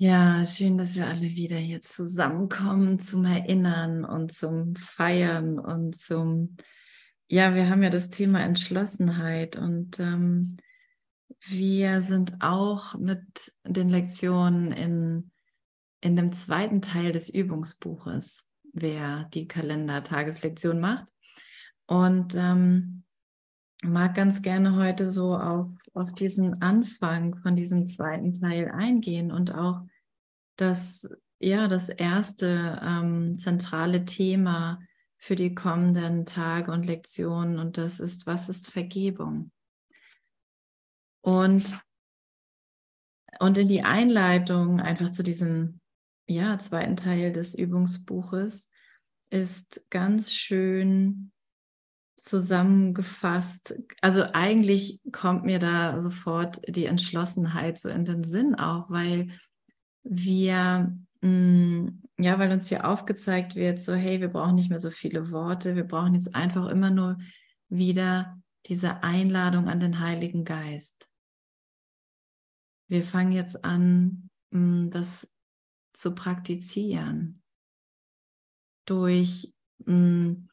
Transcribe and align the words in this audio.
Ja, 0.00 0.44
schön, 0.44 0.78
dass 0.78 0.94
wir 0.94 1.08
alle 1.08 1.22
wieder 1.22 1.56
hier 1.56 1.80
zusammenkommen 1.80 3.00
zum 3.00 3.24
Erinnern 3.24 4.04
und 4.04 4.32
zum 4.32 4.76
Feiern 4.76 5.58
und 5.58 5.96
zum, 5.96 6.56
ja, 7.26 7.56
wir 7.56 7.68
haben 7.68 7.82
ja 7.82 7.90
das 7.90 8.08
Thema 8.08 8.40
Entschlossenheit 8.44 9.56
und 9.56 9.98
ähm, 9.98 10.58
wir 11.48 12.00
sind 12.00 12.34
auch 12.38 12.94
mit 12.94 13.24
den 13.64 13.88
Lektionen 13.88 14.70
in, 14.70 15.32
in 16.00 16.14
dem 16.14 16.30
zweiten 16.30 16.80
Teil 16.80 17.10
des 17.10 17.28
Übungsbuches, 17.28 18.48
wer 18.72 19.24
die 19.34 19.48
Kalender-Tageslektion 19.48 20.78
macht. 20.78 21.08
Und 21.86 22.36
ähm, 22.36 23.02
mag 23.82 24.14
ganz 24.14 24.42
gerne 24.42 24.76
heute 24.76 25.10
so 25.10 25.36
auf, 25.36 25.68
auf 25.94 26.12
diesen 26.12 26.62
Anfang 26.62 27.36
von 27.38 27.56
diesem 27.56 27.88
zweiten 27.88 28.32
Teil 28.32 28.70
eingehen 28.70 29.32
und 29.32 29.52
auch 29.52 29.82
das, 30.58 31.08
ja, 31.38 31.68
das 31.68 31.88
erste 31.88 32.80
ähm, 32.82 33.38
zentrale 33.38 34.04
Thema 34.04 34.80
für 35.16 35.34
die 35.34 35.54
kommenden 35.54 36.26
Tage 36.26 36.70
und 36.70 36.86
Lektionen 36.86 37.58
und 37.58 37.78
das 37.78 38.00
ist, 38.00 38.26
was 38.26 38.48
ist 38.48 38.70
Vergebung? 38.70 39.50
Und, 41.22 41.78
und 43.40 43.58
in 43.58 43.68
die 43.68 43.82
Einleitung 43.82 44.80
einfach 44.80 45.10
zu 45.10 45.22
diesem 45.22 45.80
ja, 46.26 46.58
zweiten 46.58 46.96
Teil 46.96 47.32
des 47.32 47.54
Übungsbuches 47.54 48.70
ist 49.30 49.84
ganz 49.90 50.32
schön 50.32 51.32
zusammengefasst, 52.16 53.78
also 54.00 54.24
eigentlich 54.32 55.00
kommt 55.12 55.44
mir 55.44 55.58
da 55.58 56.00
sofort 56.00 56.60
die 56.66 56.86
Entschlossenheit 56.86 57.78
so 57.78 57.88
in 57.88 58.04
den 58.04 58.24
Sinn 58.24 58.56
auch, 58.56 58.90
weil 58.90 59.30
wir, 60.02 60.96
mh, 61.20 61.28
mm, 61.28 62.02
ja, 62.18 62.38
weil 62.38 62.50
uns 62.52 62.68
hier 62.68 62.88
aufgezeigt 62.88 63.54
wird, 63.54 63.80
so 63.80 63.94
hey, 63.94 64.20
wir 64.20 64.28
brauchen 64.28 64.56
nicht 64.56 64.70
mehr 64.70 64.80
so 64.80 64.90
viele 64.90 65.30
Worte, 65.30 65.76
wir 65.76 65.84
brauchen 65.84 66.14
jetzt 66.14 66.34
einfach 66.34 66.68
immer 66.68 66.90
nur 66.90 67.18
wieder 67.68 68.40
diese 68.66 69.02
Einladung 69.02 69.68
an 69.68 69.80
den 69.80 70.00
Heiligen 70.00 70.44
Geist. 70.44 71.08
Wir 72.88 73.04
fangen 73.04 73.32
jetzt 73.32 73.64
an, 73.64 74.30
mh, 74.50 74.60
mm, 74.60 74.90
das 74.90 75.34
zu 75.92 76.14
praktizieren 76.14 77.42
durch 78.84 79.52
mh, 79.84 79.94
mm, 79.94 80.48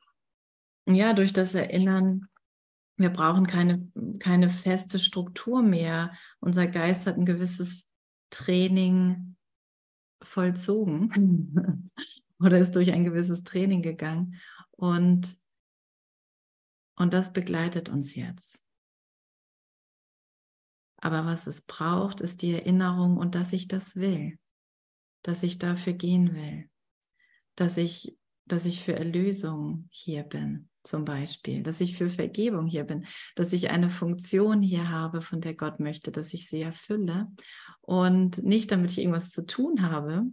ja, 0.88 1.14
durch 1.14 1.34
das 1.34 1.56
Erinnern, 1.56 2.28
wir 2.98 3.10
brauchen 3.10 3.48
keine, 3.48 3.92
keine 4.20 4.50
feste 4.50 5.00
Struktur 5.00 5.62
mehr. 5.62 6.14
Unser 6.40 6.68
Geist 6.68 7.08
hat 7.08 7.18
ein 7.18 7.26
gewisses 7.26 7.90
Training 8.30 9.36
vollzogen 10.22 11.92
oder 12.40 12.60
ist 12.60 12.76
durch 12.76 12.92
ein 12.92 13.04
gewisses 13.04 13.44
Training 13.44 13.82
gegangen. 13.82 14.40
Und, 14.72 15.38
und 16.96 17.14
das 17.14 17.34
begleitet 17.34 17.90
uns 17.90 18.16
jetzt. 18.16 18.66
Aber 20.98 21.26
was 21.26 21.46
es 21.46 21.62
braucht, 21.62 22.22
ist 22.22 22.42
die 22.42 22.54
Erinnerung 22.54 23.18
und 23.18 23.36
dass 23.36 23.54
ich 23.54 23.68
das 23.68 23.96
will, 23.96 24.40
dass 25.22 25.44
ich 25.44 25.60
dafür 25.60 25.94
gehen 25.94 26.34
will, 26.34 26.70
dass 27.56 27.78
ich, 27.78 28.18
dass 28.46 28.66
ich 28.66 28.84
für 28.84 28.96
Erlösung 28.96 29.88
hier 29.92 30.24
bin 30.24 30.70
zum 30.86 31.04
Beispiel, 31.04 31.64
dass 31.64 31.82
ich 31.82 31.98
für 31.98 32.10
Vergebung 32.10 32.68
hier 32.68 32.84
bin, 32.84 33.06
dass 33.36 33.54
ich 33.54 33.70
eine 33.70 33.90
Funktion 33.90 34.62
hier 34.62 34.90
habe, 34.90 35.22
von 35.22 35.42
der 35.42 35.56
Gott 35.56 35.80
möchte, 35.80 36.12
dass 36.12 36.34
ich 36.34 36.48
sie 36.50 36.62
erfülle. 36.62 37.28
Und 37.86 38.44
nicht 38.44 38.72
damit 38.72 38.92
ich 38.92 38.98
irgendwas 38.98 39.30
zu 39.30 39.46
tun 39.46 39.84
habe, 39.84 40.26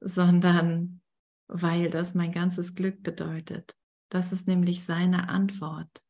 sondern 0.00 1.00
weil 1.48 1.90
das 1.90 2.14
mein 2.14 2.30
ganzes 2.30 2.76
Glück 2.76 3.02
bedeutet. 3.02 3.76
Das 4.08 4.30
ist 4.32 4.46
nämlich 4.46 4.84
seine 4.84 5.28
Antwort. 5.28 6.04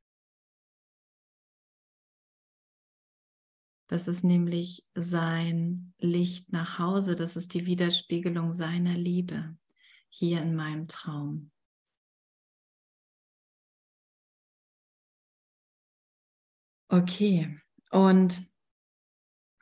Das 3.87 4.07
ist 4.07 4.23
nämlich 4.23 4.87
sein 4.95 5.95
Licht 5.99 6.53
nach 6.53 6.79
Hause. 6.79 7.15
Das 7.15 7.37
ist 7.37 7.55
die 7.55 7.65
Widerspiegelung 7.65 8.53
seiner 8.53 8.95
Liebe 8.95 9.57
hier 10.11 10.43
in 10.43 10.55
meinem 10.55 10.89
Traum. 10.89 11.51
Okay, 16.89 17.59
und 17.91 18.52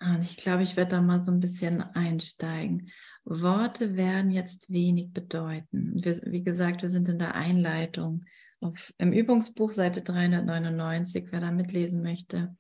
ah, 0.00 0.19
ich 0.21 0.37
glaube, 0.37 0.62
ich 0.62 0.77
werde 0.77 0.97
da 0.97 1.03
mal 1.03 1.22
so 1.22 1.31
ein 1.31 1.41
bisschen 1.41 1.83
einsteigen. 1.83 2.91
Worte 3.25 3.97
werden 3.97 4.31
jetzt 4.31 4.71
wenig 4.71 5.12
bedeuten. 5.12 5.93
Wir, 6.03 6.21
wie 6.27 6.43
gesagt, 6.43 6.83
wir 6.83 6.88
sind 6.91 7.09
in 7.09 7.19
der 7.19 7.34
Einleitung 7.34 8.25
auf, 8.60 8.93
im 8.99 9.12
Übungsbuch 9.12 9.71
Seite 9.71 10.03
399, 10.03 11.28
wer 11.31 11.41
da 11.41 11.50
mitlesen 11.50 12.03
möchte. 12.03 12.56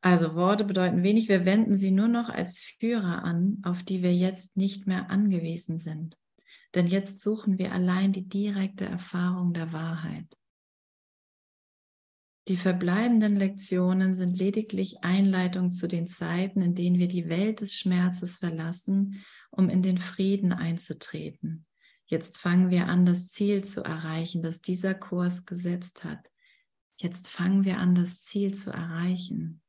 Also 0.00 0.34
Worte 0.34 0.64
bedeuten 0.64 1.02
wenig, 1.02 1.28
wir 1.28 1.44
wenden 1.44 1.74
sie 1.74 1.90
nur 1.90 2.08
noch 2.08 2.28
als 2.28 2.58
Führer 2.58 3.24
an, 3.24 3.58
auf 3.62 3.82
die 3.82 4.02
wir 4.02 4.14
jetzt 4.14 4.56
nicht 4.56 4.86
mehr 4.86 5.10
angewiesen 5.10 5.76
sind. 5.76 6.16
Denn 6.74 6.86
jetzt 6.86 7.20
suchen 7.20 7.58
wir 7.58 7.72
allein 7.72 8.12
die 8.12 8.28
direkte 8.28 8.86
Erfahrung 8.86 9.52
der 9.52 9.72
Wahrheit. 9.72 10.26
Die 12.48 12.56
verbleibenden 12.56 13.36
Lektionen 13.36 14.14
sind 14.14 14.38
lediglich 14.38 15.04
Einleitung 15.04 15.70
zu 15.70 15.86
den 15.86 16.06
Zeiten, 16.06 16.62
in 16.62 16.74
denen 16.74 16.98
wir 16.98 17.08
die 17.08 17.28
Welt 17.28 17.60
des 17.60 17.76
Schmerzes 17.76 18.36
verlassen, 18.36 19.22
um 19.50 19.68
in 19.68 19.82
den 19.82 19.98
Frieden 19.98 20.54
einzutreten. 20.54 21.66
Jetzt 22.06 22.38
fangen 22.38 22.70
wir 22.70 22.86
an, 22.86 23.04
das 23.04 23.28
Ziel 23.28 23.64
zu 23.64 23.82
erreichen, 23.82 24.40
das 24.40 24.62
dieser 24.62 24.94
Kurs 24.94 25.44
gesetzt 25.44 26.04
hat. 26.04 26.30
Jetzt 26.96 27.28
fangen 27.28 27.66
wir 27.66 27.76
an, 27.76 27.94
das 27.94 28.22
Ziel 28.22 28.54
zu 28.54 28.70
erreichen. 28.70 29.60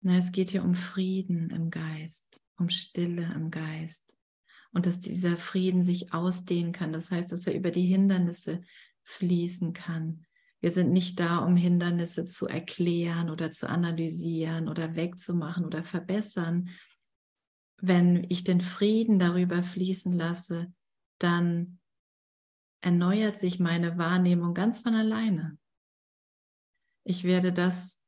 Na, 0.00 0.18
es 0.18 0.32
geht 0.32 0.50
hier 0.50 0.64
um 0.64 0.74
Frieden 0.74 1.50
im 1.50 1.70
Geist, 1.70 2.40
um 2.58 2.68
Stille 2.68 3.32
im 3.32 3.52
Geist. 3.52 4.16
Und 4.72 4.86
dass 4.86 4.98
dieser 4.98 5.36
Frieden 5.36 5.84
sich 5.84 6.12
ausdehnen 6.12 6.72
kann. 6.72 6.92
Das 6.92 7.12
heißt, 7.12 7.30
dass 7.30 7.46
er 7.46 7.54
über 7.54 7.70
die 7.70 7.86
Hindernisse 7.86 8.62
fließen 9.04 9.72
kann, 9.72 10.26
wir 10.64 10.70
sind 10.70 10.94
nicht 10.94 11.20
da, 11.20 11.40
um 11.40 11.56
Hindernisse 11.56 12.24
zu 12.24 12.48
erklären 12.48 13.28
oder 13.28 13.50
zu 13.50 13.68
analysieren 13.68 14.66
oder 14.66 14.96
wegzumachen 14.96 15.66
oder 15.66 15.84
verbessern. 15.84 16.70
Wenn 17.76 18.24
ich 18.30 18.44
den 18.44 18.62
Frieden 18.62 19.18
darüber 19.18 19.62
fließen 19.62 20.14
lasse, 20.14 20.72
dann 21.18 21.80
erneuert 22.80 23.36
sich 23.36 23.60
meine 23.60 23.98
Wahrnehmung 23.98 24.54
ganz 24.54 24.78
von 24.78 24.94
alleine. 24.94 25.58
Ich 27.04 27.24
werde 27.24 27.52
das, 27.52 28.00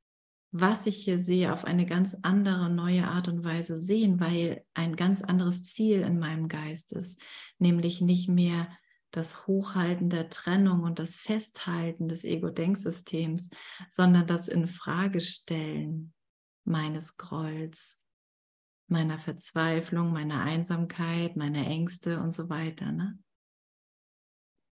was 0.51 0.87
ich 0.87 0.97
hier 1.05 1.21
sehe, 1.21 1.53
auf 1.53 1.67
eine 1.67 1.85
ganz 1.85 2.17
andere, 2.23 2.71
neue 2.71 3.07
Art 3.07 3.29
und 3.29 3.45
Weise 3.45 3.77
sehen, 3.77 4.19
weil 4.19 4.65
ein 4.73 4.97
ganz 4.97 5.21
anderes 5.21 5.65
Ziel 5.65 6.01
in 6.01 6.19
meinem 6.19 6.49
Geist 6.49 6.95
ist, 6.95 7.21
nämlich 7.59 8.01
nicht 8.01 8.31
mehr 8.31 8.67
das 9.17 9.47
Hochhalten 9.47 10.11
der 10.11 10.29
Trennung 10.29 10.83
und 10.83 10.99
das 10.99 11.17
Festhalten 11.17 12.07
des 12.07 12.23
Ego-Denksystems, 12.23 13.49
sondern 13.91 14.27
das 14.27 14.47
Infragestellen 14.47 16.13
meines 16.65 17.17
Grolls, 17.17 18.03
meiner 18.89 19.19
Verzweiflung, 19.19 20.13
meiner 20.13 20.43
Einsamkeit, 20.43 21.35
meiner 21.35 21.67
Ängste 21.67 22.21
und 22.21 22.35
so 22.35 22.51
weiter, 22.51 22.93
ne? 22.93 23.19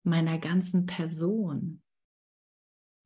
meiner 0.03 0.37
ganzen 0.37 0.85
Person. 0.85 1.81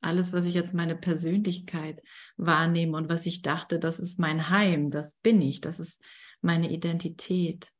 Alles, 0.02 0.34
was 0.34 0.44
ich 0.44 0.58
als 0.58 0.74
meine 0.74 0.98
Persönlichkeit 0.98 2.04
wahrnehme 2.36 2.98
und 2.98 3.08
was 3.08 3.26
ich 3.26 3.42
dachte, 3.42 3.80
das 3.80 4.00
ist 4.00 4.20
mein 4.20 4.50
Heim, 4.50 4.92
das 4.92 5.20
bin 5.20 5.42
ich, 5.42 5.62
das 5.62 5.80
ist 5.80 6.04
meine 6.42 6.70
Identität 6.70 7.72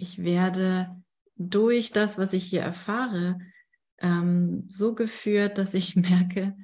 ich 0.00 0.22
werde 0.22 1.02
durch 1.36 1.92
das, 1.92 2.18
was 2.18 2.32
ich 2.32 2.44
hier 2.44 2.62
erfahre, 2.62 3.38
ähm, 3.98 4.64
so 4.68 4.94
geführt, 4.94 5.58
dass 5.58 5.74
ich 5.74 5.96
merke, 5.96 6.56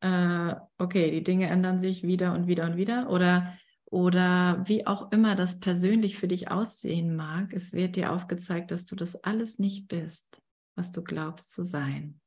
äh, 0.00 0.54
okay, 0.78 1.10
die 1.10 1.22
Dinge 1.22 1.48
ändern 1.48 1.80
sich 1.80 2.02
wieder 2.02 2.34
und 2.34 2.46
wieder 2.46 2.64
und 2.64 2.76
wieder 2.76 3.10
oder 3.10 3.56
oder 3.92 4.62
wie 4.68 4.86
auch 4.86 5.10
immer 5.10 5.34
das 5.34 5.58
persönlich 5.58 6.16
für 6.16 6.28
dich 6.28 6.48
aussehen 6.48 7.16
mag, 7.16 7.52
es 7.52 7.72
wird 7.72 7.96
dir 7.96 8.12
aufgezeigt, 8.12 8.70
dass 8.70 8.86
du 8.86 8.94
das 8.94 9.16
alles 9.24 9.58
nicht 9.58 9.88
bist, 9.88 10.40
was 10.76 10.92
du 10.92 11.02
glaubst 11.02 11.50
zu 11.50 11.64
sein. 11.64 12.20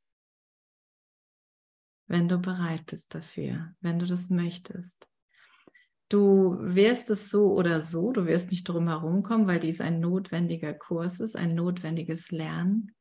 Wenn 2.07 2.27
du 2.27 2.37
bereit 2.37 2.85
bist 2.87 3.15
dafür, 3.15 3.73
wenn 3.79 3.97
du 3.97 4.05
das 4.05 4.29
möchtest. 4.29 5.07
Du 6.13 6.57
wirst 6.59 7.09
es 7.09 7.31
so 7.31 7.53
oder 7.53 7.81
so, 7.81 8.11
du 8.11 8.27
wirst 8.27 8.51
nicht 8.51 8.65
drum 8.65 8.87
herum 8.87 9.23
kommen, 9.23 9.47
weil 9.47 9.59
dies 9.59 9.81
ein 9.81 9.99
notwendiger 9.99 10.71
Kurs 10.71 11.19
ist, 11.19 11.35
ein 11.35 11.55
notwendiges 11.55 12.29
Lernen. 12.29 12.95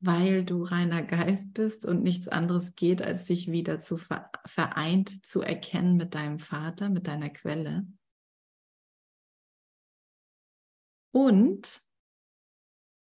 weil 0.00 0.44
du 0.44 0.64
reiner 0.64 1.02
Geist 1.04 1.54
bist 1.54 1.86
und 1.86 2.02
nichts 2.02 2.26
anderes 2.26 2.74
geht, 2.74 3.02
als 3.02 3.28
sich 3.28 3.52
wieder 3.52 3.78
zu 3.78 3.96
vereint 3.96 5.24
zu 5.24 5.42
erkennen 5.42 5.96
mit 5.96 6.16
deinem 6.16 6.40
Vater, 6.40 6.90
mit 6.90 7.06
deiner 7.06 7.30
Quelle. 7.30 7.86
Und 11.12 11.82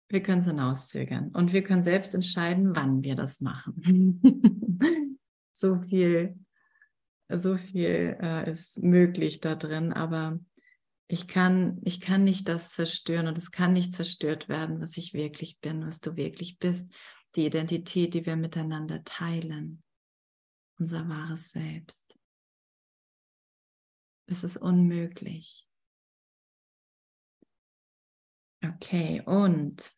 wir 0.09 0.21
können 0.21 0.41
es 0.41 0.47
hinauszögern 0.47 1.29
und 1.29 1.53
wir 1.53 1.63
können 1.63 1.85
selbst 1.85 2.13
entscheiden, 2.13 2.75
wann 2.75 3.03
wir 3.03 3.15
das 3.15 3.39
machen. 3.39 4.21
so 5.53 5.79
viel, 5.79 6.37
so 7.39 7.57
viel 7.57 8.17
äh, 8.21 8.49
ist 8.49 8.81
möglich 8.81 9.39
da 9.39 9.55
drin, 9.55 9.93
aber 9.93 10.39
ich 11.07 11.27
kann, 11.27 11.79
ich 11.83 11.99
kann 11.99 12.23
nicht 12.23 12.47
das 12.47 12.73
zerstören 12.73 13.27
und 13.27 13.37
es 13.37 13.51
kann 13.51 13.73
nicht 13.73 13.93
zerstört 13.93 14.49
werden, 14.49 14.81
was 14.81 14.97
ich 14.97 15.13
wirklich 15.13 15.59
bin, 15.59 15.85
was 15.85 15.99
du 15.99 16.15
wirklich 16.15 16.57
bist, 16.59 16.93
die 17.35 17.45
Identität, 17.45 18.13
die 18.13 18.25
wir 18.25 18.35
miteinander 18.35 19.03
teilen, 19.03 19.83
unser 20.79 21.07
wahres 21.07 21.51
Selbst. 21.51 22.17
Es 24.25 24.43
ist 24.43 24.57
unmöglich. 24.57 25.67
Okay, 28.63 29.21
und 29.25 29.93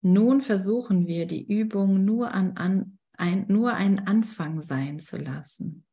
nun 0.00 0.40
versuchen 0.40 1.06
wir 1.06 1.26
die 1.26 1.46
Übung 1.46 2.04
nur, 2.04 2.32
an, 2.32 2.56
an, 2.56 2.97
ein, 3.18 3.46
nur 3.48 3.74
einen 3.74 4.00
Anfang 4.00 4.62
sein 4.62 5.00
zu 5.00 5.16
lassen. 5.16 5.84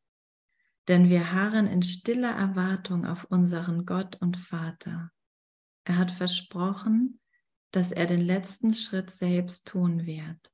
Denn 0.88 1.10
wir 1.10 1.33
harren 1.33 1.68
in 1.68 1.81
stiller 1.81 2.31
Erwartung 2.31 3.06
auf 3.06 3.25
unseren 3.25 3.86
Gott 3.86 4.22
und 4.22 4.38
Vater. 4.38 5.12
Er 5.83 5.98
hat 5.98 6.12
versprochen, 6.12 7.19
dass 7.72 7.92
er 7.92 8.06
den 8.06 8.22
letzten 8.22 8.74
Schritt 8.74 9.10
selbst 9.10 9.68
tun 9.68 10.06
wird. 10.06 10.51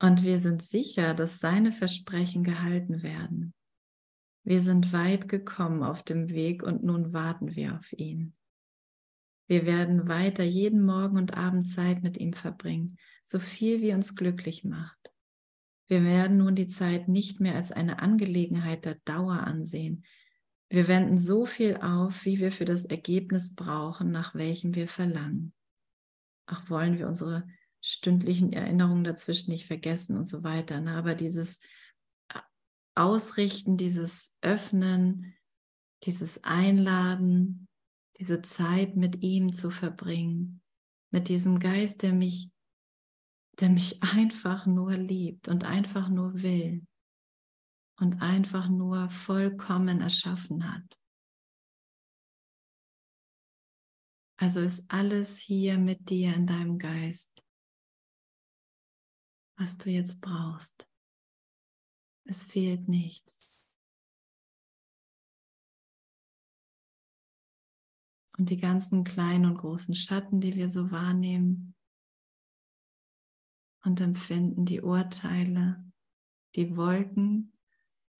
Und 0.00 0.22
wir 0.22 0.38
sind 0.38 0.62
sicher, 0.62 1.14
dass 1.14 1.38
seine 1.38 1.72
Versprechen 1.72 2.42
gehalten 2.42 3.02
werden. 3.02 3.54
Wir 4.42 4.60
sind 4.60 4.92
weit 4.92 5.28
gekommen 5.28 5.82
auf 5.82 6.02
dem 6.02 6.30
Weg 6.30 6.62
und 6.62 6.82
nun 6.82 7.12
warten 7.12 7.54
wir 7.54 7.76
auf 7.76 7.92
ihn. 7.92 8.34
Wir 9.46 9.66
werden 9.66 10.08
weiter 10.08 10.44
jeden 10.44 10.84
Morgen 10.84 11.18
und 11.18 11.36
Abend 11.36 11.68
Zeit 11.68 12.02
mit 12.02 12.16
ihm 12.16 12.32
verbringen, 12.32 12.98
so 13.22 13.38
viel 13.38 13.82
wie 13.82 13.92
uns 13.92 14.16
glücklich 14.16 14.64
macht. 14.64 15.12
Wir 15.86 16.02
werden 16.02 16.38
nun 16.38 16.54
die 16.54 16.66
Zeit 16.66 17.08
nicht 17.08 17.40
mehr 17.40 17.54
als 17.54 17.70
eine 17.70 18.00
Angelegenheit 18.00 18.86
der 18.86 18.96
Dauer 19.04 19.40
ansehen. 19.40 20.04
Wir 20.70 20.88
wenden 20.88 21.18
so 21.18 21.44
viel 21.44 21.76
auf, 21.76 22.24
wie 22.24 22.40
wir 22.40 22.50
für 22.50 22.64
das 22.64 22.86
Ergebnis 22.86 23.54
brauchen, 23.54 24.10
nach 24.10 24.34
welchem 24.34 24.74
wir 24.74 24.88
verlangen. 24.88 25.52
Ach, 26.46 26.68
wollen 26.70 26.98
wir 26.98 27.06
unsere 27.06 27.46
stündlichen 27.82 28.52
Erinnerungen 28.54 29.04
dazwischen 29.04 29.50
nicht 29.50 29.66
vergessen 29.66 30.16
und 30.16 30.26
so 30.26 30.42
weiter. 30.42 30.80
Ne? 30.80 30.92
Aber 30.94 31.14
dieses 31.14 31.60
Ausrichten, 32.94 33.76
dieses 33.76 34.34
Öffnen, 34.40 35.34
dieses 36.04 36.42
Einladen, 36.44 37.68
diese 38.18 38.42
Zeit 38.42 38.96
mit 38.96 39.22
ihm 39.22 39.52
zu 39.52 39.70
verbringen, 39.70 40.62
mit 41.10 41.28
diesem 41.28 41.58
Geist, 41.58 42.02
der 42.02 42.12
mich, 42.12 42.50
der 43.60 43.70
mich 43.70 44.02
einfach 44.02 44.66
nur 44.66 44.92
liebt 44.92 45.48
und 45.48 45.64
einfach 45.64 46.08
nur 46.08 46.42
will 46.42 46.86
und 47.98 48.20
einfach 48.20 48.68
nur 48.68 49.10
vollkommen 49.10 50.00
erschaffen 50.00 50.72
hat. 50.72 50.98
Also 54.36 54.60
ist 54.60 54.84
alles 54.88 55.38
hier 55.38 55.78
mit 55.78 56.10
dir 56.10 56.34
in 56.34 56.46
deinem 56.46 56.78
Geist, 56.78 57.44
was 59.56 59.78
du 59.78 59.90
jetzt 59.90 60.20
brauchst. 60.20 60.88
Es 62.24 62.42
fehlt 62.42 62.88
nichts. 62.88 63.53
Und 68.36 68.50
die 68.50 68.56
ganzen 68.56 69.04
kleinen 69.04 69.46
und 69.46 69.58
großen 69.58 69.94
Schatten, 69.94 70.40
die 70.40 70.54
wir 70.56 70.68
so 70.68 70.90
wahrnehmen 70.90 71.74
und 73.84 74.00
empfinden, 74.00 74.64
die 74.64 74.80
Urteile, 74.80 75.84
die 76.56 76.76
Wolken, 76.76 77.52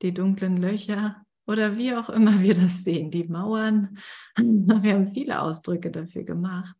die 0.02 0.14
dunklen 0.14 0.56
Löcher 0.56 1.24
oder 1.46 1.76
wie 1.76 1.94
auch 1.94 2.10
immer 2.10 2.40
wir 2.40 2.54
das 2.54 2.84
sehen, 2.84 3.10
die 3.10 3.24
Mauern. 3.24 3.98
Wir 4.36 4.94
haben 4.94 5.12
viele 5.12 5.42
Ausdrücke 5.42 5.90
dafür 5.90 6.24
gemacht. 6.24 6.76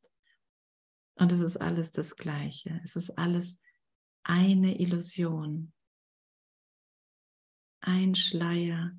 Und 1.17 1.33
es 1.33 1.41
ist 1.41 1.59
alles 1.59 1.93
das 1.93 2.17
Gleiche. 2.17 2.81
Es 2.83 2.97
ist 2.97 3.19
alles 3.19 3.61
eine 4.23 4.81
Illusion 4.81 5.75
ein 7.85 8.15
Schleier 8.15 8.97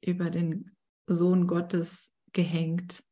über 0.00 0.30
den 0.30 0.76
Sohn 1.06 1.46
Gottes 1.46 2.12
gehängt. 2.32 3.04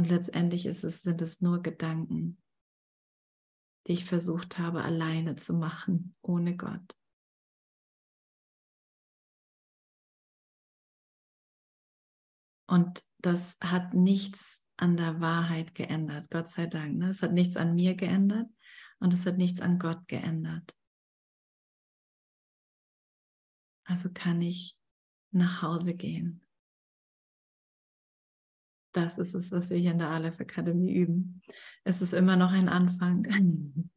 Und 0.00 0.08
letztendlich 0.08 0.64
es, 0.64 0.80
sind 0.80 1.20
es 1.20 1.42
nur 1.42 1.60
Gedanken, 1.60 2.42
die 3.86 3.92
ich 3.92 4.06
versucht 4.06 4.56
habe 4.56 4.82
alleine 4.82 5.36
zu 5.36 5.52
machen, 5.52 6.16
ohne 6.22 6.56
Gott. 6.56 6.96
Und 12.66 13.04
das 13.18 13.58
hat 13.60 13.92
nichts 13.92 14.66
an 14.78 14.96
der 14.96 15.20
Wahrheit 15.20 15.74
geändert, 15.74 16.30
Gott 16.30 16.48
sei 16.48 16.66
Dank. 16.66 16.96
Ne? 16.96 17.10
Es 17.10 17.20
hat 17.20 17.34
nichts 17.34 17.58
an 17.58 17.74
mir 17.74 17.94
geändert 17.94 18.48
und 19.00 19.12
es 19.12 19.26
hat 19.26 19.36
nichts 19.36 19.60
an 19.60 19.78
Gott 19.78 20.08
geändert. 20.08 20.74
Also 23.84 24.10
kann 24.10 24.40
ich 24.40 24.78
nach 25.30 25.60
Hause 25.60 25.92
gehen. 25.92 26.40
Das 28.92 29.18
ist 29.18 29.34
es, 29.34 29.52
was 29.52 29.70
wir 29.70 29.76
hier 29.76 29.92
in 29.92 29.98
der 29.98 30.10
Aleph 30.10 30.40
Akademie 30.40 30.92
üben. 30.92 31.42
Es 31.84 32.02
ist 32.02 32.12
immer 32.12 32.36
noch 32.36 32.52
ein 32.52 32.68
Anfang. 32.68 33.26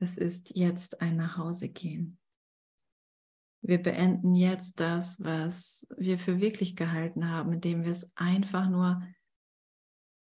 Es 0.00 0.16
ist 0.16 0.56
jetzt 0.56 1.00
ein 1.00 1.16
Nachhausegehen. 1.16 2.20
Wir 3.62 3.82
beenden 3.82 4.36
jetzt 4.36 4.78
das, 4.78 5.22
was 5.24 5.88
wir 5.96 6.20
für 6.20 6.40
wirklich 6.40 6.76
gehalten 6.76 7.28
haben, 7.28 7.54
indem 7.54 7.82
wir 7.82 7.90
es 7.90 8.08
einfach 8.14 8.70
nur 8.70 9.02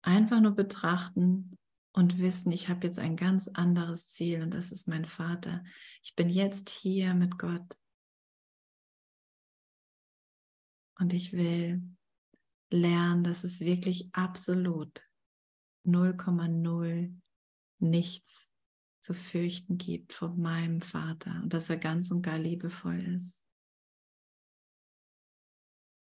einfach 0.02 0.40
nur 0.40 0.52
betrachten 0.52 1.56
und 1.92 2.18
wissen, 2.18 2.52
ich 2.52 2.68
habe 2.68 2.86
jetzt 2.86 2.98
ein 2.98 3.16
ganz 3.16 3.48
anderes 3.48 4.08
Ziel 4.08 4.42
und 4.42 4.52
das 4.52 4.72
ist 4.72 4.88
mein 4.88 5.04
Vater. 5.04 5.64
Ich 6.02 6.14
bin 6.14 6.28
jetzt 6.28 6.70
hier 6.70 7.14
mit 7.14 7.38
Gott. 7.38 7.78
Und 10.98 11.12
ich 11.12 11.32
will 11.32 11.82
lernen, 12.70 13.24
dass 13.24 13.44
es 13.44 13.60
wirklich 13.60 14.14
absolut 14.14 15.02
0,0 15.84 17.14
nichts 17.80 18.52
zu 19.00 19.14
fürchten 19.14 19.78
gibt 19.78 20.12
von 20.12 20.40
meinem 20.40 20.80
Vater 20.80 21.40
und 21.42 21.52
dass 21.52 21.68
er 21.68 21.76
ganz 21.76 22.10
und 22.10 22.22
gar 22.22 22.38
liebevoll 22.38 23.00
ist. 23.16 23.44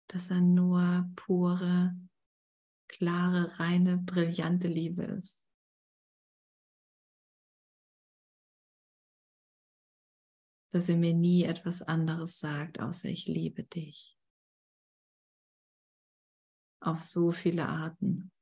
Dass 0.09 0.31
er 0.31 0.43
nur 0.43 1.11
pure 1.17 1.97
klare, 2.87 3.59
reine, 3.59 3.97
brillante 3.97 4.69
Liebe 4.69 5.05
ist. 5.05 5.47
Dass 10.73 10.88
er 10.88 10.97
mir 10.97 11.14
nie 11.14 11.45
etwas 11.45 11.83
anderes 11.83 12.41
sagt, 12.41 12.81
außer 12.81 13.09
ich 13.09 13.26
liebe 13.26 13.62
dich. 13.62 14.17
Auf 16.81 17.02
so 17.02 17.31
viele 17.31 17.69
Arten. 17.69 18.33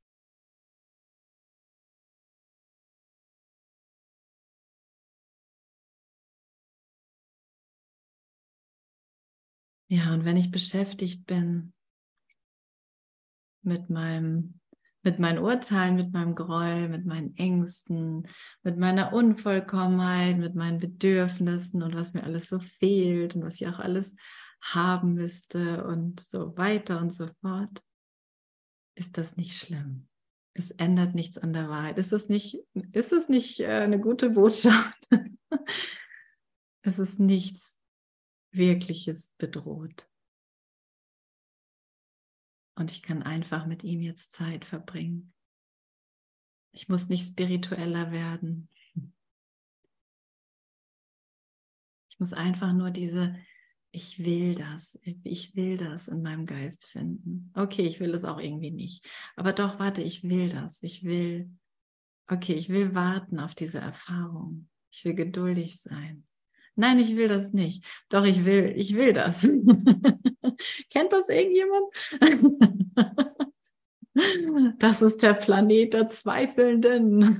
Ja, 9.88 10.14
und 10.14 10.25
wenn 10.25 10.37
ich 10.37 10.52
beschäftigt 10.52 11.26
bin 11.26 11.72
mit 13.62 13.90
meinem, 13.90 14.60
mit 15.02 15.19
meinen 15.19 15.38
Urteilen, 15.38 15.97
mit 15.97 16.12
meinem 16.12 16.35
Groll, 16.35 16.88
mit 16.88 17.07
meinen 17.07 17.37
Ängsten, 17.37 18.28
mit 18.62 18.76
meiner 18.76 19.12
Unvollkommenheit, 19.12 20.38
mit 20.38 20.54
meinen 20.54 20.78
Bedürfnissen 20.78 21.83
und 21.83 21.95
was 21.95 22.14
mir 22.14 22.25
alles 22.25 22.49
so 22.49 22.59
fehlt 22.59 23.35
und 23.35 23.45
was 23.45 23.61
ich 23.61 23.66
auch 23.66 23.78
alles 23.78 24.16
haben 24.61 25.14
müsste 25.14 25.87
und 25.87 26.21
so 26.21 26.57
weiter 26.57 27.00
und 27.00 27.14
so 27.14 27.28
fort, 27.40 27.83
ist 28.95 29.16
das 29.16 29.37
nicht 29.37 29.57
schlimm. 29.57 30.09
Es 30.52 30.71
ändert 30.73 31.14
nichts 31.14 31.38
an 31.38 31.52
der 31.52 31.69
Wahrheit. 31.69 31.97
Ist 31.99 32.12
das 32.12 32.28
nicht, 32.28 32.59
ist 32.92 33.12
das 33.12 33.28
nicht 33.28 33.61
äh, 33.61 33.66
eine 33.69 34.00
gute 34.00 34.30
Botschaft? 34.30 35.09
Es 36.83 36.99
ist 36.99 37.21
nichts 37.21 37.78
Wirkliches 38.52 39.35
bedroht. 39.37 40.10
Und 42.80 42.90
ich 42.90 43.02
kann 43.02 43.22
einfach 43.22 43.66
mit 43.66 43.84
ihm 43.84 44.00
jetzt 44.00 44.32
Zeit 44.32 44.64
verbringen. 44.64 45.34
Ich 46.72 46.88
muss 46.88 47.10
nicht 47.10 47.28
spiritueller 47.28 48.10
werden. 48.10 48.70
Ich 52.08 52.18
muss 52.18 52.32
einfach 52.32 52.72
nur 52.72 52.90
diese, 52.90 53.37
ich 53.90 54.25
will 54.25 54.54
das, 54.54 54.99
ich 55.25 55.54
will 55.56 55.76
das 55.76 56.08
in 56.08 56.22
meinem 56.22 56.46
Geist 56.46 56.87
finden. 56.87 57.52
Okay, 57.54 57.82
ich 57.82 58.00
will 58.00 58.14
es 58.14 58.25
auch 58.25 58.40
irgendwie 58.40 58.70
nicht. 58.70 59.06
Aber 59.37 59.52
doch, 59.52 59.78
warte, 59.78 60.00
ich 60.00 60.25
will 60.25 60.49
das. 60.49 60.82
Ich 60.82 61.04
will, 61.04 61.50
okay, 62.28 62.54
ich 62.54 62.70
will 62.70 62.94
warten 62.94 63.40
auf 63.40 63.54
diese 63.54 63.80
Erfahrung. 63.80 64.70
Ich 64.90 65.04
will 65.04 65.14
geduldig 65.14 65.82
sein. 65.82 66.26
Nein, 66.76 66.99
ich 66.99 67.14
will 67.14 67.28
das 67.28 67.52
nicht. 67.52 67.84
Doch, 68.08 68.25
ich 68.25 68.46
will, 68.46 68.72
ich 68.75 68.94
will 68.94 69.12
das. 69.12 69.46
Kennt 70.90 71.12
das 71.12 71.29
irgendjemand? 71.29 71.87
Das 74.79 75.02
ist 75.02 75.23
der 75.23 75.35
Planet 75.35 75.95
der 75.95 76.09
Zweifelnden, 76.09 77.38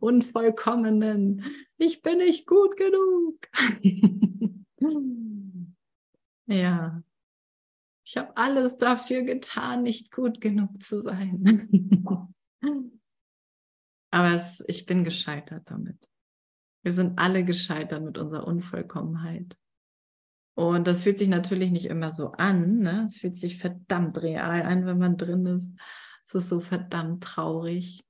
Unvollkommenen. 0.00 1.44
Ich 1.76 2.00
bin 2.00 2.18
nicht 2.18 2.46
gut 2.46 2.76
genug. 2.76 3.38
Ja, 6.46 7.02
ich 8.04 8.16
habe 8.16 8.36
alles 8.36 8.78
dafür 8.78 9.22
getan, 9.22 9.82
nicht 9.82 10.12
gut 10.12 10.40
genug 10.40 10.82
zu 10.82 11.02
sein. 11.02 12.08
Aber 14.12 14.34
es, 14.34 14.64
ich 14.66 14.86
bin 14.86 15.04
gescheitert 15.04 15.70
damit. 15.70 16.08
Wir 16.82 16.92
sind 16.92 17.18
alle 17.18 17.44
gescheitert 17.44 18.02
mit 18.02 18.16
unserer 18.16 18.46
Unvollkommenheit. 18.46 19.58
Und 20.56 20.86
das 20.86 21.02
fühlt 21.02 21.18
sich 21.18 21.28
natürlich 21.28 21.70
nicht 21.70 21.84
immer 21.84 22.12
so 22.12 22.32
an. 22.32 22.78
Ne? 22.78 23.04
Es 23.06 23.18
fühlt 23.18 23.38
sich 23.38 23.58
verdammt 23.58 24.22
real 24.22 24.62
an, 24.62 24.86
wenn 24.86 24.96
man 24.96 25.18
drin 25.18 25.44
ist. 25.44 25.78
Es 26.24 26.34
ist 26.34 26.48
so 26.48 26.60
verdammt 26.60 27.22
traurig 27.22 28.06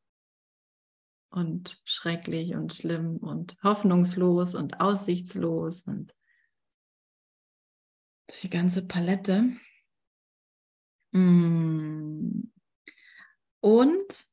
und 1.29 1.83
schrecklich 1.85 2.55
und 2.55 2.73
schlimm 2.73 3.17
und 3.17 3.57
hoffnungslos 3.65 4.55
und 4.55 4.81
aussichtslos 4.81 5.83
und 5.89 6.15
die 8.43 8.51
ganze 8.51 8.87
Palette. 8.87 9.51
Mm. 11.11 12.43
Und 13.59 14.27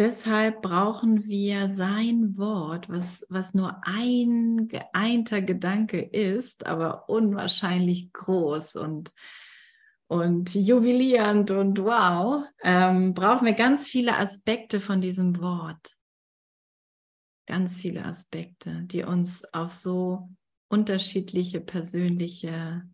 Deshalb 0.00 0.62
brauchen 0.62 1.26
wir 1.26 1.68
sein 1.68 2.38
Wort, 2.38 2.88
was, 2.88 3.26
was 3.28 3.52
nur 3.52 3.86
ein 3.86 4.66
geeinter 4.66 5.42
Gedanke 5.42 6.00
ist, 6.00 6.64
aber 6.64 7.10
unwahrscheinlich 7.10 8.10
groß 8.14 8.76
und, 8.76 9.12
und 10.06 10.54
jubilierend 10.54 11.50
und 11.50 11.80
wow, 11.80 12.46
ähm, 12.62 13.12
brauchen 13.12 13.44
wir 13.44 13.52
ganz 13.52 13.86
viele 13.86 14.16
Aspekte 14.16 14.80
von 14.80 15.02
diesem 15.02 15.38
Wort. 15.38 15.98
Ganz 17.46 17.78
viele 17.78 18.06
Aspekte, 18.06 18.84
die 18.84 19.02
uns 19.02 19.44
auf 19.52 19.74
so 19.74 20.30
unterschiedliche 20.70 21.60
persönliche, 21.60 22.88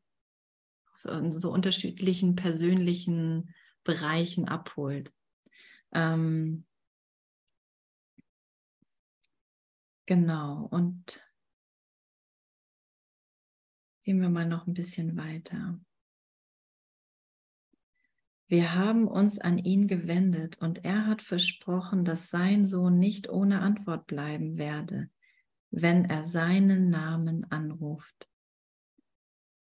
so 1.05 1.53
unterschiedlichen 1.53 2.35
persönlichen 2.35 3.55
Bereichen 3.85 4.49
abholt. 4.49 5.13
Ähm, 5.95 6.65
Genau, 10.07 10.69
und 10.71 11.21
gehen 14.05 14.21
wir 14.21 14.31
mal 14.31 14.47
noch 14.47 14.69
ein 14.69 14.75
bisschen 14.75 15.17
weiter. 15.17 15.81
Wir 18.47 18.77
haben 18.77 19.09
uns 19.09 19.41
an 19.41 19.59
ihn 19.59 19.89
gewendet 19.89 20.59
und 20.59 20.85
er 20.85 21.07
hat 21.07 21.23
versprochen, 21.23 22.05
dass 22.05 22.31
sein 22.31 22.65
Sohn 22.65 23.01
nicht 23.01 23.29
ohne 23.29 23.61
Antwort 23.63 24.07
bleiben 24.07 24.57
werde, 24.59 25.11
wenn 25.73 26.05
er 26.05 26.23
seinen 26.23 26.89
Namen 26.89 27.51
anruft. 27.51 28.31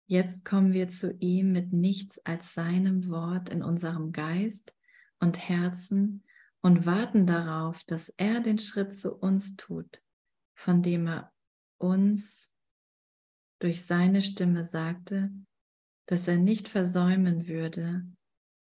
Jetzt 0.07 0.45
kommen 0.45 0.75
wir 0.75 0.91
zu 0.91 1.17
ihm 1.21 1.53
mit 1.53 1.73
nichts 1.73 2.19
als 2.27 2.53
seinem 2.53 3.09
Wort 3.09 3.49
in 3.49 3.63
unserem 3.63 4.13
Geist 4.13 4.77
und 5.21 5.39
Herzen 5.39 6.23
und 6.61 6.85
warten 6.85 7.27
darauf, 7.27 7.83
dass 7.85 8.11
er 8.19 8.41
den 8.41 8.59
Schritt 8.59 8.95
zu 8.95 9.15
uns 9.15 9.57
tut 9.57 10.04
von 10.55 10.83
dem 10.83 11.07
er 11.07 11.33
uns 11.79 12.55
durch 13.59 13.85
seine 13.85 14.23
Stimme 14.23 14.65
sagte, 14.65 15.31
dass 16.07 16.29
er 16.29 16.37
nicht 16.37 16.69
versäumen 16.69 17.47
würde, 17.47 18.07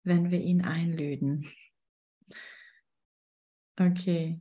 wenn 0.04 0.30
wir 0.30 0.40
ihn 0.40 0.62
einlüden. 0.62 1.50
Okay. 3.78 4.40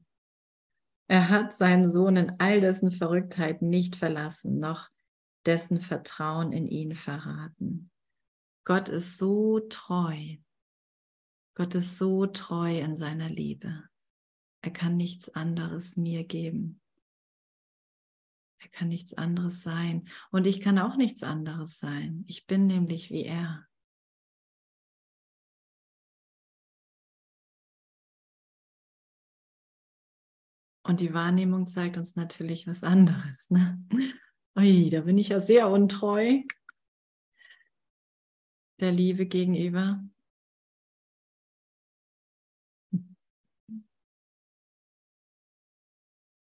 Er 1.08 1.30
hat 1.30 1.54
seinen 1.54 1.90
Sohn 1.90 2.16
in 2.16 2.40
all 2.40 2.62
dessen 2.62 2.92
Verrücktheit 2.92 3.62
nicht 3.62 3.96
verlassen, 3.96 4.60
noch 4.60 4.90
dessen 5.46 5.80
Vertrauen 5.80 6.54
in 6.54 6.68
ihn 6.68 6.96
verraten. 6.96 7.92
Gott 8.66 8.90
ist 8.90 9.18
so 9.18 9.60
treu. 9.60 10.38
Gott 11.56 11.76
ist 11.76 11.98
so 11.98 12.26
treu 12.26 12.78
in 12.78 12.96
seiner 12.96 13.30
Liebe. 13.30 13.84
Er 14.62 14.72
kann 14.72 14.96
nichts 14.96 15.30
anderes 15.30 15.98
mir 15.98 16.24
geben. 16.24 16.82
Er 18.64 18.70
kann 18.70 18.88
nichts 18.88 19.14
anderes 19.14 19.62
sein. 19.62 20.08
Und 20.32 20.48
ich 20.48 20.62
kann 20.62 20.80
auch 20.80 20.96
nichts 20.96 21.22
anderes 21.22 21.80
sein. 21.80 22.24
Ich 22.28 22.48
bin 22.48 22.66
nämlich 22.66 23.12
wie 23.12 23.26
er. 23.26 23.68
Und 30.86 31.00
die 31.00 31.14
Wahrnehmung 31.14 31.68
zeigt 31.68 31.98
uns 31.98 32.16
natürlich 32.16 32.68
was 32.68 32.84
anderes. 32.84 33.50
Ne? 33.50 33.84
Ui, 34.58 34.90
da 34.90 35.02
bin 35.02 35.18
ich 35.18 35.30
ja 35.30 35.40
sehr 35.40 35.70
untreu 35.70 36.42
der 38.80 38.92
Liebe 38.92 39.26
gegenüber. 39.26 40.04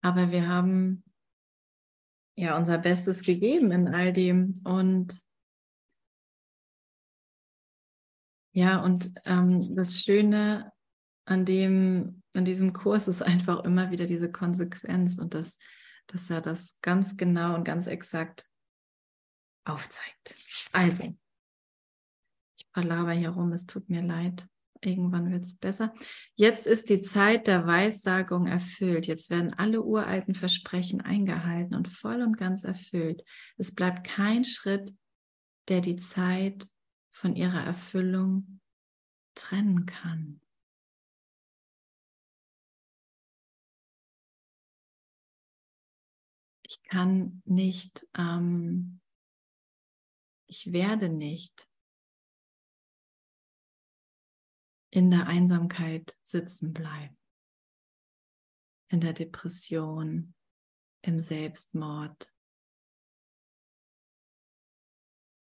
Aber 0.00 0.30
wir 0.30 0.48
haben 0.48 1.02
ja 2.38 2.56
unser 2.56 2.78
Bestes 2.78 3.22
gegeben 3.22 3.72
in 3.72 3.88
all 3.88 4.12
dem. 4.12 4.60
Und 4.64 5.20
ja, 8.52 8.82
und 8.82 9.12
ähm, 9.24 9.74
das 9.74 10.00
Schöne 10.00 10.72
an 11.24 11.44
dem, 11.44 12.22
an 12.34 12.44
diesem 12.44 12.72
Kurs 12.72 13.08
ist 13.08 13.22
einfach 13.22 13.64
immer 13.64 13.90
wieder 13.90 14.06
diese 14.06 14.30
Konsequenz 14.30 15.18
und 15.18 15.34
das, 15.34 15.58
dass 16.06 16.30
er 16.30 16.40
das 16.40 16.78
ganz 16.80 17.16
genau 17.16 17.54
und 17.54 17.64
ganz 17.64 17.86
exakt 17.86 18.48
aufzeigt. 19.64 20.36
Also, 20.72 21.14
ich 22.56 22.70
palaver 22.72 23.12
hier 23.12 23.30
rum, 23.30 23.52
es 23.52 23.66
tut 23.66 23.88
mir 23.90 24.02
leid. 24.02 24.46
Irgendwann 24.80 25.30
wird 25.30 25.44
es 25.44 25.56
besser. 25.56 25.92
Jetzt 26.34 26.66
ist 26.66 26.88
die 26.88 27.00
Zeit 27.00 27.46
der 27.46 27.66
Weissagung 27.66 28.46
erfüllt. 28.46 29.06
Jetzt 29.06 29.30
werden 29.30 29.54
alle 29.54 29.82
uralten 29.82 30.34
Versprechen 30.34 31.00
eingehalten 31.00 31.74
und 31.74 31.88
voll 31.88 32.22
und 32.22 32.36
ganz 32.36 32.64
erfüllt. 32.64 33.24
Es 33.56 33.74
bleibt 33.74 34.06
kein 34.06 34.44
Schritt, 34.44 34.94
der 35.68 35.80
die 35.80 35.96
Zeit 35.96 36.66
von 37.12 37.34
ihrer 37.34 37.64
Erfüllung 37.64 38.60
trennen 39.34 39.86
kann. 39.86 40.40
Ich 46.62 46.82
kann 46.82 47.42
nicht, 47.46 48.06
ähm, 48.14 49.00
ich 50.46 50.70
werde 50.72 51.08
nicht 51.08 51.66
in 54.98 55.12
der 55.12 55.28
Einsamkeit 55.28 56.18
sitzen 56.24 56.72
bleiben, 56.72 57.16
in 58.88 59.00
der 59.00 59.12
Depression, 59.12 60.34
im 61.02 61.20
Selbstmord, 61.20 62.34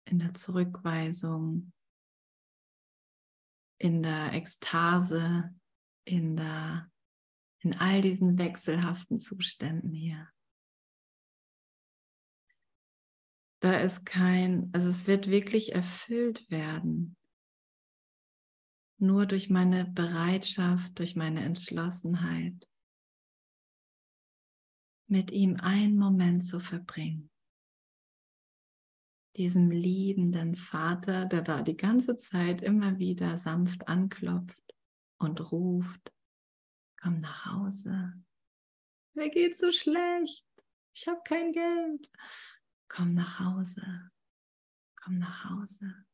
in 0.04 0.21
der 0.21 0.35
Zurückweisung, 0.35 1.73
in 3.78 4.04
der 4.04 4.35
Ekstase, 4.35 5.52
in 6.04 6.37
der 6.37 6.88
in 7.59 7.75
all 7.75 8.02
diesen 8.02 8.38
wechselhaften 8.38 9.19
Zuständen 9.19 9.92
hier. 9.92 10.30
Da 13.59 13.80
ist 13.80 14.07
kein, 14.07 14.71
also 14.73 14.88
es 14.88 15.09
wird 15.09 15.28
wirklich 15.28 15.75
erfüllt 15.75 16.49
werden 16.52 17.16
nur 19.00 19.26
durch 19.26 19.50
meine 19.50 19.85
Bereitschaft, 19.85 20.99
durch 20.99 21.16
meine 21.16 21.42
Entschlossenheit, 21.42 22.69
mit 25.07 25.30
ihm 25.30 25.57
einen 25.57 25.97
Moment 25.97 26.47
zu 26.47 26.61
verbringen. 26.61 27.30
Diesem 29.37 29.71
liebenden 29.71 30.57
Vater, 30.57 31.25
der 31.25 31.42
da 31.42 31.62
die 31.62 31.76
ganze 31.76 32.16
Zeit 32.16 32.62
immer 32.62 32.99
wieder 32.99 33.38
sanft 33.38 33.88
anklopft 33.88 34.75
und 35.19 35.52
ruft, 35.52 36.12
komm 37.00 37.21
nach 37.21 37.47
Hause. 37.47 38.12
Mir 39.14 39.30
geht's 39.30 39.59
so 39.59 39.73
schlecht. 39.73 40.47
Ich 40.95 41.07
habe 41.07 41.21
kein 41.25 41.52
Geld. 41.52 42.11
Komm 42.88 43.14
nach 43.14 43.38
Hause. 43.40 44.11
Komm 44.97 45.19
nach 45.19 45.45
Hause. 45.49 46.04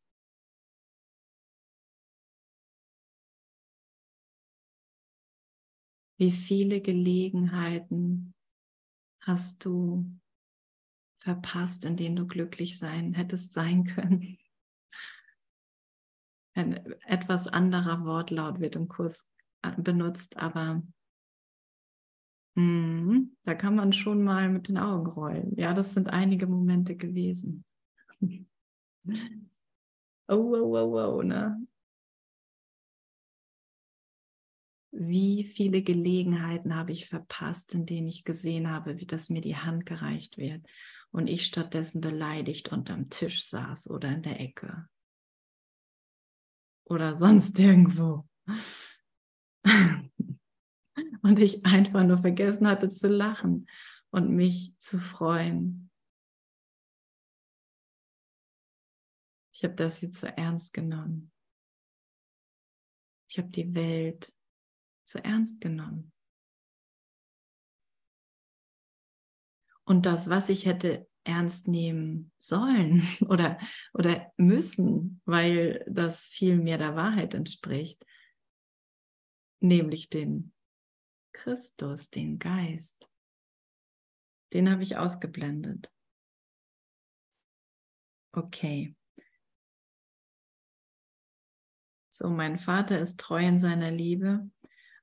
Wie 6.19 6.31
viele 6.31 6.81
Gelegenheiten 6.81 8.35
hast 9.21 9.65
du 9.65 10.19
verpasst, 11.19 11.85
in 11.85 11.97
denen 11.97 12.17
du 12.17 12.27
glücklich 12.27 12.79
sein 12.79 13.13
hättest 13.13 13.53
sein 13.53 13.85
können? 13.85 14.39
Ein 16.55 16.77
etwas 17.07 17.49
anderer 17.49 18.05
Wortlaut 18.07 18.61
wird 18.61 18.77
im 18.77 18.89
Kurs 18.89 19.31
äh, 19.61 19.73
benutzt, 19.77 20.39
aber 20.39 20.83
mh, 22.55 23.27
da 23.43 23.55
kann 23.55 23.75
man 23.75 23.93
schon 23.93 24.25
mal 24.25 24.49
mit 24.49 24.69
den 24.69 24.79
Augen 24.79 25.07
rollen. 25.07 25.55
Ja, 25.57 25.75
das 25.75 25.93
sind 25.93 26.09
einige 26.09 26.47
Momente 26.47 26.97
gewesen. 26.97 27.65
oh, 28.23 28.47
oh, 30.29 30.75
oh, 30.75 31.17
oh, 31.19 31.23
ne? 31.23 31.67
Wie 34.99 35.45
viele 35.45 35.83
Gelegenheiten 35.83 36.75
habe 36.75 36.93
ich 36.93 37.09
verpasst, 37.09 37.75
in 37.75 37.85
denen 37.85 38.07
ich 38.07 38.25
gesehen 38.25 38.71
habe, 38.71 38.99
wie 38.99 39.07
das 39.07 39.29
mir 39.29 39.43
die 39.43 39.57
Hand 39.57 39.85
gereicht 39.85 40.39
wird 40.39 40.67
und 41.11 41.27
ich 41.27 41.45
stattdessen 41.45 42.01
beleidigt 42.01 42.73
unterm 42.73 43.11
Tisch 43.11 43.45
saß 43.45 43.91
oder 43.91 44.09
in 44.09 44.23
der 44.23 44.41
Ecke 44.41 44.89
oder 46.87 47.15
sonst 47.15 47.59
irgendwo. 47.59 48.27
und 51.23 51.41
ich 51.41 51.65
einfach 51.67 52.05
nur 52.05 52.19
vergessen 52.19 52.67
hatte 52.69 52.89
zu 52.89 53.09
lachen 53.09 53.69
und 54.11 54.31
mich 54.31 54.73
zu 54.79 54.99
freuen. 54.99 55.91
Ich 59.53 59.65
habe 59.65 59.75
das 59.75 59.99
hier 59.99 60.13
zu 60.13 60.29
ernst 60.37 60.73
genommen. 60.73 61.33
Ich 63.29 63.39
habe 63.39 63.49
die 63.49 63.75
Welt 63.75 64.36
zu 65.07 65.23
ernst 65.25 65.61
genommen. 65.61 66.13
Und 69.85 70.05
das, 70.05 70.29
was 70.29 70.49
ich 70.49 70.67
hätte 70.67 71.09
ernst 71.25 71.69
nehmen 71.69 72.33
sollen 72.37 73.07
oder, 73.29 73.59
oder 73.95 74.33
müssen, 74.37 75.21
weil 75.25 75.85
das 75.89 76.27
viel 76.27 76.57
mehr 76.57 76.79
der 76.79 76.97
Wahrheit 76.97 77.35
entspricht, 77.35 78.05
nämlich 79.61 80.09
den 80.09 80.53
Christus, 81.33 82.11
den 82.11 82.39
Geist, 82.39 83.11
den 84.53 84.71
habe 84.71 84.83
ich 84.83 84.97
ausgeblendet. 84.97 85.93
Okay. 88.33 88.95
So, 92.09 92.31
mein 92.31 92.59
Vater 92.59 92.99
ist 92.99 93.21
treu 93.21 93.47
in 93.47 93.59
seiner 93.59 93.91
Liebe 93.91 94.51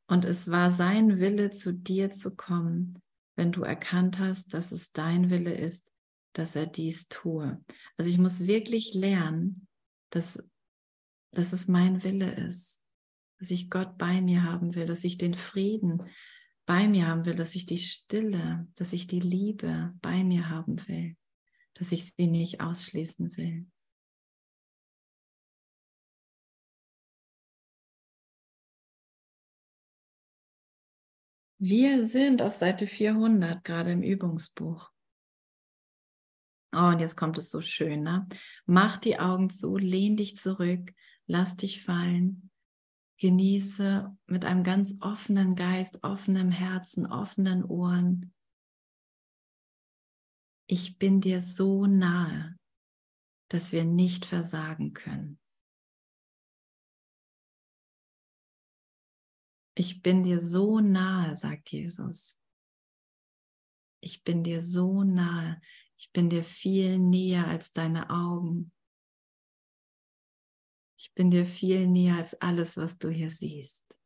und 0.07 0.25
es 0.25 0.49
war 0.49 0.71
sein 0.71 1.19
Wille, 1.19 1.51
zu 1.51 1.73
dir 1.73 2.11
zu 2.11 2.35
kommen, 2.35 3.01
wenn 3.35 3.51
du 3.51 3.63
erkannt 3.63 4.19
hast, 4.19 4.53
dass 4.53 4.71
es 4.71 4.91
dein 4.91 5.29
Wille 5.29 5.53
ist, 5.53 5.89
dass 6.33 6.55
er 6.55 6.65
dies 6.65 7.07
tue. 7.07 7.63
Also 7.97 8.09
ich 8.09 8.17
muss 8.17 8.47
wirklich 8.47 8.93
lernen, 8.93 9.67
dass, 10.09 10.43
dass 11.31 11.53
es 11.53 11.67
mein 11.67 12.03
Wille 12.03 12.33
ist, 12.47 12.83
dass 13.39 13.51
ich 13.51 13.69
Gott 13.69 13.97
bei 13.97 14.21
mir 14.21 14.43
haben 14.43 14.75
will, 14.75 14.85
dass 14.85 15.03
ich 15.03 15.17
den 15.17 15.35
Frieden 15.35 16.03
bei 16.65 16.87
mir 16.87 17.07
haben 17.07 17.25
will, 17.25 17.35
dass 17.35 17.55
ich 17.55 17.65
die 17.65 17.77
Stille, 17.77 18.67
dass 18.75 18.93
ich 18.93 19.07
die 19.07 19.19
Liebe 19.19 19.93
bei 20.01 20.23
mir 20.23 20.49
haben 20.49 20.87
will, 20.87 21.15
dass 21.73 21.91
ich 21.91 22.13
sie 22.13 22.27
nicht 22.27 22.61
ausschließen 22.61 23.35
will. 23.37 23.65
Wir 31.65 32.05
sind 32.05 32.41
auf 32.41 32.53
Seite 32.53 32.87
400 32.87 33.63
gerade 33.63 33.93
im 33.93 34.03
Übungsbuch. 34.03 34.91
Oh, 36.75 36.87
und 36.87 36.99
jetzt 36.99 37.15
kommt 37.15 37.37
es 37.37 37.49
so 37.49 37.61
schön, 37.61 38.03
ne? 38.03 38.27
Mach 38.65 38.97
die 38.97 39.17
Augen 39.17 39.49
zu, 39.49 39.77
lehn 39.77 40.17
dich 40.17 40.35
zurück, 40.35 40.93
lass 41.25 41.55
dich 41.55 41.81
fallen, 41.81 42.51
genieße 43.17 44.13
mit 44.25 44.43
einem 44.43 44.63
ganz 44.63 44.97
offenen 44.99 45.55
Geist, 45.55 46.03
offenem 46.03 46.51
Herzen, 46.51 47.05
offenen 47.05 47.63
Ohren. 47.63 48.33
Ich 50.67 50.97
bin 50.97 51.21
dir 51.21 51.39
so 51.39 51.85
nahe, 51.85 52.57
dass 53.47 53.71
wir 53.71 53.85
nicht 53.85 54.25
versagen 54.25 54.91
können. 54.91 55.39
Ich 59.75 60.01
bin 60.01 60.23
dir 60.23 60.39
so 60.39 60.79
nahe, 60.79 61.35
sagt 61.35 61.71
Jesus. 61.71 62.39
Ich 64.01 64.23
bin 64.23 64.43
dir 64.43 64.61
so 64.61 65.03
nahe. 65.03 65.59
Ich 65.97 66.11
bin 66.11 66.29
dir 66.29 66.43
viel 66.43 66.99
näher 66.99 67.47
als 67.47 67.73
deine 67.73 68.09
Augen. 68.09 68.71
Ich 70.97 71.13
bin 71.13 71.31
dir 71.31 71.45
viel 71.45 71.87
näher 71.87 72.17
als 72.17 72.33
alles, 72.35 72.77
was 72.77 72.97
du 72.97 73.09
hier 73.09 73.29
siehst. 73.29 73.99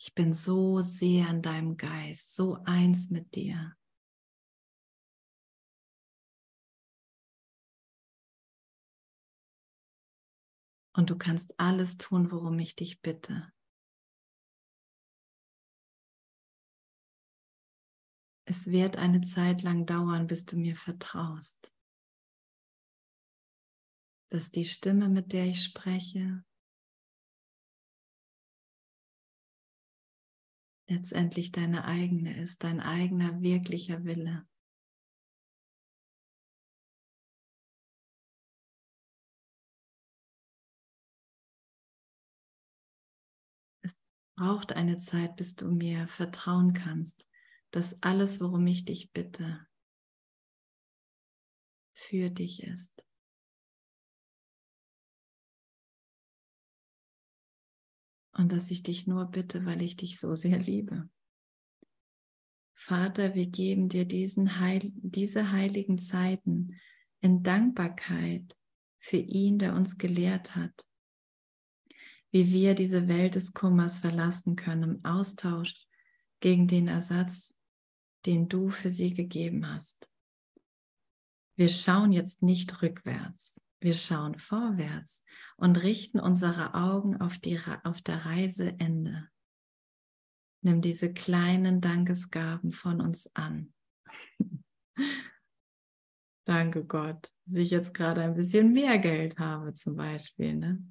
Ich 0.00 0.14
bin 0.14 0.32
so 0.32 0.80
sehr 0.80 1.28
in 1.28 1.42
deinem 1.42 1.76
Geist, 1.76 2.34
so 2.34 2.58
eins 2.64 3.10
mit 3.10 3.34
dir. 3.34 3.77
Und 10.98 11.10
du 11.10 11.16
kannst 11.16 11.60
alles 11.60 11.96
tun, 11.96 12.32
worum 12.32 12.58
ich 12.58 12.74
dich 12.74 13.00
bitte. 13.00 13.52
Es 18.44 18.72
wird 18.72 18.96
eine 18.96 19.20
Zeit 19.20 19.62
lang 19.62 19.86
dauern, 19.86 20.26
bis 20.26 20.44
du 20.44 20.56
mir 20.56 20.74
vertraust, 20.74 21.72
dass 24.30 24.50
die 24.50 24.64
Stimme, 24.64 25.08
mit 25.08 25.32
der 25.32 25.46
ich 25.46 25.62
spreche, 25.62 26.44
letztendlich 30.88 31.52
deine 31.52 31.84
eigene 31.84 32.42
ist, 32.42 32.64
dein 32.64 32.80
eigener 32.80 33.40
wirklicher 33.40 34.02
Wille. 34.02 34.48
Braucht 44.38 44.72
eine 44.72 44.98
Zeit, 44.98 45.34
bis 45.34 45.56
du 45.56 45.68
mir 45.68 46.06
vertrauen 46.06 46.72
kannst, 46.72 47.28
dass 47.72 48.00
alles, 48.02 48.40
worum 48.40 48.66
ich 48.68 48.84
dich 48.84 49.10
bitte, 49.12 49.66
für 51.92 52.30
dich 52.30 52.62
ist. 52.62 53.04
Und 58.32 58.52
dass 58.52 58.70
ich 58.70 58.84
dich 58.84 59.08
nur 59.08 59.26
bitte, 59.26 59.66
weil 59.66 59.82
ich 59.82 59.96
dich 59.96 60.20
so 60.20 60.36
sehr 60.36 60.60
liebe. 60.60 61.10
Vater, 62.74 63.34
wir 63.34 63.46
geben 63.46 63.88
dir 63.88 64.04
diesen 64.04 64.60
Heil 64.60 64.92
diese 64.94 65.50
heiligen 65.50 65.98
Zeiten 65.98 66.76
in 67.20 67.42
Dankbarkeit 67.42 68.56
für 69.00 69.16
ihn, 69.16 69.58
der 69.58 69.74
uns 69.74 69.98
gelehrt 69.98 70.54
hat, 70.54 70.87
wie 72.30 72.52
wir 72.52 72.74
diese 72.74 73.08
Welt 73.08 73.34
des 73.34 73.54
Kummers 73.54 73.98
verlassen 73.98 74.56
können 74.56 74.82
im 74.82 75.04
Austausch 75.04 75.86
gegen 76.40 76.66
den 76.66 76.88
Ersatz, 76.88 77.54
den 78.26 78.48
du 78.48 78.70
für 78.70 78.90
sie 78.90 79.14
gegeben 79.14 79.66
hast. 79.66 80.08
Wir 81.56 81.68
schauen 81.68 82.12
jetzt 82.12 82.42
nicht 82.42 82.82
rückwärts, 82.82 83.60
wir 83.80 83.94
schauen 83.94 84.38
vorwärts 84.38 85.24
und 85.56 85.82
richten 85.82 86.20
unsere 86.20 86.74
Augen 86.74 87.20
auf, 87.20 87.38
die, 87.38 87.58
auf 87.84 88.00
der 88.02 88.24
Reiseende. 88.26 89.28
Nimm 90.62 90.80
diese 90.82 91.12
kleinen 91.12 91.80
Dankesgaben 91.80 92.72
von 92.72 93.00
uns 93.00 93.34
an. 93.34 93.72
Danke 96.44 96.84
Gott, 96.84 97.32
dass 97.46 97.56
ich 97.56 97.70
jetzt 97.70 97.94
gerade 97.94 98.22
ein 98.22 98.34
bisschen 98.34 98.72
mehr 98.72 98.98
Geld 98.98 99.38
habe 99.38 99.74
zum 99.74 99.96
Beispiel. 99.96 100.56
Ne? 100.56 100.82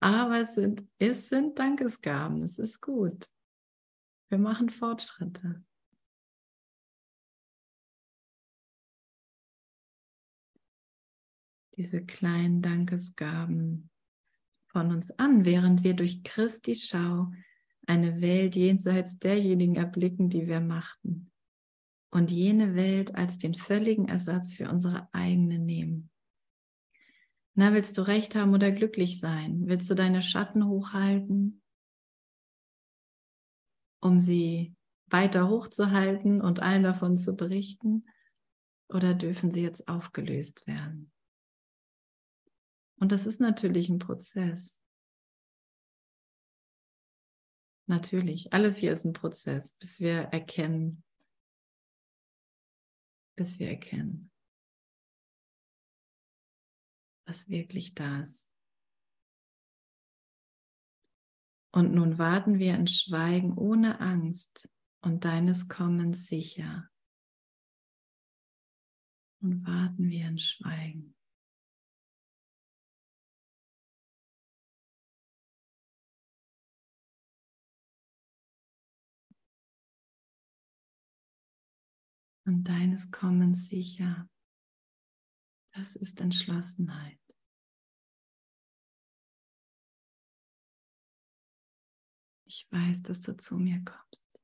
Aber 0.00 0.40
es 0.40 0.54
sind, 0.54 0.86
es 0.98 1.28
sind 1.28 1.58
Dankesgaben, 1.58 2.42
es 2.42 2.58
ist 2.58 2.80
gut. 2.80 3.28
Wir 4.30 4.38
machen 4.38 4.68
Fortschritte. 4.68 5.64
Diese 11.76 12.04
kleinen 12.04 12.60
Dankesgaben 12.60 13.90
von 14.66 14.92
uns 14.92 15.10
an, 15.12 15.44
während 15.44 15.84
wir 15.84 15.94
durch 15.94 16.22
Christi 16.24 16.74
Schau 16.74 17.30
eine 17.86 18.20
Welt 18.20 18.54
jenseits 18.54 19.18
derjenigen 19.18 19.76
erblicken, 19.76 20.28
die 20.28 20.46
wir 20.46 20.60
machten. 20.60 21.30
Und 22.10 22.30
jene 22.30 22.74
Welt 22.74 23.14
als 23.14 23.38
den 23.38 23.54
völligen 23.54 24.08
Ersatz 24.08 24.54
für 24.54 24.68
unsere 24.68 25.08
eigene 25.12 25.58
nehmen. 25.58 26.10
Na, 27.58 27.72
willst 27.72 27.98
du 27.98 28.02
recht 28.02 28.36
haben 28.36 28.54
oder 28.54 28.70
glücklich 28.70 29.18
sein? 29.18 29.66
Willst 29.66 29.90
du 29.90 29.96
deine 29.96 30.22
Schatten 30.22 30.68
hochhalten, 30.68 31.60
um 34.00 34.20
sie 34.20 34.76
weiter 35.06 35.48
hochzuhalten 35.48 36.40
und 36.40 36.60
allen 36.60 36.84
davon 36.84 37.16
zu 37.16 37.34
berichten? 37.34 38.06
Oder 38.88 39.12
dürfen 39.12 39.50
sie 39.50 39.62
jetzt 39.62 39.88
aufgelöst 39.88 40.68
werden? 40.68 41.10
Und 43.00 43.10
das 43.10 43.26
ist 43.26 43.40
natürlich 43.40 43.88
ein 43.88 43.98
Prozess. 43.98 44.80
Natürlich, 47.86 48.52
alles 48.52 48.76
hier 48.76 48.92
ist 48.92 49.04
ein 49.04 49.14
Prozess, 49.14 49.74
bis 49.78 49.98
wir 49.98 50.28
erkennen, 50.30 51.02
bis 53.34 53.58
wir 53.58 53.68
erkennen, 53.70 54.30
was 57.28 57.48
wirklich 57.48 57.94
da 57.94 58.22
ist. 58.22 58.50
Und 61.70 61.92
nun 61.92 62.18
warten 62.18 62.58
wir 62.58 62.74
in 62.74 62.86
Schweigen 62.86 63.56
ohne 63.56 64.00
Angst 64.00 64.68
und 65.02 65.24
deines 65.24 65.68
Kommens 65.68 66.26
sicher. 66.26 66.88
Und 69.40 69.66
warten 69.66 70.08
wir 70.08 70.26
in 70.26 70.38
Schweigen. 70.38 71.14
und 82.48 82.64
deines 82.64 83.10
Kommens 83.10 83.68
sicher. 83.68 84.26
Das 85.74 85.96
ist 85.96 86.22
Entschlossenheit. 86.22 87.17
Ich 92.48 92.66
weiß, 92.70 93.02
dass 93.02 93.20
du 93.20 93.36
zu 93.36 93.58
mir 93.58 93.82
kommst. 93.84 94.40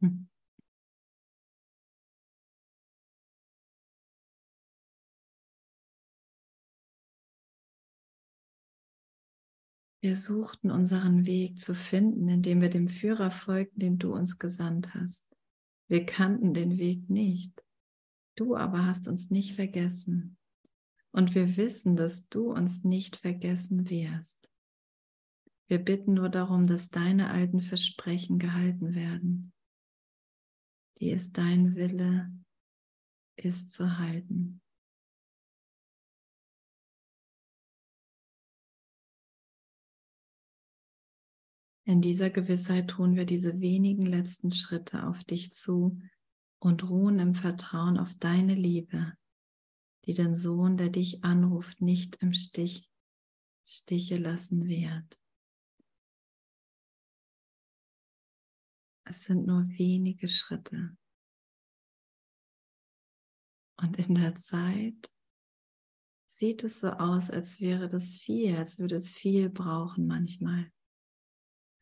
Hm. 0.00 0.28
Wir 10.00 10.14
suchten 10.14 10.70
unseren 10.70 11.26
Weg 11.26 11.58
zu 11.58 11.74
finden, 11.74 12.28
indem 12.28 12.60
wir 12.60 12.68
dem 12.70 12.88
Führer 12.88 13.32
folgten, 13.32 13.80
den 13.80 13.98
du 13.98 14.14
uns 14.14 14.38
gesandt 14.38 14.94
hast. 14.94 15.26
Wir 15.88 16.06
kannten 16.06 16.54
den 16.54 16.78
Weg 16.78 17.10
nicht. 17.10 17.65
Du 18.36 18.54
aber 18.54 18.84
hast 18.84 19.08
uns 19.08 19.30
nicht 19.30 19.54
vergessen. 19.54 20.36
Und 21.10 21.34
wir 21.34 21.56
wissen, 21.56 21.96
dass 21.96 22.28
du 22.28 22.52
uns 22.52 22.84
nicht 22.84 23.16
vergessen 23.16 23.88
wirst. 23.88 24.52
Wir 25.68 25.78
bitten 25.78 26.14
nur 26.14 26.28
darum, 26.28 26.66
dass 26.66 26.90
deine 26.90 27.30
alten 27.30 27.60
Versprechen 27.60 28.38
gehalten 28.38 28.94
werden, 28.94 29.52
die 30.98 31.10
es 31.10 31.32
dein 31.32 31.74
Wille 31.74 32.30
ist 33.36 33.72
zu 33.72 33.98
halten. 33.98 34.60
In 41.84 42.02
dieser 42.02 42.30
Gewissheit 42.30 42.90
tun 42.90 43.14
wir 43.14 43.24
diese 43.24 43.60
wenigen 43.60 44.04
letzten 44.04 44.50
Schritte 44.50 45.06
auf 45.06 45.24
dich 45.24 45.52
zu 45.52 46.00
und 46.58 46.88
ruhen 46.88 47.18
im 47.18 47.34
Vertrauen 47.34 47.98
auf 47.98 48.14
deine 48.16 48.54
Liebe, 48.54 49.16
die 50.04 50.14
den 50.14 50.34
Sohn, 50.34 50.76
der 50.76 50.90
dich 50.90 51.24
anruft, 51.24 51.80
nicht 51.80 52.16
im 52.16 52.32
Stich, 52.32 52.90
Stiche 53.64 54.16
lassen 54.16 54.66
wird. 54.66 55.20
Es 59.04 59.24
sind 59.24 59.46
nur 59.46 59.68
wenige 59.68 60.28
Schritte. 60.28 60.96
Und 63.78 63.96
in 63.98 64.14
der 64.14 64.34
Zeit 64.36 65.12
sieht 66.26 66.64
es 66.64 66.80
so 66.80 66.90
aus, 66.90 67.30
als 67.30 67.60
wäre 67.60 67.88
das 67.88 68.16
viel, 68.16 68.56
als 68.56 68.78
würde 68.78 68.96
es 68.96 69.10
viel 69.10 69.50
brauchen 69.50 70.06
manchmal 70.06 70.72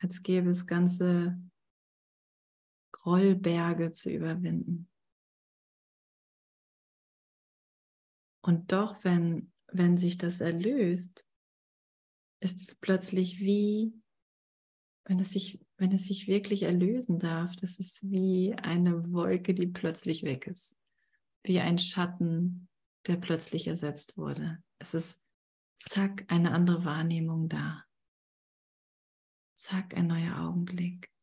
als 0.05 0.23
gäbe 0.23 0.51
es 0.51 0.67
ganze 0.67 1.41
Grollberge 2.95 3.91
zu 3.91 4.11
überwinden. 4.11 4.89
Und 8.41 8.71
doch, 8.71 9.03
wenn, 9.03 9.53
wenn 9.73 9.99
sich 9.99 10.17
das 10.17 10.41
erlöst, 10.41 11.27
ist 12.41 12.69
es 12.69 12.77
plötzlich 12.77 13.41
wie, 13.41 13.93
wenn 15.07 15.19
es, 15.19 15.31
sich, 15.31 15.61
wenn 15.77 15.93
es 15.93 16.05
sich 16.07 16.29
wirklich 16.29 16.63
erlösen 16.63 17.19
darf, 17.19 17.57
das 17.57 17.79
ist 17.79 18.09
wie 18.11 18.55
eine 18.55 19.13
Wolke, 19.13 19.55
die 19.55 19.67
plötzlich 19.67 20.23
weg 20.23 20.47
ist. 20.47 20.77
Wie 21.43 21.59
ein 21.59 21.79
Schatten, 21.79 22.69
der 23.07 23.17
plötzlich 23.17 23.67
ersetzt 23.67 24.17
wurde. 24.17 24.63
Es 24.79 24.95
ist 24.95 25.21
zack, 25.79 26.25
eine 26.29 26.53
andere 26.53 26.85
Wahrnehmung 26.85 27.49
da. 27.49 27.85
Zack, 29.55 29.97
ein 29.97 30.07
neuer 30.07 30.39
Augenblick. 30.39 31.13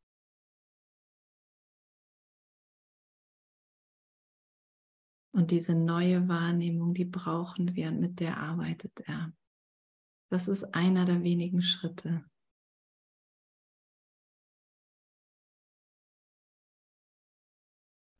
Und 5.32 5.52
diese 5.52 5.76
neue 5.76 6.28
Wahrnehmung, 6.28 6.94
die 6.94 7.06
brauchen 7.06 7.76
wir 7.76 7.88
und 7.88 8.00
mit 8.00 8.20
der 8.20 8.38
arbeitet 8.38 9.00
er. 9.06 9.34
Das 10.30 10.48
ist 10.48 10.63
einer 10.74 11.06
der 11.06 11.24
wenigen 11.24 11.62
Schritte. 11.62 12.26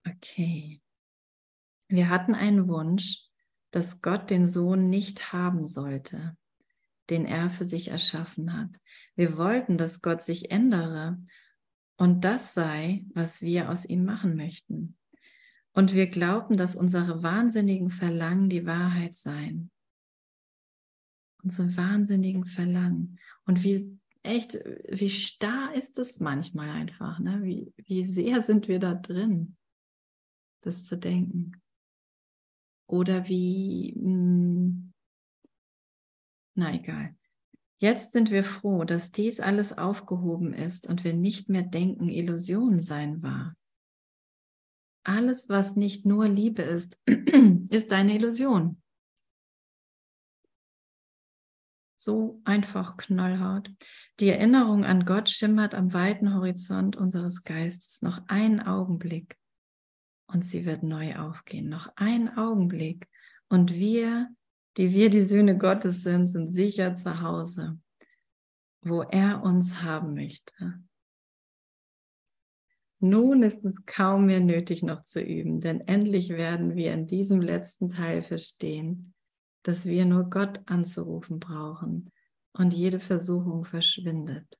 Okay. 0.08 0.82
Wir 1.88 2.10
hatten 2.10 2.36
einen 2.36 2.68
Wunsch, 2.68 3.28
dass 3.72 4.02
Gott 4.02 4.30
den 4.30 4.48
Sohn 4.48 4.90
nicht 4.90 5.34
haben 5.34 5.68
sollte 5.68 6.38
den 7.12 7.26
er 7.26 7.50
für 7.50 7.66
sich 7.66 7.90
erschaffen 7.90 8.58
hat. 8.58 8.80
Wir 9.16 9.38
wollten, 9.38 9.78
dass 9.78 10.02
Gott 10.02 10.22
sich 10.22 10.50
ändere 10.50 11.22
und 11.98 12.24
das 12.24 12.54
sei, 12.54 13.06
was 13.14 13.42
wir 13.42 13.70
aus 13.70 13.86
ihm 13.86 14.06
machen 14.06 14.36
möchten. 14.36 14.98
Und 15.74 15.94
wir 15.94 16.08
glaubten, 16.08 16.58
dass 16.58 16.76
unsere 16.76 17.24
wahnsinnigen 17.24 17.92
Verlangen 17.92 18.50
die 18.50 18.66
Wahrheit 18.66 19.16
seien. 19.16 19.72
Unsere 21.44 21.76
wahnsinnigen 21.78 22.46
Verlangen. 22.46 23.20
Und 23.46 23.64
wie 23.64 24.00
echt, 24.24 24.54
wie 24.54 25.10
starr 25.10 25.74
ist 25.74 25.98
es 25.98 26.20
manchmal 26.20 26.70
einfach, 26.70 27.20
ne? 27.20 27.42
Wie, 27.44 27.74
wie 27.78 28.06
sehr 28.06 28.42
sind 28.42 28.68
wir 28.68 28.80
da 28.80 28.94
drin, 28.94 29.56
das 30.62 30.86
zu 30.86 30.98
denken. 30.98 31.62
Oder 32.88 33.28
wie, 33.28 33.94
mh, 33.98 34.04
hm, 34.04 34.94
na 36.56 36.74
egal. 36.74 37.16
Jetzt 37.78 38.12
sind 38.12 38.30
wir 38.30 38.44
froh, 38.44 38.84
dass 38.84 39.12
dies 39.12 39.40
alles 39.40 39.76
aufgehoben 39.76 40.54
ist 40.54 40.88
und 40.88 41.04
wir 41.04 41.14
nicht 41.14 41.50
mehr 41.50 41.64
denken, 41.64 42.10
Illusion 42.10 42.80
sein 42.80 43.24
war. 43.24 43.56
Alles, 45.04 45.50
was 45.50 45.76
nicht 45.76 46.06
nur 46.06 46.28
Liebe 46.28 46.62
ist, 46.62 47.00
ist 47.70 47.92
eine 47.92 48.16
Illusion. 48.16 48.82
So 51.98 52.42
einfach 52.46 52.98
knallhart. 52.98 53.72
Die 54.20 54.30
Erinnerung 54.30 54.86
an 54.86 55.06
Gott 55.06 55.30
schimmert 55.30 55.76
am 55.76 55.94
weiten 55.94 56.34
Horizont 56.34 56.96
unseres 56.96 57.44
Geistes 57.44 58.02
noch 58.02 58.28
einen 58.28 58.60
Augenblick 58.60 59.38
und 60.28 60.44
sie 60.44 60.66
wird 60.66 60.82
neu 60.82 61.16
aufgehen. 61.18 61.70
Noch 61.70 61.96
einen 61.96 62.36
Augenblick 62.38 63.08
und 63.50 63.74
wir 63.74 64.30
die 64.78 64.92
wir 64.92 65.10
die 65.10 65.22
Söhne 65.22 65.58
Gottes 65.58 66.04
sind, 66.04 66.30
sind 66.30 66.52
sicher 66.52 66.96
zu 66.96 67.22
Hause, 67.22 67.80
wo 68.82 69.02
er 69.02 69.44
uns 69.44 69.82
haben 69.84 70.14
möchte. 70.14 70.82
Nun 73.04 73.42
ist 73.42 73.66
es 73.66 73.84
kaum 73.88 74.28
mehr 74.28 74.40
nötig 74.40 74.84
noch 74.84 75.02
zu 75.02 75.22
üben, 75.22 75.60
denn 75.60 75.82
endlich 75.82 76.30
werden 76.30 76.76
wir 76.76 76.94
in 76.94 77.08
diesem 77.08 77.42
letzten 77.42 77.90
Teil 77.90 78.22
verstehen, 78.22 79.16
dass 79.64 79.88
wir 79.88 80.06
nur 80.06 80.30
Gott 80.30 80.62
anzurufen 80.68 81.40
brauchen 81.40 82.12
und 82.54 82.76
jede 82.76 83.00
Versuchung 83.00 83.66
verschwindet. 83.66 84.60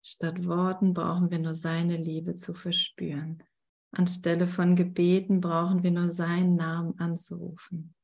Statt 0.00 0.46
Worten 0.46 0.94
brauchen 0.94 1.32
wir 1.32 1.40
nur 1.40 1.56
seine 1.56 1.96
Liebe 1.96 2.36
zu 2.36 2.54
verspüren. 2.54 3.42
Anstelle 3.90 4.46
von 4.46 4.76
Gebeten 4.76 5.40
brauchen 5.40 5.82
wir 5.82 5.90
nur 5.90 6.10
seinen 6.10 6.54
Namen 6.54 6.96
anzurufen. 7.00 7.96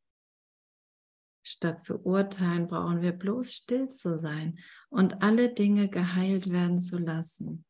Statt 1.45 1.81
zu 1.81 2.05
urteilen 2.05 2.67
brauchen 2.67 3.01
wir 3.01 3.13
bloß 3.13 3.53
still 3.53 3.89
zu 3.89 4.19
sein 4.19 4.59
und 4.89 5.23
alle 5.23 5.55
Dinge 5.55 5.89
geheilt 5.89 6.51
werden 6.51 6.81
zu 6.81 6.99
lassen. 6.99 7.65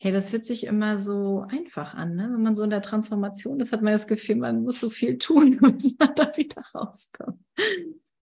Hey, 0.00 0.12
das 0.12 0.30
fühlt 0.30 0.46
sich 0.46 0.64
immer 0.64 1.00
so 1.00 1.40
einfach 1.48 1.94
an, 1.94 2.14
ne? 2.14 2.30
Wenn 2.32 2.42
man 2.42 2.54
so 2.54 2.62
in 2.62 2.70
der 2.70 2.82
Transformation 2.82 3.58
ist, 3.58 3.72
hat 3.72 3.82
man 3.82 3.92
das 3.92 4.06
Gefühl, 4.06 4.36
man 4.36 4.62
muss 4.62 4.78
so 4.78 4.90
viel 4.90 5.18
tun, 5.18 5.58
und 5.62 5.98
man 5.98 6.14
da 6.14 6.36
wieder 6.36 6.62
rauskommt. 6.72 7.44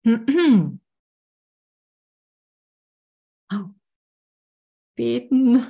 oh. 3.53 3.69
Beten, 4.95 5.65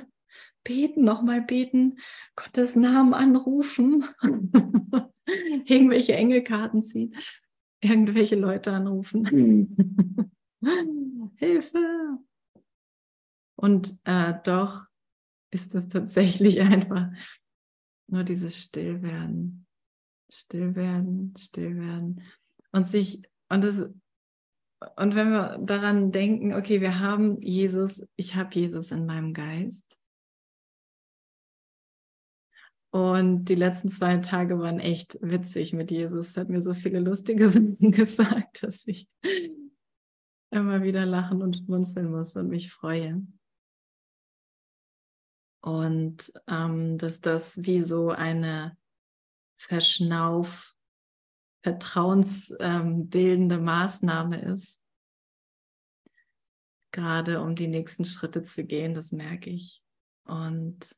beten, 0.64 1.04
nochmal 1.04 1.42
beten, 1.42 1.98
Gottes 2.36 2.74
Namen 2.74 3.12
anrufen, 3.12 4.04
irgendwelche 5.66 6.14
Engelkarten 6.14 6.82
ziehen, 6.82 7.14
irgendwelche 7.80 8.36
Leute 8.36 8.72
anrufen. 8.72 10.32
Hilfe! 11.36 12.18
Und 13.56 14.00
äh, 14.04 14.34
doch 14.44 14.86
ist 15.52 15.74
es 15.74 15.88
tatsächlich 15.88 16.60
einfach 16.62 17.10
nur 18.08 18.24
dieses 18.24 18.60
Stillwerden, 18.60 19.66
Stillwerden, 20.30 21.34
Stillwerden 21.38 22.22
und 22.72 22.86
sich 22.86 23.22
und 23.48 23.62
das 23.62 23.90
und 24.96 25.14
wenn 25.14 25.30
wir 25.30 25.58
daran 25.58 26.10
denken, 26.10 26.54
okay, 26.54 26.80
wir 26.80 26.98
haben 26.98 27.40
Jesus, 27.40 28.04
ich 28.16 28.34
habe 28.34 28.52
Jesus 28.52 28.90
in 28.90 29.06
meinem 29.06 29.32
Geist. 29.32 29.98
Und 32.90 33.46
die 33.46 33.54
letzten 33.54 33.90
zwei 33.90 34.18
Tage 34.18 34.58
waren 34.58 34.80
echt 34.80 35.18
witzig 35.22 35.72
mit 35.72 35.90
Jesus. 35.90 36.36
Er 36.36 36.42
hat 36.42 36.50
mir 36.50 36.60
so 36.60 36.74
viele 36.74 36.98
lustige 36.98 37.48
Sachen 37.50 37.92
gesagt, 37.92 38.64
dass 38.64 38.86
ich 38.86 39.08
immer 40.50 40.82
wieder 40.82 41.06
lachen 41.06 41.42
und 41.42 41.56
schmunzeln 41.56 42.10
muss 42.10 42.36
und 42.36 42.48
mich 42.48 42.70
freue. 42.70 43.24
Und 45.62 46.32
ähm, 46.48 46.98
dass 46.98 47.20
das 47.20 47.62
wie 47.62 47.82
so 47.82 48.10
eine 48.10 48.76
Verschnauf, 49.54 50.74
vertrauensbildende 51.62 53.54
ähm, 53.54 53.64
Maßnahme 53.64 54.42
ist, 54.42 54.82
gerade 56.90 57.40
um 57.40 57.54
die 57.54 57.68
nächsten 57.68 58.04
Schritte 58.04 58.42
zu 58.42 58.64
gehen, 58.64 58.92
das 58.92 59.12
merke 59.12 59.50
ich. 59.50 59.80
Und, 60.24 60.96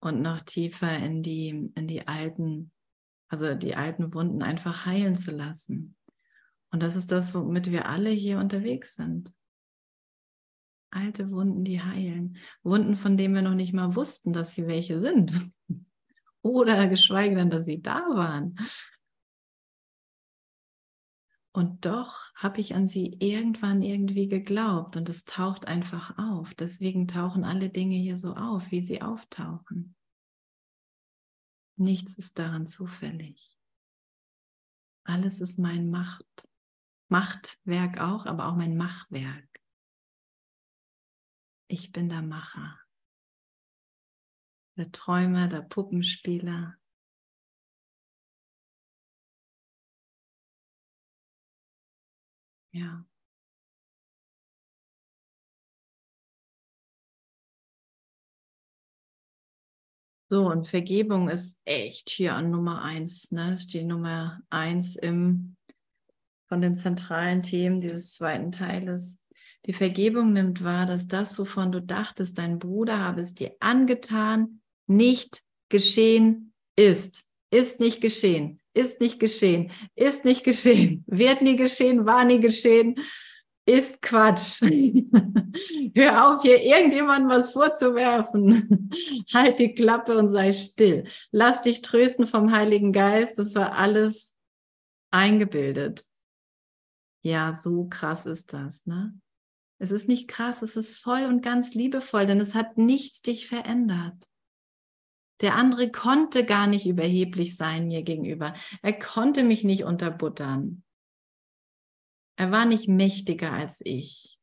und 0.00 0.22
noch 0.22 0.40
tiefer 0.40 0.96
in 0.98 1.22
die, 1.22 1.70
in 1.74 1.88
die 1.88 2.06
alten, 2.06 2.70
also 3.28 3.56
die 3.56 3.74
alten 3.74 4.14
Wunden 4.14 4.42
einfach 4.42 4.86
heilen 4.86 5.16
zu 5.16 5.32
lassen. 5.32 5.96
Und 6.70 6.82
das 6.84 6.94
ist 6.94 7.10
das, 7.10 7.34
womit 7.34 7.72
wir 7.72 7.86
alle 7.88 8.10
hier 8.10 8.38
unterwegs 8.38 8.94
sind. 8.94 9.34
Alte 10.90 11.30
Wunden, 11.30 11.64
die 11.64 11.82
heilen. 11.82 12.36
Wunden, 12.62 12.96
von 12.96 13.16
denen 13.16 13.34
wir 13.34 13.42
noch 13.42 13.54
nicht 13.54 13.72
mal 13.72 13.94
wussten, 13.94 14.32
dass 14.32 14.52
sie 14.52 14.66
welche 14.66 15.00
sind. 15.00 15.50
Oder 16.42 16.88
geschweige 16.88 17.34
denn, 17.34 17.50
dass 17.50 17.64
sie 17.64 17.82
da 17.82 18.00
waren. 18.14 18.56
Und 21.52 21.86
doch 21.86 22.34
habe 22.34 22.60
ich 22.60 22.74
an 22.74 22.86
sie 22.86 23.16
irgendwann 23.18 23.80
irgendwie 23.80 24.28
geglaubt 24.28 24.96
und 24.98 25.08
es 25.08 25.24
taucht 25.24 25.66
einfach 25.66 26.18
auf. 26.18 26.52
Deswegen 26.54 27.08
tauchen 27.08 27.44
alle 27.44 27.70
Dinge 27.70 27.96
hier 27.96 28.16
so 28.16 28.34
auf, 28.34 28.70
wie 28.70 28.82
sie 28.82 29.00
auftauchen. 29.00 29.96
Nichts 31.76 32.18
ist 32.18 32.38
daran 32.38 32.66
zufällig. 32.66 33.58
Alles 35.04 35.40
ist 35.40 35.58
mein 35.58 35.88
Macht. 35.88 36.46
Machtwerk 37.08 38.00
auch, 38.00 38.26
aber 38.26 38.48
auch 38.48 38.56
mein 38.56 38.76
Machwerk. 38.76 39.48
Ich 41.68 41.90
bin 41.90 42.08
der 42.08 42.22
Macher, 42.22 42.78
der 44.76 44.92
Träumer, 44.92 45.48
der 45.48 45.62
Puppenspieler. 45.62 46.76
Ja. 52.72 53.04
So, 60.28 60.50
und 60.50 60.68
Vergebung 60.68 61.28
ist 61.28 61.56
echt 61.64 62.10
hier 62.10 62.34
an 62.34 62.50
Nummer 62.50 62.82
eins, 62.82 63.32
ne? 63.32 63.54
Ist 63.54 63.72
die 63.72 63.84
Nummer 63.84 64.40
eins 64.50 64.96
im, 64.96 65.56
von 66.48 66.60
den 66.60 66.76
zentralen 66.76 67.42
Themen 67.42 67.80
dieses 67.80 68.14
zweiten 68.14 68.52
Teiles. 68.52 69.20
Die 69.66 69.72
Vergebung 69.72 70.32
nimmt 70.32 70.62
wahr, 70.62 70.86
dass 70.86 71.08
das, 71.08 71.38
wovon 71.38 71.72
du 71.72 71.82
dachtest, 71.82 72.38
dein 72.38 72.58
Bruder 72.58 73.00
habe 73.00 73.20
es 73.20 73.34
dir 73.34 73.56
angetan, 73.58 74.60
nicht 74.86 75.42
geschehen 75.68 76.52
ist. 76.76 77.24
Ist 77.50 77.80
nicht 77.80 78.00
geschehen, 78.00 78.60
ist 78.74 79.00
nicht 79.00 79.20
geschehen, 79.20 79.70
ist 79.94 80.24
nicht 80.24 80.44
geschehen, 80.44 81.04
wird 81.06 81.42
nie 81.42 81.56
geschehen, 81.56 82.04
war 82.04 82.24
nie 82.24 82.40
geschehen, 82.40 82.96
ist 83.64 84.02
Quatsch. 84.02 84.60
Hör 85.94 86.26
auf, 86.26 86.42
hier 86.42 86.62
irgendjemandem 86.62 87.30
was 87.30 87.52
vorzuwerfen. 87.52 88.90
halt 89.32 89.58
die 89.58 89.74
Klappe 89.74 90.16
und 90.18 90.28
sei 90.28 90.52
still. 90.52 91.04
Lass 91.30 91.62
dich 91.62 91.82
trösten 91.82 92.26
vom 92.26 92.52
Heiligen 92.52 92.92
Geist. 92.92 93.38
Das 93.38 93.54
war 93.54 93.72
alles 93.72 94.36
eingebildet. 95.10 96.04
Ja, 97.22 97.54
so 97.54 97.86
krass 97.88 98.26
ist 98.26 98.52
das, 98.52 98.86
ne? 98.86 99.18
Es 99.78 99.90
ist 99.90 100.08
nicht 100.08 100.28
krass, 100.28 100.62
es 100.62 100.76
ist 100.76 100.96
voll 100.96 101.26
und 101.26 101.42
ganz 101.42 101.74
liebevoll, 101.74 102.26
denn 102.26 102.40
es 102.40 102.54
hat 102.54 102.78
nichts 102.78 103.20
dich 103.20 103.46
verändert. 103.46 104.26
Der 105.42 105.54
andere 105.54 105.90
konnte 105.90 106.46
gar 106.46 106.66
nicht 106.66 106.86
überheblich 106.86 107.56
sein 107.56 107.88
mir 107.88 108.02
gegenüber. 108.02 108.54
Er 108.80 108.98
konnte 108.98 109.42
mich 109.42 109.64
nicht 109.64 109.84
unterbuttern. 109.84 110.82
Er 112.38 112.50
war 112.50 112.64
nicht 112.64 112.88
mächtiger 112.88 113.52
als 113.52 113.82
ich. 113.84 114.38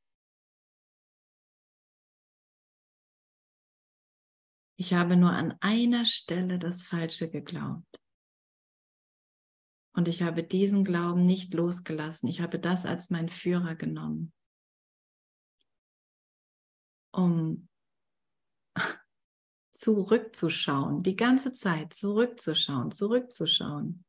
Ich 4.76 4.94
habe 4.94 5.16
nur 5.16 5.32
an 5.32 5.56
einer 5.62 6.06
Stelle 6.06 6.60
das 6.60 6.84
Falsche 6.84 7.30
geglaubt. 7.32 8.00
Und 9.96 10.08
ich 10.08 10.22
habe 10.22 10.44
diesen 10.44 10.84
Glauben 10.84 11.26
nicht 11.26 11.54
losgelassen. 11.54 12.28
Ich 12.28 12.42
habe 12.42 12.60
das 12.60 12.86
als 12.86 13.10
mein 13.10 13.30
Führer 13.30 13.76
genommen 13.76 14.32
um 17.14 17.68
zurückzuschauen, 19.72 21.04
die 21.04 21.16
ganze 21.16 21.54
Zeit 21.54 21.94
zurückzuschauen, 21.94 22.92
zurückzuschauen, 22.92 24.06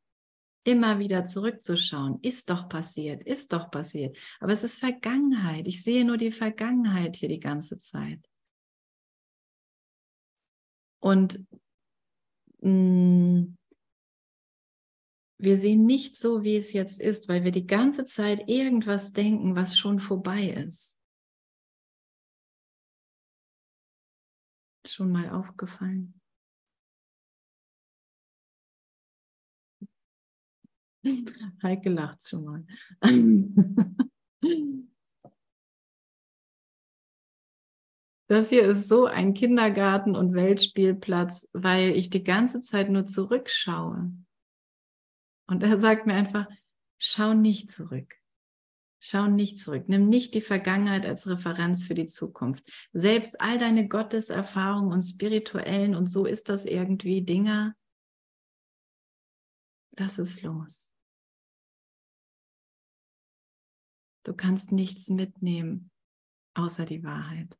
immer 0.63 0.99
wieder 0.99 1.25
zurückzuschauen. 1.25 2.19
Ist 2.21 2.49
doch 2.49 2.69
passiert, 2.69 3.23
ist 3.23 3.53
doch 3.53 3.71
passiert. 3.71 4.17
Aber 4.39 4.53
es 4.53 4.63
ist 4.63 4.79
Vergangenheit. 4.79 5.67
Ich 5.67 5.83
sehe 5.83 6.05
nur 6.05 6.17
die 6.17 6.31
Vergangenheit 6.31 7.15
hier 7.15 7.29
die 7.29 7.39
ganze 7.39 7.77
Zeit. 7.77 8.27
Und 10.99 11.45
mh, 12.61 12.69
mm, 12.69 13.57
wir 15.37 15.57
sehen 15.57 15.85
nicht 15.85 16.17
so, 16.17 16.43
wie 16.43 16.55
es 16.55 16.71
jetzt 16.73 16.99
ist, 16.99 17.27
weil 17.27 17.43
wir 17.43 17.51
die 17.51 17.67
ganze 17.67 18.05
Zeit 18.05 18.47
irgendwas 18.47 19.11
denken, 19.11 19.55
was 19.55 19.77
schon 19.77 19.99
vorbei 19.99 20.47
ist. 20.49 20.94
Schon 24.95 25.11
mal 25.11 25.29
aufgefallen? 25.29 26.13
Heike 31.63 31.89
lacht 31.89 32.27
schon 32.27 32.45
mal. 32.45 32.65
Das 38.27 38.49
hier 38.49 38.63
ist 38.63 38.87
so 38.87 39.05
ein 39.05 39.35
Kindergarten- 39.35 40.15
und 40.15 40.33
Weltspielplatz, 40.33 41.47
weil 41.53 41.91
ich 41.91 42.09
die 42.09 42.23
ganze 42.23 42.59
Zeit 42.61 42.89
nur 42.89 43.05
zurückschaue. 43.05 44.11
Und 45.45 45.61
er 45.61 45.77
sagt 45.77 46.07
mir 46.07 46.15
einfach, 46.15 46.47
schau 46.97 47.35
nicht 47.35 47.71
zurück. 47.71 48.15
Schau 48.99 49.27
nicht 49.27 49.59
zurück. 49.59 49.85
Nimm 49.87 50.09
nicht 50.09 50.33
die 50.33 50.41
Vergangenheit 50.41 51.05
als 51.05 51.27
Referenz 51.27 51.83
für 51.83 51.93
die 51.93 52.07
Zukunft. 52.07 52.71
Selbst 52.93 53.39
all 53.39 53.57
deine 53.57 53.87
Gotteserfahrungen 53.87 54.91
und 54.91 55.03
spirituellen 55.03 55.95
und 55.95 56.07
so 56.07 56.25
ist 56.25 56.49
das 56.49 56.65
irgendwie 56.65 57.21
Dinger. 57.21 57.75
Lass 59.97 60.17
es 60.17 60.41
los. 60.41 60.91
Du 64.23 64.33
kannst 64.33 64.71
nichts 64.71 65.09
mitnehmen 65.09 65.91
außer 66.55 66.85
die 66.85 67.03
Wahrheit. 67.03 67.59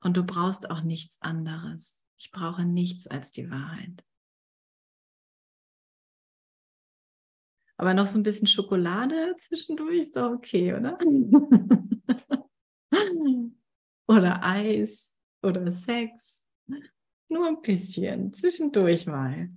Und 0.00 0.16
du 0.16 0.24
brauchst 0.24 0.70
auch 0.70 0.82
nichts 0.82 1.20
anderes. 1.20 2.02
Ich 2.18 2.30
brauche 2.30 2.64
nichts 2.64 3.06
als 3.06 3.32
die 3.32 3.50
Wahrheit. 3.50 4.04
Aber 7.80 7.94
noch 7.94 8.06
so 8.06 8.18
ein 8.18 8.24
bisschen 8.24 8.48
Schokolade 8.48 9.36
zwischendurch 9.38 9.98
ist 9.98 10.16
doch 10.16 10.32
okay, 10.32 10.74
oder? 10.74 10.98
oder 14.08 14.44
Eis 14.44 15.14
oder 15.42 15.70
Sex. 15.70 16.44
Nur 17.30 17.46
ein 17.46 17.62
bisschen, 17.62 18.32
zwischendurch 18.32 19.06
mal. 19.06 19.50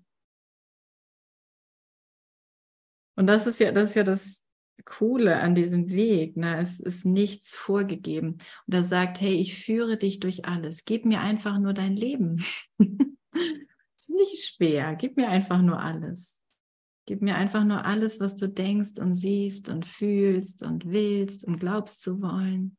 Und 3.15 3.27
das 3.27 3.47
ist 3.47 3.60
ja, 3.60 3.71
das 3.71 3.89
ist 3.89 3.95
ja 3.95 4.03
das 4.03 4.45
Coole 4.86 5.39
an 5.39 5.55
diesem 5.55 5.89
Weg. 5.89 6.38
Ne? 6.38 6.60
Es 6.60 6.79
ist 6.79 7.05
nichts 7.05 7.55
vorgegeben. 7.55 8.38
Und 8.67 8.73
er 8.73 8.84
sagt, 8.84 9.19
hey, 9.19 9.34
ich 9.34 9.63
führe 9.63 9.97
dich 9.97 10.19
durch 10.19 10.45
alles. 10.45 10.86
Gib 10.86 11.05
mir 11.05 11.21
einfach 11.21 11.60
nur 11.60 11.73
dein 11.73 11.95
Leben. 11.95 12.43
ist 12.79 14.10
nicht 14.10 14.45
schwer. 14.45 14.95
Gib 14.95 15.17
mir 15.17 15.29
einfach 15.29 15.62
nur 15.62 15.79
alles. 15.79 16.40
Gib 17.05 17.21
mir 17.21 17.35
einfach 17.35 17.63
nur 17.63 17.83
alles, 17.85 18.19
was 18.19 18.35
du 18.35 18.47
denkst 18.47 18.99
und 18.99 19.15
siehst 19.15 19.69
und 19.69 19.87
fühlst 19.87 20.63
und 20.63 20.85
willst 20.85 21.45
und 21.45 21.59
glaubst 21.59 22.01
zu 22.01 22.21
wollen. 22.21 22.77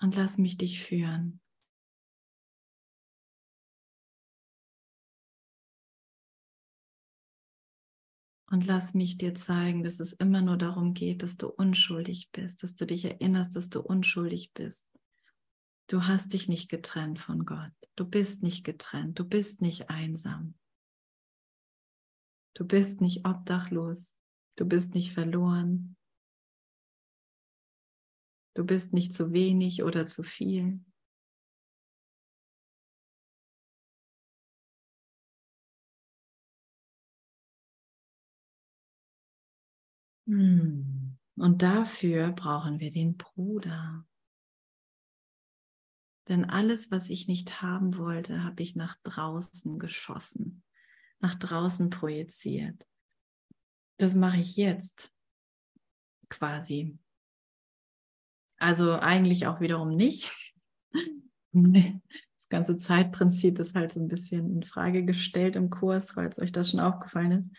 Und 0.00 0.16
lass 0.16 0.38
mich 0.38 0.56
dich 0.56 0.82
führen. 0.82 1.40
Und 8.52 8.66
lass 8.66 8.94
mich 8.94 9.16
dir 9.16 9.34
zeigen, 9.34 9.84
dass 9.84 10.00
es 10.00 10.12
immer 10.12 10.42
nur 10.42 10.56
darum 10.56 10.92
geht, 10.92 11.22
dass 11.22 11.36
du 11.36 11.48
unschuldig 11.48 12.30
bist, 12.32 12.64
dass 12.64 12.74
du 12.74 12.84
dich 12.84 13.04
erinnerst, 13.04 13.54
dass 13.54 13.68
du 13.68 13.80
unschuldig 13.80 14.52
bist. 14.54 14.88
Du 15.86 16.06
hast 16.06 16.32
dich 16.32 16.48
nicht 16.48 16.68
getrennt 16.68 17.18
von 17.20 17.44
Gott. 17.44 17.72
Du 17.94 18.04
bist 18.04 18.42
nicht 18.42 18.64
getrennt. 18.64 19.18
Du 19.18 19.24
bist 19.24 19.60
nicht 19.60 19.90
einsam. 19.90 20.54
Du 22.54 22.66
bist 22.66 23.00
nicht 23.00 23.26
obdachlos. 23.26 24.14
Du 24.56 24.66
bist 24.66 24.94
nicht 24.94 25.12
verloren. 25.12 25.96
Du 28.54 28.64
bist 28.64 28.92
nicht 28.92 29.14
zu 29.14 29.32
wenig 29.32 29.84
oder 29.84 30.06
zu 30.06 30.22
viel. 30.22 30.84
Hm. 40.26 41.16
Und 41.36 41.62
dafür 41.62 42.32
brauchen 42.32 42.80
wir 42.80 42.90
den 42.90 43.16
Bruder. 43.16 44.06
Denn 46.28 46.44
alles, 46.44 46.90
was 46.90 47.08
ich 47.08 47.28
nicht 47.28 47.62
haben 47.62 47.96
wollte, 47.96 48.44
habe 48.44 48.62
ich 48.62 48.76
nach 48.76 48.96
draußen 49.02 49.78
geschossen 49.78 50.62
nach 51.20 51.34
draußen 51.34 51.90
projiziert. 51.90 52.86
Das 53.98 54.14
mache 54.14 54.38
ich 54.40 54.56
jetzt 54.56 55.12
quasi. 56.28 56.98
Also 58.58 58.92
eigentlich 58.98 59.46
auch 59.46 59.60
wiederum 59.60 59.94
nicht. 59.94 60.32
Das 61.52 62.48
ganze 62.48 62.78
Zeitprinzip 62.78 63.58
ist 63.58 63.74
halt 63.74 63.92
so 63.92 64.00
ein 64.00 64.08
bisschen 64.08 64.54
in 64.54 64.62
Frage 64.62 65.04
gestellt 65.04 65.56
im 65.56 65.68
Kurs, 65.68 66.12
falls 66.12 66.38
euch 66.38 66.52
das 66.52 66.70
schon 66.70 66.80
aufgefallen 66.80 67.32
ist. 67.32 67.50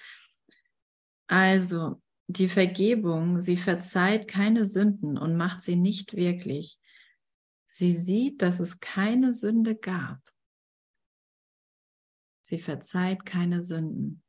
Also, 1.27 2.01
die 2.27 2.47
Vergebung, 2.47 3.41
sie 3.41 3.57
verzeiht 3.57 4.27
keine 4.27 4.65
Sünden 4.65 5.17
und 5.17 5.37
macht 5.37 5.61
sie 5.63 5.75
nicht 5.75 6.15
wirklich. 6.15 6.79
Sie 7.67 7.97
sieht, 7.97 8.41
dass 8.41 8.59
es 8.59 8.79
keine 8.79 9.33
Sünde 9.33 9.75
gab. 9.75 10.19
Sie 12.41 12.57
verzeiht 12.57 13.25
keine 13.25 13.61
Sünden. 13.63 14.23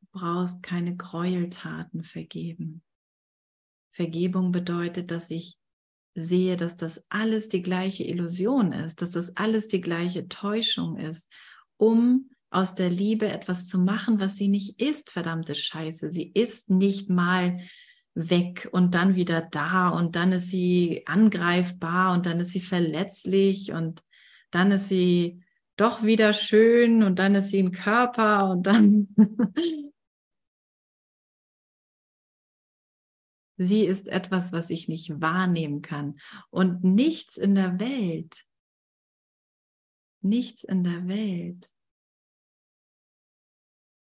Du 0.00 0.06
brauchst 0.12 0.62
keine 0.62 0.96
Gräueltaten 0.96 2.02
vergeben. 2.02 2.82
Vergebung 3.90 4.52
bedeutet, 4.52 5.10
dass 5.10 5.30
ich 5.30 5.58
sehe, 6.14 6.56
dass 6.56 6.76
das 6.76 7.04
alles 7.08 7.48
die 7.48 7.62
gleiche 7.62 8.04
Illusion 8.04 8.72
ist, 8.72 9.02
dass 9.02 9.10
das 9.10 9.36
alles 9.36 9.68
die 9.68 9.80
gleiche 9.80 10.28
Täuschung 10.28 10.98
ist, 10.98 11.30
um 11.76 12.30
aus 12.50 12.74
der 12.74 12.90
Liebe 12.90 13.28
etwas 13.28 13.68
zu 13.68 13.78
machen, 13.78 14.18
was 14.18 14.36
sie 14.36 14.48
nicht 14.48 14.80
ist, 14.80 15.10
verdammte 15.10 15.54
Scheiße. 15.54 16.10
Sie 16.10 16.30
ist 16.34 16.68
nicht 16.68 17.08
mal 17.08 17.60
weg 18.14 18.68
und 18.72 18.94
dann 18.94 19.14
wieder 19.14 19.42
da 19.42 19.88
und 19.88 20.16
dann 20.16 20.32
ist 20.32 20.48
sie 20.48 21.02
angreifbar 21.06 22.12
und 22.12 22.26
dann 22.26 22.40
ist 22.40 22.50
sie 22.52 22.60
verletzlich 22.60 23.72
und 23.72 24.04
dann 24.50 24.72
ist 24.72 24.88
sie 24.88 25.44
doch 25.76 26.02
wieder 26.02 26.32
schön 26.32 27.02
und 27.02 27.18
dann 27.18 27.34
ist 27.34 27.50
sie 27.50 27.62
ein 27.62 27.72
Körper 27.72 28.50
und 28.50 28.66
dann 28.66 29.08
sie 33.56 33.86
ist 33.86 34.08
etwas, 34.08 34.52
was 34.52 34.70
ich 34.70 34.88
nicht 34.88 35.20
wahrnehmen 35.20 35.82
kann 35.82 36.18
und 36.50 36.82
nichts 36.84 37.36
in 37.36 37.54
der 37.54 37.78
Welt, 37.78 38.44
nichts 40.20 40.64
in 40.64 40.82
der 40.82 41.06
Welt 41.06 41.72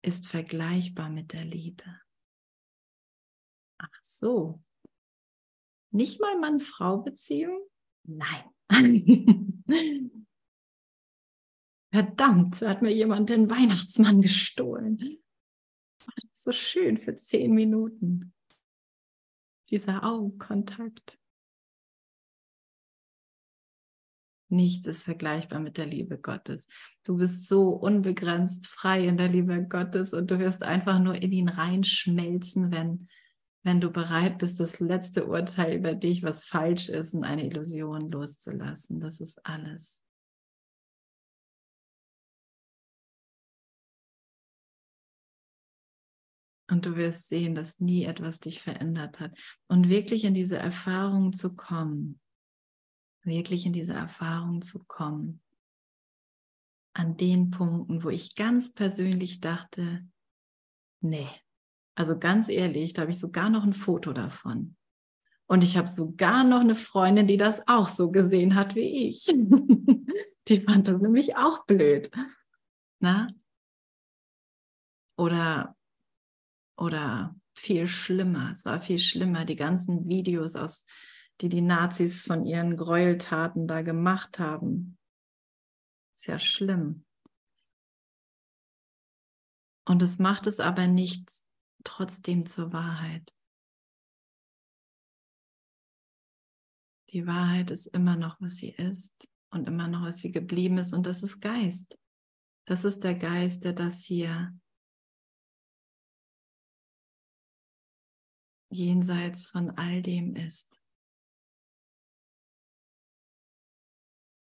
ist 0.02 0.28
vergleichbar 0.28 1.10
mit 1.10 1.34
der 1.34 1.44
Liebe. 1.44 2.00
Ach 3.78 4.02
so. 4.02 4.62
Nicht 5.92 6.20
mal 6.20 6.38
Mann-Frau-Beziehung? 6.40 7.60
Nein. 8.04 8.44
Verdammt, 11.92 12.62
hat 12.62 12.82
mir 12.82 12.94
jemand 12.94 13.30
den 13.30 13.50
Weihnachtsmann 13.50 14.22
gestohlen. 14.22 14.98
Das 16.00 16.08
war 16.08 16.16
so 16.34 16.52
schön 16.52 16.98
für 16.98 17.16
zehn 17.16 17.54
Minuten. 17.54 18.34
Dieser 19.70 20.04
Augenkontakt. 20.04 21.20
Nichts 24.50 24.88
ist 24.88 25.04
vergleichbar 25.04 25.60
mit 25.60 25.78
der 25.78 25.88
Liebe 25.88 26.18
Gottes. 26.18 26.68
Du 27.06 27.18
bist 27.18 27.48
so 27.50 27.70
unbegrenzt 27.70 28.68
frei 28.68 29.06
in 29.06 29.18
der 29.18 29.28
Liebe 29.28 29.68
Gottes 29.68 30.14
und 30.14 30.32
du 30.32 30.40
wirst 30.40 30.64
einfach 30.64 31.00
nur 31.00 31.16
in 31.16 31.34
ihn 31.34 31.50
reinschmelzen, 31.50 32.72
wenn 32.72 33.10
wenn 33.68 33.82
du 33.82 33.92
bereit 33.92 34.38
bist, 34.38 34.62
das 34.62 34.80
letzte 34.80 35.28
Urteil 35.28 35.76
über 35.76 35.94
dich, 35.94 36.24
was 36.24 36.46
falsch 36.46 36.88
ist, 36.88 37.14
und 37.14 37.26
eine 37.26 37.46
Illusion 37.46 38.10
loszulassen. 38.10 39.02
Das 39.02 39.20
ist 39.20 39.46
alles. 39.46 40.02
Und 46.70 46.86
du 46.86 46.96
wirst 46.96 47.28
sehen, 47.28 47.56
dass 47.56 47.82
nie 47.82 48.06
etwas 48.06 48.40
dich 48.40 48.62
verändert 48.62 49.20
hat. 49.20 49.38
Und 49.68 49.90
wirklich 49.90 50.24
in 50.24 50.34
diese 50.34 50.58
Erfahrung 50.58 51.34
zu 51.34 51.54
kommen, 51.54 52.22
wirklich 53.24 53.66
in 53.66 53.74
diese 53.74 53.94
Erfahrung 53.94 54.62
zu 54.62 54.86
kommen, 54.86 55.42
an 56.94 57.18
den 57.18 57.52
Punkten, 57.52 58.02
wo 58.02 58.10
ich 58.10 58.36
ganz 58.36 58.74
persönlich 58.74 59.42
dachte, 59.42 60.08
nee, 61.02 61.28
also 61.98 62.20
ganz 62.20 62.48
ehrlich, 62.48 62.94
da 62.94 63.02
habe 63.02 63.12
ich 63.12 63.20
sogar 63.20 63.50
noch 63.50 63.64
ein 63.64 63.74
Foto 63.74 64.14
davon. 64.14 64.76
Und 65.48 65.64
ich 65.64 65.78
habe 65.78 65.88
sogar 65.88 66.44
noch 66.44 66.60
eine 66.60 66.76
Freundin, 66.76 67.26
die 67.26 67.38
das 67.38 67.68
auch 67.68 67.90
so 67.90 68.12
gesehen 68.12 68.54
hat 68.54 68.76
wie 68.76 69.08
ich. 69.08 69.26
die 70.48 70.62
fand 70.62 70.88
das 70.88 71.02
nämlich 71.02 71.38
auch 71.38 71.66
blöd. 71.66 72.12
Na? 73.00 73.28
Oder, 75.18 75.76
oder 76.78 77.36
viel 77.56 77.88
schlimmer. 77.88 78.52
Es 78.52 78.64
war 78.64 78.80
viel 78.80 79.00
schlimmer. 79.00 79.44
Die 79.44 79.56
ganzen 79.56 80.08
Videos, 80.08 80.56
aus, 80.56 80.86
die 81.42 81.50
die 81.50 81.62
Nazis 81.62 82.22
von 82.22 82.46
ihren 82.46 82.78
Gräueltaten 82.78 83.68
da 83.68 83.82
gemacht 83.82 84.38
haben. 84.38 85.00
Ist 86.14 86.28
ja 86.28 86.38
schlimm. 86.38 87.06
Und 89.86 90.04
es 90.04 90.20
macht 90.20 90.46
es 90.46 90.60
aber 90.60 90.86
nichts 90.86 91.47
trotzdem 91.88 92.46
zur 92.46 92.74
Wahrheit. 92.74 93.34
Die 97.12 97.26
Wahrheit 97.26 97.72
ist 97.72 97.88
immer 97.88 98.18
noch, 98.18 98.40
was 98.42 98.58
sie 98.58 98.72
ist 98.72 99.28
und 99.50 99.68
immer 99.68 99.88
noch, 99.88 100.02
was 100.02 100.20
sie 100.20 100.32
geblieben 100.32 100.78
ist. 100.78 100.94
Und 100.94 101.06
das 101.06 101.24
ist 101.24 101.40
Geist. 101.40 101.98
Das 102.66 102.84
ist 102.84 103.04
der 103.06 103.16
Geist, 103.16 103.64
der 103.64 103.72
das 103.72 104.04
hier 104.04 104.54
jenseits 108.70 109.48
von 109.48 109.70
all 109.72 110.02
dem 110.02 110.36
ist. 110.36 110.78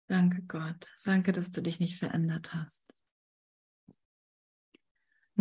Danke 0.08 0.42
Gott. 0.42 0.94
Danke, 1.04 1.32
dass 1.32 1.50
du 1.52 1.62
dich 1.62 1.80
nicht 1.80 1.98
verändert 1.98 2.52
hast. 2.52 2.94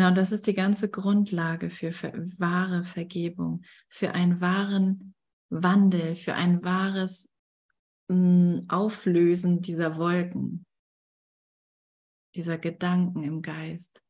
Na, 0.02 0.08
und 0.08 0.18
das 0.18 0.32
ist 0.32 0.48
die 0.48 0.56
ganze 0.56 0.90
Grundlage 0.90 1.70
für, 1.70 1.92
für 1.92 2.12
wahre 2.40 2.84
Vergebung, 2.84 3.62
für 3.88 4.14
einen 4.16 4.42
wahren 4.42 5.14
Wandel, 5.50 6.16
für 6.16 6.34
ein 6.34 6.64
wahres 6.64 7.30
mh, 8.08 8.16
hm, 8.16 8.66
Auflösen 8.68 9.62
dieser 9.62 9.98
Wolken, 9.98 10.66
dieser 12.34 12.58
Gedanken 12.58 13.22
im 13.22 13.44
Geist. 13.44 14.04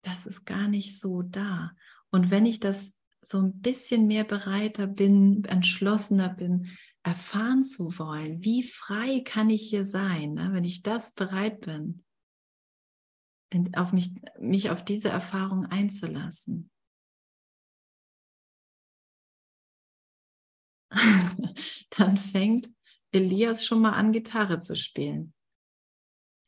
Das 0.00 0.24
ist 0.24 0.46
gar 0.46 0.66
nicht 0.66 0.98
so 0.98 1.20
da. 1.20 1.72
Und 2.08 2.30
wenn 2.30 2.46
ich 2.46 2.60
das 2.60 2.96
so 3.20 3.42
ein 3.42 3.60
bisschen 3.60 4.06
mehr 4.06 4.24
bereiter 4.24 4.86
bin, 4.86 5.44
entschlossener 5.44 6.30
bin, 6.30 6.70
erfahren 7.02 7.62
zu 7.62 7.98
wollen, 7.98 8.42
wie 8.42 8.62
frei 8.62 9.20
kann 9.22 9.50
ich 9.50 9.68
hier 9.68 9.84
sein, 9.84 10.32
ne? 10.32 10.54
wenn 10.54 10.64
ich 10.64 10.80
das 10.80 11.12
bereit 11.12 11.60
bin, 11.60 12.04
auf 13.76 13.92
mich, 13.92 14.14
mich 14.38 14.70
auf 14.70 14.84
diese 14.84 15.08
Erfahrung 15.08 15.66
einzulassen. 15.66 16.70
Dann 21.90 22.16
fängt 22.16 22.70
Elias 23.12 23.64
schon 23.66 23.80
mal 23.80 23.92
an, 23.92 24.12
Gitarre 24.12 24.58
zu 24.58 24.76
spielen. 24.76 25.34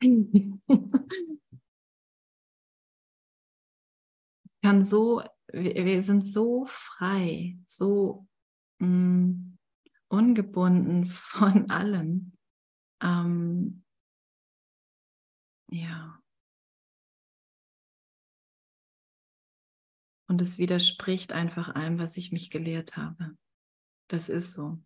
kann 4.63 4.81
so, 4.81 5.21
wir, 5.51 6.01
sind 6.01 6.25
so 6.25 6.65
frei, 6.67 7.57
so 7.67 8.25
mh, 8.79 8.87
mm, 8.87 9.57
ungebunden 10.07 11.05
von 11.07 11.69
allem. 11.69 12.31
Ähm, 13.01 13.83
ja. 15.69 16.22
Und 20.33 20.41
es 20.41 20.57
widerspricht 20.57 21.31
einfach 21.31 21.75
allem, 21.75 21.99
was 21.99 22.17
ich 22.17 22.31
mich 22.31 22.49
gelehrt 22.49 22.97
habe. 22.97 23.37
Das 24.07 24.29
ist 24.29 24.53
so. 24.53 24.79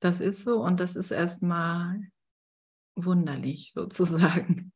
Das 0.00 0.20
ist 0.20 0.44
so 0.44 0.62
und 0.62 0.80
das 0.80 0.96
ist 0.96 1.12
erstmal 1.12 2.02
wunderlich 2.94 3.72
sozusagen. 3.74 4.74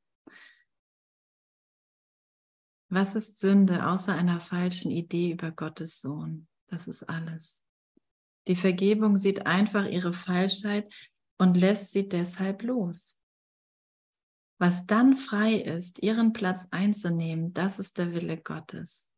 Was 2.88 3.14
ist 3.14 3.38
Sünde 3.38 3.86
außer 3.86 4.14
einer 4.14 4.40
falschen 4.40 4.90
Idee 4.90 5.32
über 5.32 5.50
Gottes 5.50 6.00
Sohn? 6.00 6.48
Das 6.68 6.88
ist 6.88 7.02
alles. 7.02 7.62
Die 8.48 8.56
Vergebung 8.56 9.18
sieht 9.18 9.44
einfach 9.44 9.84
ihre 9.84 10.14
Falschheit 10.14 10.90
und 11.36 11.58
lässt 11.58 11.92
sie 11.92 12.08
deshalb 12.08 12.62
los. 12.62 13.20
Was 14.58 14.86
dann 14.86 15.14
frei 15.14 15.56
ist, 15.56 15.98
ihren 15.98 16.32
Platz 16.32 16.68
einzunehmen, 16.70 17.52
das 17.52 17.78
ist 17.78 17.98
der 17.98 18.14
Wille 18.14 18.40
Gottes. 18.40 19.09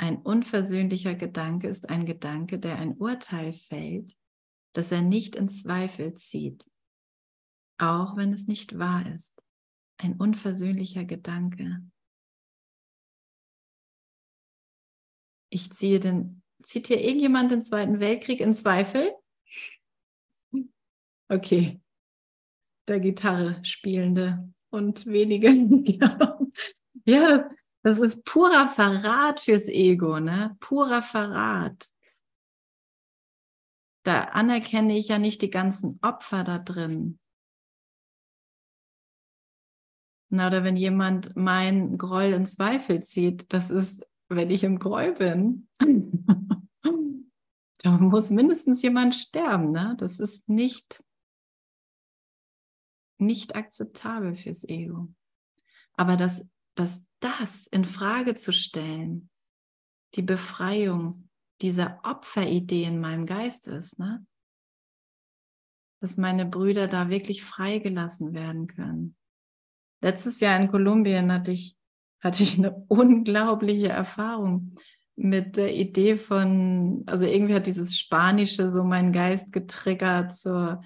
Ein 0.00 0.22
unversöhnlicher 0.22 1.14
Gedanke 1.14 1.68
ist 1.68 1.90
ein 1.90 2.06
Gedanke, 2.06 2.58
der 2.58 2.78
ein 2.78 2.96
Urteil 2.96 3.52
fällt, 3.52 4.16
das 4.72 4.90
er 4.90 5.02
nicht 5.02 5.36
in 5.36 5.50
Zweifel 5.50 6.14
zieht, 6.14 6.70
auch 7.76 8.16
wenn 8.16 8.32
es 8.32 8.46
nicht 8.46 8.78
wahr 8.78 9.04
ist. 9.14 9.42
Ein 9.98 10.16
unversöhnlicher 10.16 11.04
Gedanke. 11.04 11.82
Ich 15.50 15.70
ziehe 15.70 16.00
den, 16.00 16.42
zieht 16.62 16.86
hier 16.86 17.02
irgendjemand 17.02 17.50
den 17.50 17.62
Zweiten 17.62 18.00
Weltkrieg 18.00 18.40
in 18.40 18.54
Zweifel? 18.54 19.14
Okay, 21.28 21.78
der 22.88 23.00
Gitarre 23.00 23.62
spielende 23.66 24.50
und 24.70 25.04
wenige. 25.04 25.50
ja, 27.04 27.50
das 27.82 27.98
ist 27.98 28.24
purer 28.24 28.68
Verrat 28.68 29.40
fürs 29.40 29.66
Ego, 29.66 30.20
ne? 30.20 30.56
Purer 30.60 31.02
Verrat. 31.02 31.90
Da 34.02 34.24
anerkenne 34.24 34.96
ich 34.96 35.08
ja 35.08 35.18
nicht 35.18 35.42
die 35.42 35.50
ganzen 35.50 35.98
Opfer 36.02 36.44
da 36.44 36.58
drin. 36.58 37.18
Na, 40.30 40.46
oder 40.46 40.62
wenn 40.62 40.76
jemand 40.76 41.34
mein 41.36 41.98
Groll 41.98 42.32
in 42.32 42.46
Zweifel 42.46 43.02
zieht, 43.02 43.52
das 43.52 43.70
ist, 43.70 44.06
wenn 44.28 44.50
ich 44.50 44.62
im 44.62 44.78
Groll 44.78 45.12
bin. 45.12 45.68
da 47.78 47.90
muss 47.98 48.30
mindestens 48.30 48.82
jemand 48.82 49.14
sterben, 49.14 49.72
ne? 49.72 49.96
Das 49.98 50.20
ist 50.20 50.48
nicht, 50.48 51.02
nicht 53.18 53.56
akzeptabel 53.56 54.34
fürs 54.34 54.64
Ego. 54.64 55.08
Aber 55.94 56.16
das, 56.16 56.44
das 56.74 57.02
das 57.20 57.66
in 57.66 57.84
Frage 57.84 58.34
zu 58.34 58.52
stellen, 58.52 59.30
die 60.14 60.22
Befreiung 60.22 61.28
dieser 61.60 62.00
Opferidee 62.02 62.84
in 62.84 63.00
meinem 63.00 63.26
Geist 63.26 63.68
ist, 63.68 63.98
ne? 63.98 64.26
dass 66.00 66.16
meine 66.16 66.46
Brüder 66.46 66.88
da 66.88 67.10
wirklich 67.10 67.44
freigelassen 67.44 68.32
werden 68.32 68.66
können. 68.66 69.16
Letztes 70.02 70.40
Jahr 70.40 70.58
in 70.58 70.70
Kolumbien 70.70 71.30
hatte 71.30 71.52
ich, 71.52 71.76
hatte 72.20 72.42
ich 72.42 72.56
eine 72.56 72.72
unglaubliche 72.88 73.88
Erfahrung 73.88 74.74
mit 75.16 75.58
der 75.58 75.74
Idee 75.74 76.16
von, 76.16 77.02
also 77.04 77.26
irgendwie 77.26 77.54
hat 77.54 77.66
dieses 77.66 77.98
Spanische 77.98 78.70
so 78.70 78.82
meinen 78.82 79.12
Geist 79.12 79.52
getriggert 79.52 80.34
zur 80.34 80.82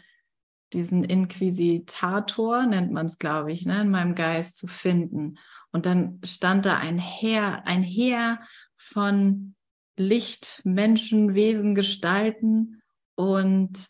diesen 0.72 1.04
Inquisitator, 1.04 2.66
nennt 2.66 2.90
man 2.90 3.06
es, 3.06 3.20
glaube 3.20 3.52
ich, 3.52 3.64
ne, 3.64 3.82
in 3.82 3.90
meinem 3.90 4.16
Geist 4.16 4.58
zu 4.58 4.66
finden. 4.66 5.38
Und 5.74 5.86
dann 5.86 6.20
stand 6.22 6.66
da 6.66 6.76
ein 6.76 6.98
Heer, 6.98 7.66
ein 7.66 7.82
Heer 7.82 8.38
von 8.76 9.56
Licht, 9.96 10.60
Menschen, 10.62 11.34
Wesen, 11.34 11.74
Gestalten 11.74 12.80
und 13.16 13.88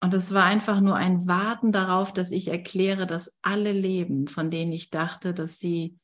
und 0.00 0.14
es 0.14 0.34
war 0.34 0.44
einfach 0.44 0.80
nur 0.80 0.96
ein 0.96 1.28
Warten 1.28 1.70
darauf, 1.70 2.12
dass 2.12 2.32
ich 2.32 2.48
erkläre, 2.48 3.06
dass 3.06 3.36
alle 3.40 3.70
Leben, 3.70 4.26
von 4.26 4.50
denen 4.50 4.72
ich 4.72 4.90
dachte, 4.90 5.32
dass 5.32 5.60
sie 5.60 5.96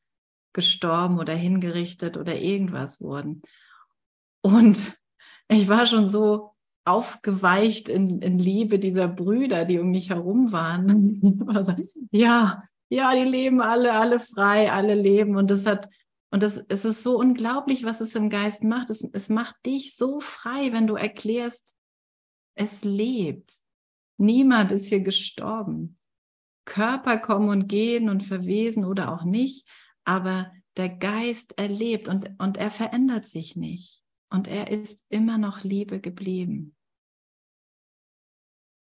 gestorben 0.53 1.19
oder 1.19 1.33
hingerichtet 1.33 2.15
oder 2.15 2.39
irgendwas 2.39 3.01
wurden. 3.01 3.41
Und 4.41 4.93
ich 5.49 5.67
war 5.67 5.85
schon 5.85 6.07
so 6.07 6.51
aufgeweicht 6.85 7.89
in, 7.89 8.21
in 8.21 8.39
Liebe 8.39 8.79
dieser 8.79 9.09
Brüder, 9.09 9.65
die 9.65 9.79
um 9.79 9.91
mich 9.91 10.11
herum 10.11 10.53
waren. 10.53 11.45
ja, 12.11 12.63
ja, 12.89 13.13
die 13.13 13.23
leben 13.23 13.61
alle, 13.61 13.93
alle 13.93 14.19
frei, 14.19 14.71
alle 14.71 14.95
leben. 14.95 15.35
Und 15.35 15.51
das 15.51 15.65
hat, 15.65 15.87
und 16.31 16.43
das, 16.43 16.57
es 16.69 16.85
ist 16.85 17.03
so 17.03 17.17
unglaublich, 17.17 17.83
was 17.83 18.01
es 18.01 18.15
im 18.15 18.29
Geist 18.29 18.63
macht. 18.63 18.89
Es, 18.89 19.07
es 19.13 19.29
macht 19.29 19.55
dich 19.65 19.95
so 19.95 20.19
frei, 20.19 20.73
wenn 20.73 20.87
du 20.87 20.95
erklärst, 20.95 21.75
es 22.55 22.83
lebt. 22.83 23.53
Niemand 24.17 24.71
ist 24.71 24.87
hier 24.89 25.01
gestorben. 25.01 25.97
Körper 26.65 27.17
kommen 27.17 27.49
und 27.49 27.67
gehen 27.67 28.09
und 28.09 28.23
verwesen 28.23 28.85
oder 28.85 29.13
auch 29.13 29.23
nicht, 29.23 29.67
aber 30.03 30.51
der 30.77 30.89
Geist 30.89 31.57
erlebt 31.57 32.07
und, 32.07 32.31
und 32.37 32.57
er 32.57 32.69
verändert 32.69 33.25
sich 33.25 33.55
nicht. 33.55 34.03
Und 34.29 34.47
er 34.47 34.69
ist 34.69 35.03
immer 35.09 35.37
noch 35.37 35.63
Liebe 35.63 35.99
geblieben. 35.99 36.75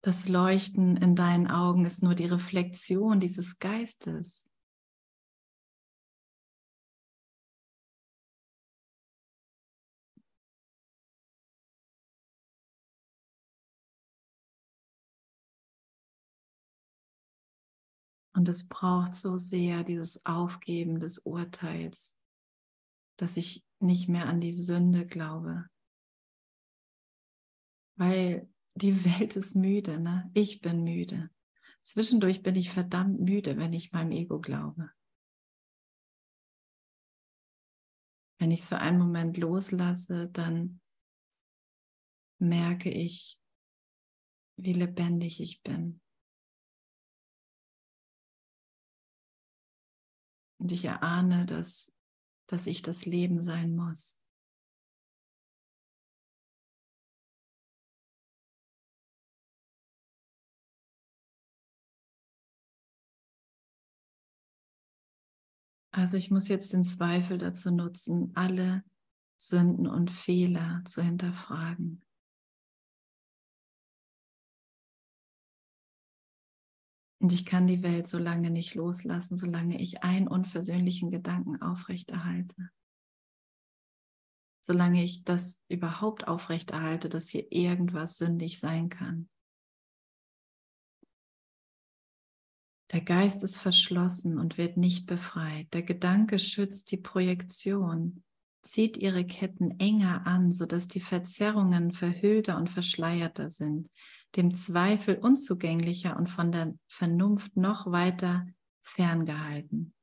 Das 0.05 0.26
Leuchten 0.26 0.96
in 0.96 1.14
deinen 1.14 1.48
Augen 1.48 1.86
ist 1.86 2.03
nur 2.03 2.16
die 2.16 2.26
Reflexion 2.26 3.20
dieses 3.20 3.61
Geistes. 3.61 4.48
Und 18.34 18.48
es 18.48 18.66
braucht 18.66 19.14
so 19.14 19.36
sehr 19.36 19.84
dieses 19.84 20.26
Aufgeben 20.26 20.98
des 20.98 21.20
Urteils, 21.20 22.16
dass 23.16 23.36
ich 23.36 23.64
nicht 23.78 24.09
mehr 24.09 24.26
an 24.26 24.40
die 24.40 24.50
Sünde 24.50 25.07
glaube. 25.07 25.68
Weil 27.94 28.51
die 28.74 29.04
Welt 29.04 29.36
ist 29.36 29.54
müde, 29.54 30.00
ne? 30.00 30.30
Ich 30.34 30.60
bin 30.60 30.84
müde. 30.84 31.30
Zwischendurch 31.82 32.42
bin 32.42 32.54
ich 32.54 32.70
verdammt 32.70 33.20
müde, 33.20 33.56
wenn 33.56 33.72
ich 33.72 33.92
meinem 33.92 34.12
Ego 34.12 34.40
glaube. 34.40 34.90
Wenn 38.38 38.50
ich 38.50 38.64
so 38.64 38.76
einen 38.76 38.98
Moment 38.98 39.36
loslasse, 39.36 40.28
dann 40.28 40.80
merke 42.38 42.90
ich, 42.90 43.38
wie 44.56 44.72
lebendig 44.72 45.40
ich 45.40 45.62
bin. 45.62 46.00
Und 50.58 50.70
ich 50.70 50.84
erahne, 50.84 51.46
dass, 51.46 51.92
dass 52.46 52.66
ich 52.68 52.82
das 52.82 53.04
Leben 53.06 53.40
sein 53.40 53.74
muss. 53.74 54.21
Also 65.93 66.16
ich 66.16 66.30
muss 66.30 66.49
jetzt 66.49 66.72
den 66.72 66.84
Zweifel 66.84 67.36
dazu 67.36 67.70
nutzen, 67.70 68.32
alle 68.34 68.82
Sünden 69.36 69.86
und 69.86 70.11
Fehler 70.11 70.82
zu 70.86 71.03
hinterfragen. 71.03 72.03
Und 77.20 77.32
ich 77.32 77.45
kann 77.45 77.66
die 77.66 77.82
Welt 77.82 78.09
so 78.09 78.18
lange 78.18 78.51
nicht 78.51 78.74
loslassen, 78.74 79.36
solange 79.36 79.80
ich 79.80 80.03
einen 80.03 80.26
unversöhnlichen 80.26 81.11
Gedanken 81.11 81.61
aufrechterhalte. 81.61 82.70
Solange 84.61 85.05
ich 85.05 85.24
das 85.24 85.62
überhaupt 85.68 86.26
aufrechterhalte, 86.26 87.09
dass 87.09 87.28
hier 87.28 87.53
irgendwas 87.53 88.16
sündig 88.16 88.61
sein 88.61 88.88
kann. 88.88 89.28
Der 92.93 93.01
Geist 93.01 93.43
ist 93.43 93.59
verschlossen 93.59 94.38
und 94.38 94.59
wird 94.59 94.76
nicht 94.76 95.07
befreit. 95.07 95.72
Der 95.72 95.82
Gedanke 95.82 96.38
schützt 96.38 96.90
die 96.90 96.99
Projektion, 96.99 98.22
zieht 98.61 98.99
ihre 98.99 99.24
Ketten 99.24 99.80
enger 99.80 100.26
an, 100.26 100.53
sodass 100.53 100.88
die 100.88 101.01
Verzerrungen 101.01 101.93
verhüllter 101.93 102.59
und 102.59 102.68
verschleierter 102.68 103.49
sind, 103.49 103.88
dem 104.36 104.55
Zweifel 104.55 105.16
unzugänglicher 105.16 106.16
und 106.18 106.28
von 106.28 106.53
der 106.53 106.74
Vernunft 106.86 107.57
noch 107.57 107.90
weiter 107.90 108.47
ferngehalten. 108.82 109.95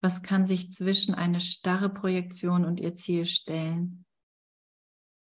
Was 0.00 0.22
kann 0.22 0.46
sich 0.46 0.70
zwischen 0.70 1.14
eine 1.14 1.40
starre 1.40 1.90
Projektion 1.90 2.64
und 2.64 2.80
ihr 2.80 2.94
Ziel 2.94 3.26
stellen, 3.26 4.06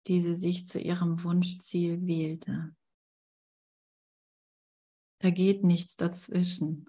die 0.08 0.22
sie 0.22 0.36
sich 0.36 0.68
zu 0.68 0.80
ihrem 0.80 1.24
Wunschziel 1.24 2.06
wählte? 2.06 2.76
Da 5.20 5.30
geht 5.30 5.64
nichts 5.64 5.96
dazwischen. 5.96 6.88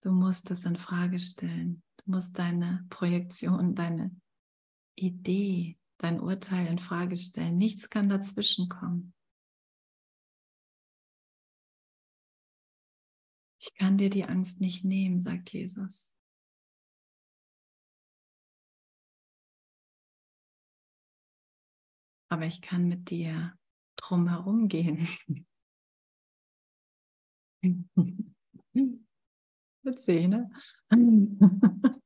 Du 0.00 0.10
musst 0.10 0.50
es 0.50 0.64
in 0.64 0.76
Frage 0.76 1.18
stellen. 1.18 1.82
Du 2.04 2.12
musst 2.12 2.38
deine 2.38 2.86
Projektion, 2.90 3.74
deine 3.74 4.14
Idee, 4.94 5.78
dein 5.98 6.20
Urteil 6.20 6.66
in 6.66 6.78
Frage 6.78 7.16
stellen. 7.16 7.58
Nichts 7.58 7.90
kann 7.90 8.08
dazwischen 8.08 8.68
kommen. 8.68 9.12
Ich 13.60 13.74
kann 13.74 13.98
dir 13.98 14.08
die 14.08 14.24
Angst 14.24 14.60
nicht 14.60 14.84
nehmen, 14.84 15.20
sagt 15.20 15.52
Jesus. 15.52 16.14
aber 22.28 22.46
ich 22.46 22.60
kann 22.60 22.88
mit 22.88 23.10
dir 23.10 23.54
drum 23.96 24.28
herum 24.28 24.68
gehen. 24.68 25.08
Witzig, 29.96 30.28
ne? 30.28 30.50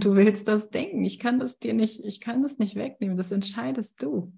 Du 0.00 0.14
willst 0.16 0.48
das 0.48 0.70
denken. 0.70 1.04
Ich 1.04 1.18
kann 1.18 1.38
das 1.38 1.58
dir 1.58 1.74
nicht, 1.74 2.02
ich 2.02 2.20
kann 2.20 2.42
das 2.42 2.56
nicht 2.56 2.74
wegnehmen. 2.74 3.18
Das 3.18 3.30
entscheidest 3.32 4.02
du. 4.02 4.32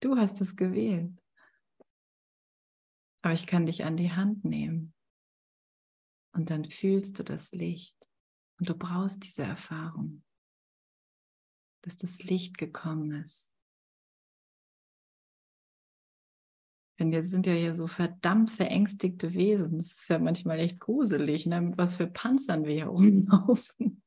Du 0.00 0.16
hast 0.16 0.40
es 0.40 0.56
gewählt. 0.56 1.12
Aber 3.20 3.34
ich 3.34 3.46
kann 3.46 3.66
dich 3.66 3.84
an 3.84 3.98
die 3.98 4.10
Hand 4.10 4.42
nehmen. 4.42 4.94
Und 6.32 6.48
dann 6.48 6.64
fühlst 6.64 7.18
du 7.18 7.24
das 7.24 7.52
Licht. 7.52 7.94
Und 8.58 8.70
du 8.70 8.74
brauchst 8.74 9.22
diese 9.22 9.42
Erfahrung 9.42 10.24
dass 11.82 11.96
das 11.96 12.22
Licht 12.22 12.58
gekommen 12.58 13.12
ist. 13.12 13.51
Wir 16.98 17.22
sind 17.22 17.46
ja 17.46 17.52
hier 17.52 17.74
so 17.74 17.86
verdammt 17.86 18.50
verängstigte 18.50 19.34
Wesen. 19.34 19.78
Das 19.78 19.88
ist 19.88 20.08
ja 20.08 20.18
manchmal 20.18 20.58
echt 20.58 20.78
gruselig, 20.80 21.46
ne? 21.46 21.60
mit 21.60 21.78
was 21.78 21.96
für 21.96 22.06
Panzern 22.06 22.64
wir 22.64 22.74
hier 22.74 22.86
rumlaufen. 22.86 24.02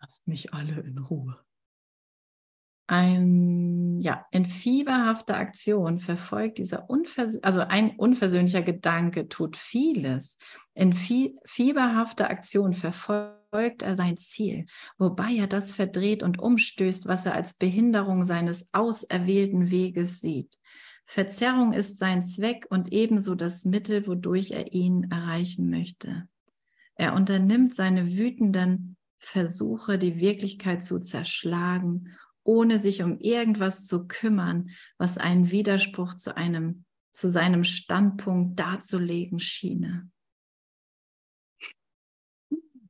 Lasst 0.00 0.26
mich 0.26 0.52
alle 0.52 0.80
in 0.80 0.98
Ruhe. 0.98 1.38
Ein, 2.88 4.00
ja, 4.00 4.26
in 4.32 4.44
fieberhafter 4.44 5.36
Aktion 5.36 6.00
verfolgt 6.00 6.58
dieser 6.58 6.90
unvers 6.90 7.42
also 7.42 7.60
ein 7.60 7.96
unversöhnlicher 7.96 8.62
Gedanke 8.62 9.28
tut 9.28 9.56
vieles. 9.56 10.36
In 10.74 10.92
fieberhafter 10.92 12.28
Aktion 12.28 12.72
verfolgt 12.72 13.82
er 13.82 13.96
sein 13.96 14.16
Ziel, 14.16 14.66
wobei 14.98 15.34
er 15.34 15.46
das 15.46 15.72
verdreht 15.72 16.22
und 16.22 16.38
umstößt, 16.38 17.06
was 17.06 17.24
er 17.24 17.34
als 17.34 17.54
Behinderung 17.54 18.24
seines 18.24 18.68
auserwählten 18.72 19.70
Weges 19.70 20.20
sieht. 20.20 20.58
Verzerrung 21.04 21.72
ist 21.72 21.98
sein 21.98 22.22
Zweck 22.22 22.66
und 22.70 22.92
ebenso 22.92 23.34
das 23.34 23.64
Mittel, 23.64 24.06
wodurch 24.06 24.52
er 24.52 24.72
ihn 24.72 25.10
erreichen 25.10 25.68
möchte. 25.70 26.28
Er 26.94 27.14
unternimmt 27.14 27.74
seine 27.74 28.12
wütenden 28.12 28.96
Versuche, 29.18 29.98
die 29.98 30.18
Wirklichkeit 30.18 30.84
zu 30.84 30.98
zerschlagen 30.98 32.16
ohne 32.44 32.78
sich 32.78 33.02
um 33.02 33.18
irgendwas 33.18 33.86
zu 33.86 34.06
kümmern, 34.06 34.70
was 34.98 35.18
einen 35.18 35.50
Widerspruch 35.50 36.14
zu 36.14 36.36
einem, 36.36 36.84
zu 37.12 37.28
seinem 37.28 37.64
Standpunkt 37.64 38.58
darzulegen 38.58 39.38
schiene. 39.38 40.10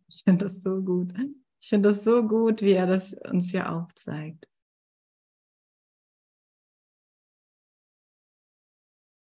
Ich 0.09 0.23
finde 0.25 0.47
das 0.47 0.63
so 0.63 0.83
gut. 0.83 1.13
Ich 1.61 1.69
finde 1.69 1.91
das 1.91 2.05
so 2.05 2.27
gut, 2.27 2.61
wie 2.61 2.73
er 2.73 2.87
das 2.87 3.15
uns 3.31 3.51
hier 3.51 3.73
aufzeigt. 3.73 4.49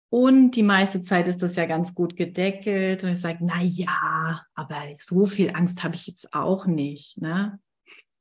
Und 0.09 0.51
die 0.51 0.63
meiste 0.63 1.01
Zeit 1.01 1.27
ist 1.27 1.41
das 1.41 1.57
ja 1.57 1.65
ganz 1.65 1.93
gut 1.93 2.15
gedeckelt. 2.15 3.03
Und 3.03 3.09
ich 3.11 3.19
sage, 3.19 3.39
na 3.41 3.61
ja, 3.61 4.45
aber 4.53 4.83
so 4.95 5.25
viel 5.25 5.49
Angst 5.53 5.83
habe 5.83 5.95
ich 5.95 6.07
jetzt 6.07 6.33
auch 6.33 6.67
nicht. 6.67 7.17
Ne? 7.17 7.59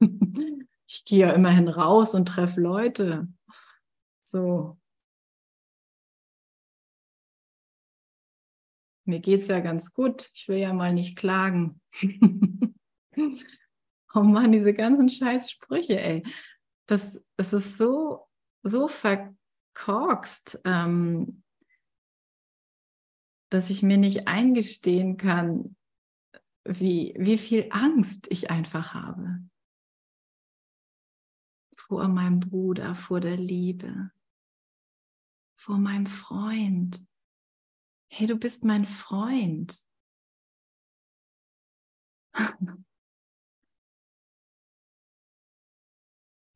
ich 0.95 1.05
gehe 1.05 1.27
ja 1.27 1.33
immerhin 1.33 1.67
raus 1.67 2.15
und 2.15 2.27
treffe 2.27 2.61
Leute. 2.61 3.27
So. 4.23 4.79
Mir 9.05 9.19
geht 9.19 9.43
es 9.43 9.49
ja 9.49 9.59
ganz 9.59 9.93
gut. 9.93 10.31
Ich 10.35 10.47
will 10.47 10.59
ja 10.59 10.73
mal 10.73 10.93
nicht 10.93 11.19
klagen. 11.19 11.81
oh 14.15 14.23
Mann, 14.23 14.53
diese 14.53 14.73
ganzen 14.73 15.09
scheiß 15.09 15.51
Sprüche, 15.51 16.01
ey. 16.01 16.23
Das, 16.87 17.21
das 17.37 17.53
ist 17.53 17.77
so, 17.77 18.29
so 18.63 18.87
verkorkst, 18.87 20.61
ähm, 20.65 21.43
dass 23.51 23.69
ich 23.69 23.83
mir 23.83 23.99
nicht 23.99 24.29
eingestehen 24.29 25.17
kann, 25.17 25.77
wie, 26.65 27.15
wie 27.19 27.37
viel 27.37 27.67
Angst 27.71 28.29
ich 28.31 28.51
einfach 28.51 28.95
habe 28.95 29.41
vor 31.95 32.09
meinem 32.09 32.41
Bruder, 32.41 32.97
vor 32.97 33.21
der 33.21 33.37
Liebe, 33.37 34.11
vor 35.55 35.79
meinem 35.79 36.07
Freund. 36.07 37.07
Hey, 38.09 38.27
du 38.27 38.37
bist 38.37 38.65
mein 38.65 38.85
Freund. 38.85 39.79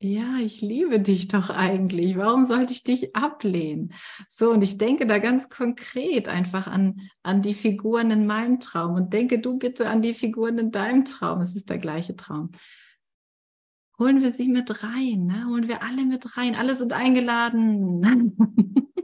Ja, 0.00 0.36
ich 0.38 0.60
liebe 0.60 1.00
dich 1.00 1.26
doch 1.26 1.50
eigentlich. 1.50 2.16
Warum 2.16 2.44
sollte 2.44 2.72
ich 2.72 2.84
dich 2.84 3.16
ablehnen? 3.16 3.92
So, 4.28 4.52
und 4.52 4.62
ich 4.62 4.78
denke 4.78 5.08
da 5.08 5.18
ganz 5.18 5.48
konkret 5.48 6.28
einfach 6.28 6.68
an, 6.68 7.00
an 7.24 7.42
die 7.42 7.52
Figuren 7.52 8.12
in 8.12 8.24
meinem 8.24 8.60
Traum 8.60 8.94
und 8.94 9.12
denke 9.12 9.40
du 9.40 9.58
bitte 9.58 9.88
an 9.88 10.00
die 10.00 10.14
Figuren 10.14 10.56
in 10.58 10.70
deinem 10.70 11.04
Traum. 11.04 11.40
Es 11.40 11.56
ist 11.56 11.68
der 11.68 11.78
gleiche 11.78 12.14
Traum 12.14 12.52
holen 13.98 14.20
wir 14.20 14.30
sie 14.32 14.48
mit 14.48 14.82
rein, 14.82 15.26
ne? 15.26 15.46
holen 15.46 15.68
wir 15.68 15.82
alle 15.82 16.04
mit 16.04 16.36
rein, 16.36 16.54
alle 16.54 16.76
sind 16.76 16.92
eingeladen. 16.92 18.04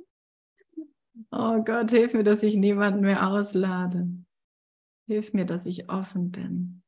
oh 1.30 1.62
Gott, 1.64 1.90
hilf 1.90 2.14
mir, 2.14 2.22
dass 2.22 2.42
ich 2.42 2.54
niemanden 2.54 3.00
mehr 3.00 3.28
auslade. 3.28 4.08
Hilf 5.06 5.32
mir, 5.32 5.44
dass 5.44 5.66
ich 5.66 5.90
offen 5.90 6.30
bin. 6.30 6.82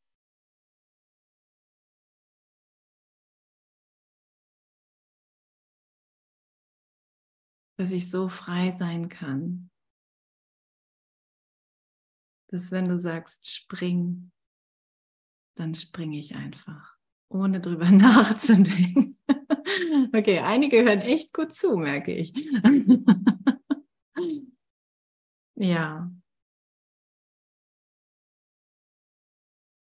Dass 7.78 7.92
ich 7.92 8.10
so 8.10 8.28
frei 8.28 8.70
sein 8.70 9.08
kann. 9.08 9.70
Dass 12.48 12.70
wenn 12.70 12.88
du 12.88 12.96
sagst, 12.96 13.52
spring, 13.52 14.30
dann 15.56 15.74
springe 15.74 16.16
ich 16.16 16.36
einfach 16.36 16.95
ohne 17.28 17.60
drüber 17.60 17.90
nachzudenken. 17.90 19.18
okay, 20.14 20.38
einige 20.40 20.82
hören 20.82 21.00
echt 21.00 21.32
gut 21.32 21.52
zu, 21.52 21.76
merke 21.76 22.14
ich. 22.14 22.32
ja. 25.54 26.10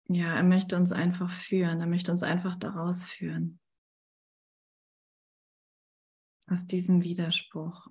Ja, 0.09 0.35
er 0.35 0.43
möchte 0.43 0.77
uns 0.77 0.93
einfach 0.93 1.31
führen. 1.31 1.81
Er 1.81 1.87
möchte 1.87 2.13
uns 2.13 2.23
einfach 2.23 2.57
daraus 2.57 3.07
führen. 3.07 3.59
Aus 6.47 6.67
diesem 6.67 7.03
Widerspruch. 7.03 7.89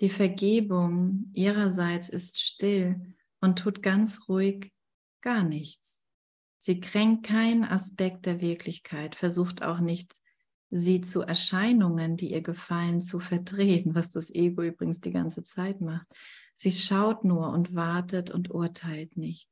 Die 0.00 0.10
Vergebung 0.10 1.30
ihrerseits 1.32 2.08
ist 2.08 2.40
still 2.40 3.14
und 3.40 3.58
tut 3.58 3.82
ganz 3.82 4.28
ruhig 4.28 4.72
gar 5.20 5.42
nichts. 5.42 6.03
Sie 6.66 6.80
kränkt 6.80 7.26
keinen 7.26 7.62
Aspekt 7.62 8.24
der 8.24 8.40
Wirklichkeit, 8.40 9.16
versucht 9.16 9.62
auch 9.62 9.80
nicht, 9.80 10.14
sie 10.70 11.02
zu 11.02 11.20
Erscheinungen, 11.20 12.16
die 12.16 12.32
ihr 12.32 12.40
gefallen, 12.40 13.02
zu 13.02 13.20
verdrehen, 13.20 13.94
was 13.94 14.08
das 14.08 14.34
Ego 14.34 14.62
übrigens 14.62 15.02
die 15.02 15.10
ganze 15.10 15.42
Zeit 15.42 15.82
macht. 15.82 16.06
Sie 16.54 16.72
schaut 16.72 17.22
nur 17.22 17.50
und 17.50 17.74
wartet 17.74 18.30
und 18.30 18.50
urteilt 18.50 19.18
nicht. 19.18 19.50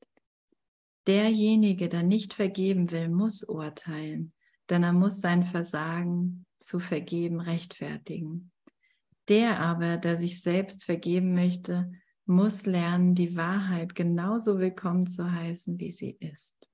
Derjenige, 1.07 1.91
der 1.91 2.03
nicht 2.03 2.33
vergeben 2.33 2.91
will, 2.91 3.11
muss 3.11 3.45
urteilen, 3.45 4.33
denn 4.71 4.83
er 4.83 4.95
muss 4.95 5.21
sein 5.21 5.45
Versagen 5.45 6.47
zu 6.61 6.81
vergeben 6.81 7.41
rechtfertigen. 7.43 8.53
Der 9.29 9.61
aber, 9.61 9.99
der 9.99 10.19
sich 10.19 10.41
selbst 10.41 10.87
vergeben 10.87 11.35
möchte, 11.35 11.93
muss 12.25 12.65
lernen, 12.65 13.15
die 13.15 13.37
Wahrheit 13.37 13.95
genauso 13.95 14.59
willkommen 14.59 15.07
zu 15.07 15.31
heißen, 15.31 15.79
wie 15.79 15.91
sie 15.91 16.17
ist. 16.19 16.72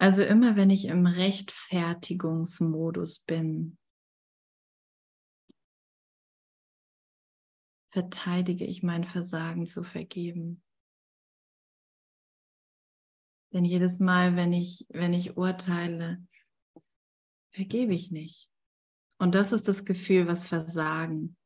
Also 0.00 0.22
immer 0.22 0.56
wenn 0.56 0.70
ich 0.70 0.86
im 0.86 1.04
Rechtfertigungsmodus 1.04 3.18
bin, 3.18 3.76
verteidige 7.90 8.64
ich 8.64 8.82
mein 8.82 9.04
Versagen 9.04 9.66
zu 9.66 9.84
vergeben. 9.84 10.62
Denn 13.52 13.66
jedes 13.66 14.00
Mal, 14.00 14.36
wenn 14.36 14.54
ich, 14.54 14.86
wenn 14.88 15.12
ich 15.12 15.36
urteile, 15.36 16.26
vergebe 17.52 17.92
ich 17.92 18.10
nicht. 18.10 18.48
Und 19.18 19.34
das 19.34 19.52
ist 19.52 19.68
das 19.68 19.84
Gefühl, 19.84 20.26
was 20.26 20.48
Versagen 20.48 21.36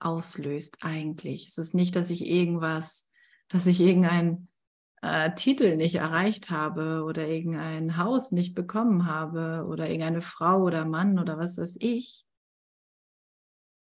auslöst 0.00 0.84
eigentlich. 0.84 1.48
Es 1.48 1.56
ist 1.56 1.72
nicht, 1.72 1.96
dass 1.96 2.10
ich 2.10 2.26
irgendwas, 2.26 3.08
dass 3.48 3.66
ich 3.66 3.80
irgendeinen 3.80 4.50
äh, 5.02 5.34
Titel 5.34 5.76
nicht 5.76 5.96
erreicht 5.96 6.50
habe 6.50 7.04
oder 7.04 7.26
irgendein 7.26 7.96
Haus 7.96 8.32
nicht 8.32 8.54
bekommen 8.54 9.06
habe 9.06 9.66
oder 9.68 9.86
irgendeine 9.88 10.22
Frau 10.22 10.62
oder 10.62 10.84
Mann 10.84 11.18
oder 11.18 11.38
was 11.38 11.56
weiß 11.56 11.76
ich. 11.80 12.24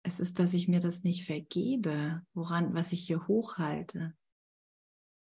Es 0.03 0.19
ist, 0.19 0.39
dass 0.39 0.53
ich 0.53 0.67
mir 0.67 0.79
das 0.79 1.03
nicht 1.03 1.25
vergebe, 1.25 2.25
woran, 2.33 2.73
was 2.73 2.93
ich 2.93 3.05
hier 3.05 3.27
hochhalte, 3.27 4.15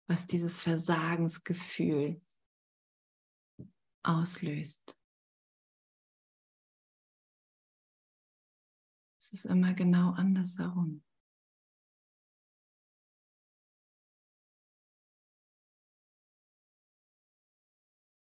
was 0.08 0.26
dieses 0.26 0.60
Versagensgefühl 0.60 2.22
auslöst. 4.04 4.96
Es 9.20 9.34
ist 9.34 9.46
immer 9.46 9.74
genau 9.74 10.12
andersherum. 10.12 11.04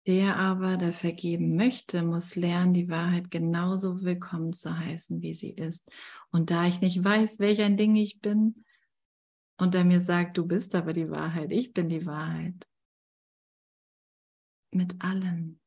Der 0.08 0.38
aber, 0.38 0.78
der 0.78 0.94
vergeben 0.94 1.54
möchte, 1.54 2.02
muss 2.02 2.34
lernen, 2.34 2.72
die 2.72 2.88
Wahrheit 2.88 3.30
genauso 3.30 4.02
willkommen 4.02 4.54
zu 4.54 4.76
heißen, 4.76 5.20
wie 5.20 5.34
sie 5.34 5.50
ist. 5.50 5.92
Und 6.30 6.50
da 6.50 6.66
ich 6.66 6.80
nicht 6.80 7.04
weiß, 7.04 7.40
welch 7.40 7.60
ein 7.60 7.76
Ding 7.76 7.94
ich 7.94 8.22
bin, 8.22 8.64
und 9.58 9.74
er 9.74 9.84
mir 9.84 10.00
sagt, 10.00 10.38
du 10.38 10.46
bist 10.46 10.74
aber 10.74 10.94
die 10.94 11.10
Wahrheit, 11.10 11.52
ich 11.52 11.74
bin 11.74 11.90
die 11.90 12.06
Wahrheit. 12.06 12.66
Mit 14.70 15.02
allem. 15.02 15.60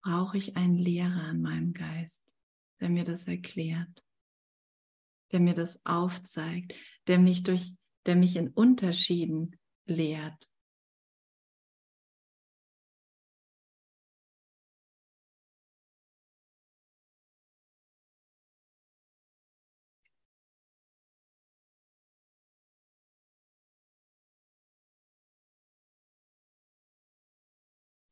brauche 0.00 0.38
ich 0.38 0.56
einen 0.56 0.78
Lehrer 0.78 1.30
in 1.30 1.42
meinem 1.42 1.72
Geist, 1.74 2.22
der 2.80 2.88
mir 2.88 3.04
das 3.04 3.26
erklärt, 3.26 4.02
der 5.32 5.40
mir 5.40 5.52
das 5.52 5.84
aufzeigt, 5.84 6.74
der 7.08 7.18
mich 7.18 7.42
durch, 7.42 7.76
der 8.08 8.16
mich 8.16 8.36
in 8.36 8.48
Unterschieden 8.48 9.54
lehrt. 9.86 10.50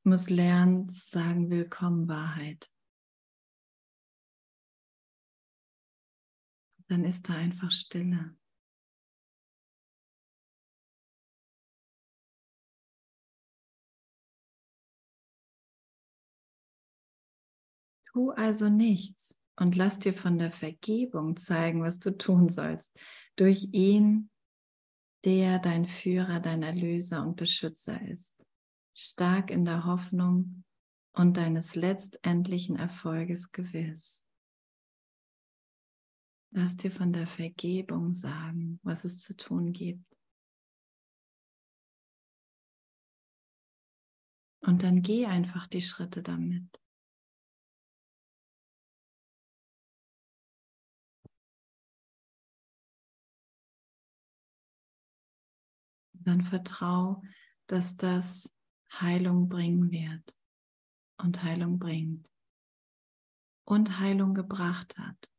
muss 0.05 0.31
lernen 0.31 0.89
zu 0.89 1.01
sagen, 1.05 1.51
willkommen 1.51 2.07
Wahrheit. 2.07 2.71
Dann 6.87 7.05
ist 7.05 7.29
da 7.29 7.35
einfach 7.35 7.73
Stille. 7.73 8.37
Tu 18.17 18.31
also 18.31 18.71
nichts 18.71 19.39
und 19.57 19.77
lass 19.77 19.99
dir 19.99 20.15
von 20.15 20.39
der 20.39 20.51
Vergebung 20.51 21.37
zeigen, 21.37 21.83
was 21.83 21.99
du 21.99 22.17
tun 22.17 22.49
sollst. 22.49 22.99
Durch 23.37 23.69
ihn, 23.73 24.31
der 25.27 25.59
dein 25.59 25.85
Führer, 25.85 26.41
dein 26.41 26.63
Erlöser 26.63 27.23
und 27.23 27.37
Beschützer 27.37 28.01
ist 28.09 28.35
stark 28.95 29.51
in 29.51 29.67
der 29.67 29.85
Hoffnung 29.85 30.65
und 31.13 31.37
deines 31.37 31.75
letztendlichen 31.75 32.77
Erfolges 32.77 33.53
gewiss. 33.53 34.25
Lass 36.53 36.75
dir 36.75 36.91
von 36.91 37.13
der 37.13 37.27
Vergebung 37.27 38.15
sagen, 38.15 38.81
was 38.83 39.05
es 39.05 39.21
zu 39.21 39.37
tun 39.37 39.75
gibt. 39.75 40.19
Und 44.61 44.83
dann 44.83 45.03
geh 45.03 45.27
einfach 45.27 45.67
die 45.67 45.83
Schritte 45.83 46.23
damit. 46.23 46.81
Dann 56.27 56.43
vertrau, 56.43 57.23
dass 57.69 57.97
das 57.97 58.59
Heilung 58.93 59.49
bringen 59.49 59.93
wird 59.93 60.37
und 61.19 61.45
Heilung 61.45 61.79
bringt 61.79 62.29
und 63.65 64.01
Heilung 64.01 64.35
gebracht 64.35 64.99
hat. 64.99 65.31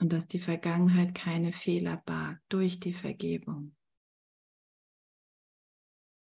Und 0.00 0.12
dass 0.12 0.26
die 0.26 0.40
Vergangenheit 0.40 1.14
keine 1.14 1.52
Fehler 1.52 1.98
barg 1.98 2.42
durch 2.48 2.80
die 2.80 2.94
Vergebung. 2.94 3.76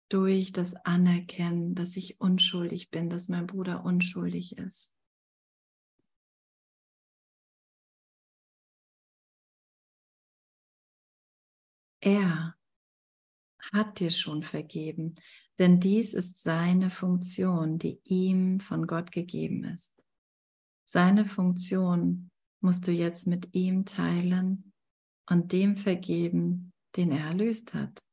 Durch 0.10 0.52
das 0.52 0.74
Anerkennen, 0.84 1.76
dass 1.76 1.95
ich 1.95 2.20
unschuldig 2.20 2.89
bin, 2.89 3.12
dass 3.12 3.30
mein 3.30 3.45
Bruder 3.45 3.86
unschuldig 3.86 4.58
ist. 4.58 4.99
Er 12.02 12.56
hat 13.72 14.00
dir 14.00 14.10
schon 14.10 14.43
vergeben, 14.43 15.16
denn 15.58 15.80
dies 15.80 16.14
ist 16.14 16.41
seine 16.41 16.89
Funktion, 16.89 17.78
die 17.78 18.00
ihm 18.06 18.60
von 18.62 18.88
Gott 18.88 19.12
gegeben 19.12 19.66
ist. 19.66 19.93
Seine 20.86 21.26
Funktion 21.26 22.32
musst 22.62 22.88
du 22.88 22.91
jetzt 22.91 23.28
mit 23.28 23.54
ihm 23.54 23.86
teilen 23.86 24.74
und 25.30 25.52
dem 25.52 25.76
vergeben, 25.76 26.74
den 26.95 27.12
er 27.12 27.26
erlöst 27.26 27.74
hat. 27.74 28.04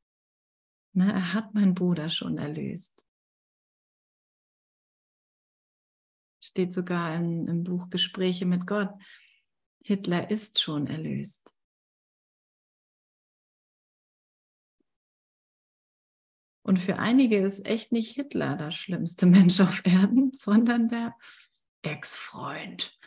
Na, 0.93 1.11
er 1.11 1.33
hat 1.33 1.53
meinen 1.53 1.73
Bruder 1.73 2.09
schon 2.09 2.37
erlöst. 2.37 3.05
Steht 6.39 6.73
sogar 6.73 7.15
im, 7.15 7.47
im 7.47 7.63
Buch 7.63 7.89
Gespräche 7.89 8.45
mit 8.45 8.67
Gott. 8.67 8.93
Hitler 9.83 10.29
ist 10.29 10.59
schon 10.59 10.87
erlöst. 10.87 11.53
Und 16.67 16.77
für 16.79 16.99
einige 16.99 17.37
ist 17.37 17.65
echt 17.65 17.93
nicht 17.93 18.15
Hitler 18.15 18.57
der 18.57 18.71
schlimmste 18.71 19.25
Mensch 19.25 19.61
auf 19.61 19.85
Erden, 19.85 20.33
sondern 20.33 20.89
der 20.89 21.15
Ex-Freund. 21.81 22.99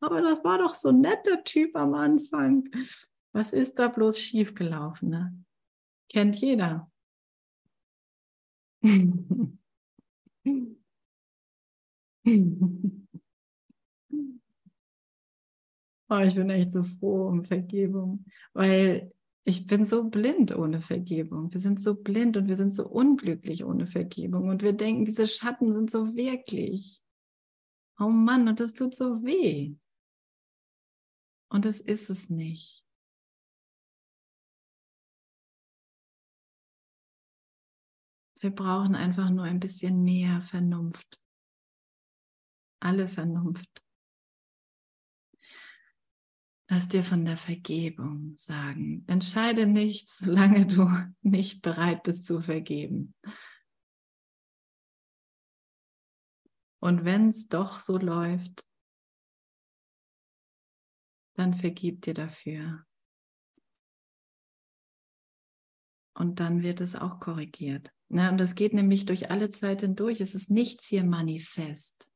Aber 0.00 0.22
das 0.22 0.42
war 0.42 0.58
doch 0.58 0.74
so 0.74 0.88
ein 0.88 1.00
netter 1.00 1.44
Typ 1.44 1.76
am 1.76 1.94
Anfang. 1.94 2.68
Was 3.32 3.52
ist 3.52 3.78
da 3.78 3.86
bloß 3.86 4.18
schiefgelaufen? 4.18 5.10
Ne? 5.10 5.44
Kennt 6.08 6.34
jeder. 6.34 6.90
Oh, 16.14 16.20
ich 16.20 16.36
bin 16.36 16.48
echt 16.48 16.70
so 16.70 16.84
froh 16.84 17.26
um 17.26 17.44
Vergebung, 17.44 18.24
weil 18.52 19.12
ich 19.42 19.66
bin 19.66 19.84
so 19.84 20.04
blind 20.04 20.54
ohne 20.56 20.80
Vergebung. 20.80 21.52
Wir 21.52 21.60
sind 21.60 21.80
so 21.80 21.96
blind 21.96 22.36
und 22.36 22.46
wir 22.46 22.54
sind 22.54 22.72
so 22.72 22.86
unglücklich 22.86 23.64
ohne 23.64 23.88
Vergebung. 23.88 24.48
Und 24.48 24.62
wir 24.62 24.74
denken, 24.74 25.04
diese 25.04 25.26
Schatten 25.26 25.72
sind 25.72 25.90
so 25.90 26.14
wirklich. 26.14 27.02
Oh 27.98 28.10
Mann, 28.10 28.46
und 28.46 28.60
das 28.60 28.74
tut 28.74 28.94
so 28.94 29.24
weh. 29.24 29.74
Und 31.48 31.64
das 31.64 31.80
ist 31.80 32.10
es 32.10 32.30
nicht. 32.30 32.84
Wir 38.40 38.50
brauchen 38.50 38.94
einfach 38.94 39.30
nur 39.30 39.44
ein 39.44 39.58
bisschen 39.58 40.04
mehr 40.04 40.42
Vernunft. 40.42 41.20
Alle 42.80 43.08
Vernunft. 43.08 43.83
Lass 46.74 46.88
dir 46.88 47.04
von 47.04 47.24
der 47.24 47.36
Vergebung 47.36 48.34
sagen. 48.36 49.04
Entscheide 49.06 49.64
nicht, 49.64 50.08
solange 50.08 50.66
du 50.66 50.88
nicht 51.22 51.62
bereit 51.62 52.02
bist 52.02 52.26
zu 52.26 52.40
vergeben. 52.40 53.14
Und 56.80 57.04
wenn 57.04 57.28
es 57.28 57.46
doch 57.46 57.78
so 57.78 57.96
läuft, 57.96 58.66
dann 61.34 61.54
vergib 61.54 62.02
dir 62.02 62.14
dafür. 62.14 62.84
Und 66.14 66.40
dann 66.40 66.64
wird 66.64 66.80
es 66.80 66.96
auch 66.96 67.20
korrigiert. 67.20 67.92
Na, 68.08 68.30
und 68.30 68.38
das 68.38 68.56
geht 68.56 68.74
nämlich 68.74 69.06
durch 69.06 69.30
alle 69.30 69.48
Zeit 69.48 69.82
hindurch. 69.82 70.20
Es 70.20 70.34
ist 70.34 70.50
nichts 70.50 70.88
hier 70.88 71.04
manifest. 71.04 72.10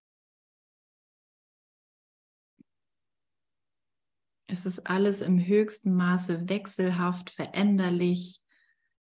Es 4.51 4.65
ist 4.65 4.87
alles 4.87 5.21
im 5.21 5.39
höchsten 5.39 5.95
Maße 5.95 6.49
wechselhaft, 6.49 7.29
veränderlich, 7.29 8.41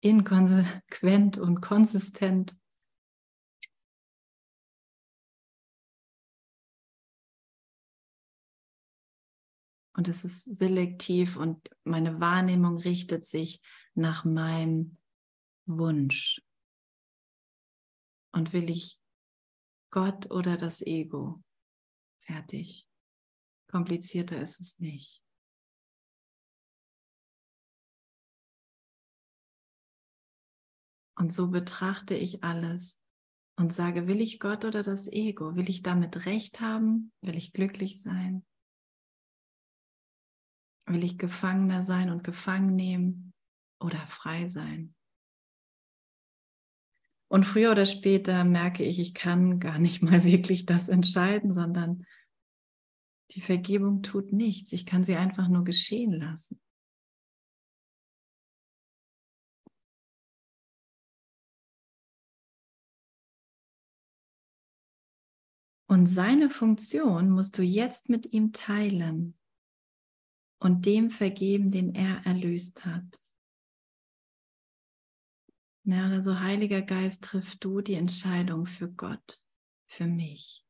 inkonsequent 0.02 1.38
und 1.38 1.62
konsistent. 1.62 2.58
Und 9.94 10.10
es 10.10 10.26
ist 10.26 10.58
selektiv 10.58 11.38
und 11.38 11.70
meine 11.86 12.20
Wahrnehmung 12.20 12.78
richtet 12.78 13.26
sich 13.26 13.62
nach 13.96 14.26
meinem 14.26 14.98
Wunsch. 15.66 16.42
Und 18.34 18.52
will 18.52 18.70
ich 18.70 19.00
Gott 19.90 20.32
oder 20.32 20.58
das 20.58 20.82
Ego? 20.82 21.42
Fertig. 22.20 22.86
Komplizierter 23.68 24.42
ist 24.42 24.60
es 24.60 24.80
nicht. 24.80 25.24
Und 31.20 31.34
so 31.34 31.50
betrachte 31.50 32.16
ich 32.16 32.46
alles 32.46 32.98
und 33.58 33.74
sage, 33.74 34.08
will 34.08 34.22
ich 34.22 34.40
Gott 34.40 34.64
oder 34.64 34.84
das 34.84 35.06
Ego? 35.12 35.58
Will 35.58 35.70
ich 35.70 35.84
damit 35.84 36.26
recht 36.26 36.62
haben? 36.62 37.12
Will 37.22 37.36
ich 37.36 37.52
glücklich 37.52 38.02
sein? 38.02 38.46
Will 40.86 41.04
ich 41.04 41.18
Gefangener 41.18 41.84
sein 41.84 42.10
und 42.10 42.24
gefangen 42.24 42.74
nehmen 42.74 43.34
oder 43.82 44.08
frei 44.08 44.48
sein? 44.48 44.96
Und 47.28 47.44
früher 47.44 47.72
oder 47.72 47.86
später 47.86 48.46
merke 48.46 48.86
ich, 48.86 48.98
ich 48.98 49.14
kann 49.14 49.60
gar 49.60 49.78
nicht 49.78 50.02
mal 50.02 50.24
wirklich 50.24 50.66
das 50.66 50.88
entscheiden, 50.88 51.52
sondern 51.52 52.06
die 53.32 53.42
Vergebung 53.42 54.04
tut 54.04 54.32
nichts. 54.32 54.72
Ich 54.72 54.86
kann 54.86 55.04
sie 55.04 55.18
einfach 55.18 55.50
nur 55.50 55.66
geschehen 55.66 56.14
lassen. 56.14 56.62
Und 65.90 66.06
seine 66.06 66.52
Funktion 66.52 67.32
musst 67.32 67.58
du 67.58 67.64
jetzt 67.64 68.10
mit 68.10 68.32
ihm 68.32 68.54
teilen 68.54 69.36
und 70.60 70.86
dem 70.86 71.10
vergeben, 71.10 71.72
den 71.72 71.96
er 71.96 72.24
erlöst 72.28 72.86
hat. 72.86 73.20
Ja, 75.86 76.06
also 76.06 76.40
Heiliger 76.40 76.84
Geist, 76.84 77.24
triff 77.24 77.58
du 77.58 77.82
die 77.82 77.96
Entscheidung 77.96 78.68
für 78.68 78.88
Gott, 78.88 79.42
für 79.88 80.06
mich. 80.06 80.64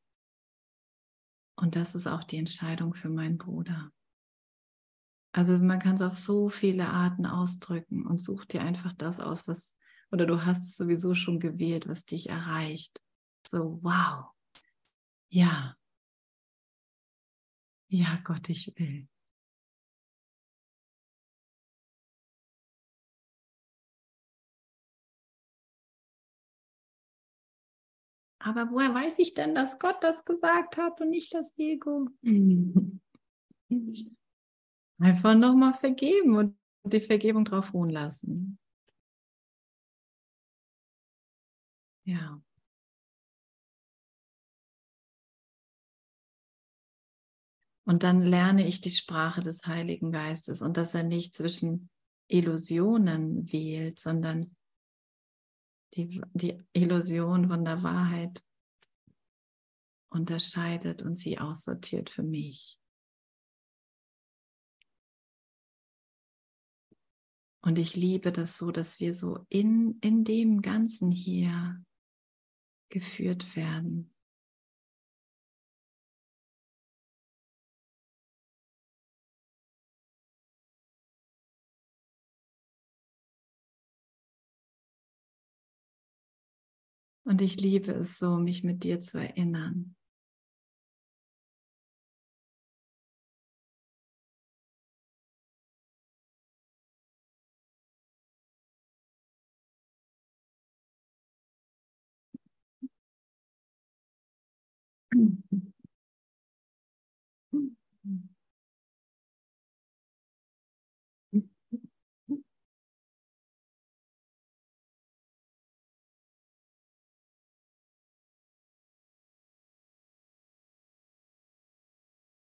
Und 1.54 1.76
das 1.76 1.94
ist 1.94 2.06
auch 2.06 2.24
die 2.24 2.38
Entscheidung 2.38 2.94
für 2.94 3.10
meinen 3.10 3.36
Bruder. 3.36 3.92
Also 5.32 5.58
man 5.58 5.80
kann 5.80 5.96
es 5.96 6.02
auf 6.02 6.16
so 6.16 6.48
viele 6.48 6.88
Arten 6.88 7.26
ausdrücken 7.26 8.06
und 8.06 8.22
such 8.22 8.46
dir 8.46 8.62
einfach 8.62 8.94
das 8.94 9.20
aus, 9.20 9.46
was, 9.46 9.76
oder 10.10 10.24
du 10.24 10.46
hast 10.46 10.62
es 10.62 10.78
sowieso 10.78 11.12
schon 11.12 11.40
gewählt, 11.40 11.86
was 11.86 12.06
dich 12.06 12.30
erreicht. 12.30 13.02
So, 13.46 13.80
wow, 13.82 14.30
ja. 15.30 15.76
Ja, 17.88 18.18
Gott, 18.24 18.48
ich 18.48 18.72
will. 18.78 19.06
Aber 28.42 28.70
woher 28.70 28.94
weiß 28.94 29.18
ich 29.18 29.34
denn, 29.34 29.54
dass 29.54 29.78
Gott 29.78 30.02
das 30.02 30.24
gesagt 30.24 30.78
hat 30.78 31.00
und 31.00 31.10
nicht 31.10 31.34
das 31.34 31.52
Ego? 31.58 32.08
Einfach 34.98 35.34
nochmal 35.34 35.74
vergeben 35.74 36.36
und 36.36 36.56
die 36.84 37.00
Vergebung 37.00 37.44
drauf 37.44 37.74
ruhen 37.74 37.90
lassen. 37.90 38.58
Ja. 42.04 42.40
Und 47.90 48.04
dann 48.04 48.20
lerne 48.20 48.68
ich 48.68 48.80
die 48.80 48.92
Sprache 48.92 49.42
des 49.42 49.66
Heiligen 49.66 50.12
Geistes 50.12 50.62
und 50.62 50.76
dass 50.76 50.94
er 50.94 51.02
nicht 51.02 51.34
zwischen 51.34 51.90
Illusionen 52.28 53.52
wählt, 53.52 53.98
sondern 53.98 54.54
die, 55.94 56.22
die 56.32 56.62
Illusion 56.72 57.48
von 57.48 57.64
der 57.64 57.82
Wahrheit 57.82 58.44
unterscheidet 60.08 61.02
und 61.02 61.18
sie 61.18 61.40
aussortiert 61.40 62.10
für 62.10 62.22
mich. 62.22 62.78
Und 67.60 67.76
ich 67.76 67.96
liebe 67.96 68.30
das 68.30 68.56
so, 68.56 68.70
dass 68.70 69.00
wir 69.00 69.16
so 69.16 69.44
in, 69.48 69.98
in 70.00 70.22
dem 70.22 70.62
Ganzen 70.62 71.10
hier 71.10 71.84
geführt 72.88 73.56
werden. 73.56 74.14
Und 87.26 87.40
ich 87.42 87.56
liebe 87.60 87.92
es 87.92 88.18
so, 88.18 88.36
mich 88.36 88.62
mit 88.64 88.82
dir 88.84 89.00
zu 89.00 89.18
erinnern. 89.18 89.94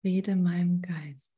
Rede 0.03 0.35
meinem 0.35 0.81
Geist. 0.81 1.31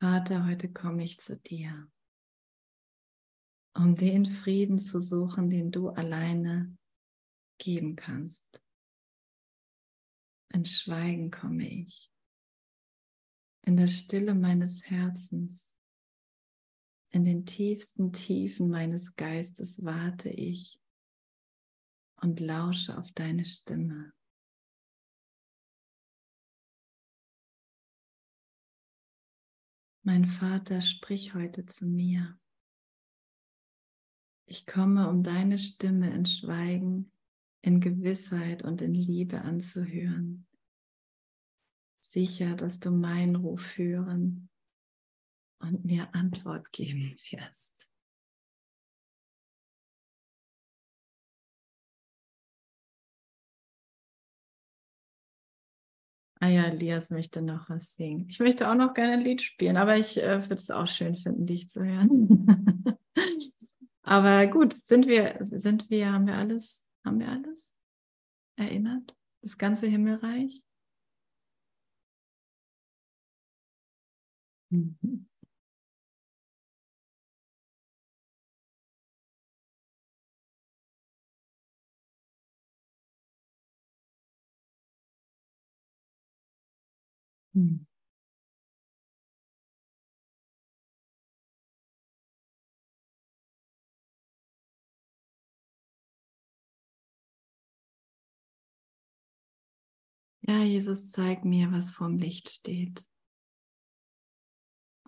Vater, 0.00 0.46
heute 0.46 0.72
komme 0.72 1.02
ich 1.02 1.18
zu 1.18 1.36
dir, 1.36 1.90
um 3.74 3.96
den 3.96 4.26
Frieden 4.26 4.78
zu 4.78 5.00
suchen, 5.00 5.50
den 5.50 5.72
du 5.72 5.88
alleine 5.88 6.78
geben 7.58 7.96
kannst. 7.96 8.62
In 10.54 10.64
Schweigen 10.64 11.32
komme 11.32 11.68
ich. 11.68 12.12
In 13.62 13.76
der 13.76 13.88
Stille 13.88 14.36
meines 14.36 14.84
Herzens, 14.84 15.76
in 17.10 17.24
den 17.24 17.46
tiefsten 17.46 18.12
Tiefen 18.12 18.70
meines 18.70 19.16
Geistes 19.16 19.84
warte 19.84 20.28
ich 20.28 20.80
und 22.20 22.40
lausche 22.40 22.96
auf 22.98 23.10
deine 23.12 23.44
Stimme. 23.44 24.12
Mein 30.02 30.24
Vater, 30.24 30.80
sprich 30.80 31.34
heute 31.34 31.66
zu 31.66 31.86
mir. 31.86 32.38
Ich 34.46 34.64
komme, 34.64 35.10
um 35.10 35.22
deine 35.22 35.58
Stimme 35.58 36.14
in 36.14 36.24
Schweigen, 36.24 37.12
in 37.60 37.80
Gewissheit 37.80 38.64
und 38.64 38.80
in 38.80 38.94
Liebe 38.94 39.42
anzuhören. 39.42 40.46
Sicher, 42.00 42.56
dass 42.56 42.80
du 42.80 42.90
meinen 42.90 43.36
Ruf 43.36 43.76
hören 43.76 44.48
und 45.58 45.84
mir 45.84 46.14
Antwort 46.14 46.72
geben 46.72 47.14
wirst. 47.30 47.87
Ah 56.40 56.48
ja, 56.48 56.64
Elias 56.66 57.10
möchte 57.10 57.42
noch 57.42 57.68
was 57.68 57.94
singen. 57.94 58.26
Ich 58.28 58.38
möchte 58.38 58.70
auch 58.70 58.74
noch 58.76 58.94
gerne 58.94 59.14
ein 59.14 59.20
Lied 59.20 59.42
spielen, 59.42 59.76
aber 59.76 59.96
ich 59.96 60.22
äh, 60.22 60.42
würde 60.42 60.54
es 60.54 60.70
auch 60.70 60.86
schön 60.86 61.16
finden, 61.16 61.46
dich 61.46 61.68
zu 61.68 61.84
hören. 61.84 62.98
aber 64.02 64.46
gut, 64.46 64.72
sind 64.72 65.08
wir, 65.08 65.36
sind 65.40 65.90
wir, 65.90 66.12
haben 66.12 66.26
wir 66.26 66.34
alles, 66.36 66.86
haben 67.04 67.18
wir 67.18 67.28
alles 67.28 67.74
erinnert? 68.56 69.16
Das 69.42 69.58
ganze 69.58 69.86
Himmelreich? 69.88 70.62
Mhm. 74.70 75.27
Hm. 87.58 87.86
Ja, 100.42 100.62
Jesus, 100.62 101.10
zeig 101.10 101.44
mir, 101.44 101.72
was 101.72 101.90
vorm 101.90 102.16
Licht 102.18 102.48
steht. 102.48 103.04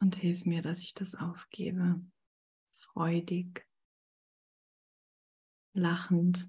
Und 0.00 0.16
hilf 0.16 0.44
mir, 0.44 0.60
dass 0.60 0.80
ich 0.80 0.92
das 0.92 1.14
aufgebe. 1.14 2.00
Freudig, 2.72 3.64
lachend. 5.72 6.48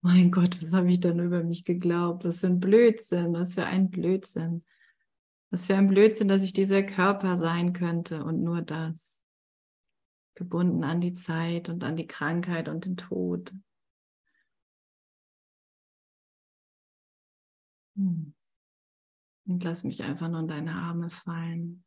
Mein 0.00 0.30
Gott, 0.30 0.62
was 0.62 0.72
habe 0.72 0.90
ich 0.90 1.00
denn 1.00 1.18
über 1.18 1.42
mich 1.42 1.64
geglaubt? 1.64 2.24
Was 2.24 2.40
für 2.40 2.46
ein 2.46 2.60
Blödsinn, 2.60 3.32
was 3.32 3.54
für 3.54 3.64
ein 3.64 3.90
Blödsinn. 3.90 4.64
Was 5.52 5.66
für 5.66 5.76
ein 5.76 5.86
Blödsinn, 5.86 6.28
dass 6.28 6.42
ich 6.44 6.54
dieser 6.54 6.82
Körper 6.82 7.36
sein 7.36 7.74
könnte 7.74 8.24
und 8.24 8.42
nur 8.42 8.62
das. 8.62 9.22
Gebunden 10.34 10.82
an 10.82 11.02
die 11.02 11.12
Zeit 11.12 11.68
und 11.68 11.84
an 11.84 11.94
die 11.94 12.06
Krankheit 12.06 12.70
und 12.70 12.86
den 12.86 12.96
Tod. 12.96 13.52
Hm. 17.96 18.32
Und 19.44 19.62
lass 19.62 19.84
mich 19.84 20.02
einfach 20.02 20.30
nur 20.30 20.40
in 20.40 20.48
deine 20.48 20.72
Arme 20.72 21.10
fallen. 21.10 21.84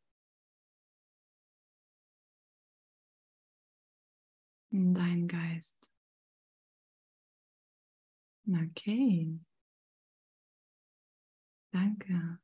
In 4.69 4.93
deinen 4.93 5.27
Geist. 5.27 5.89
Okay. 8.47 9.39
Danke. 11.71 12.25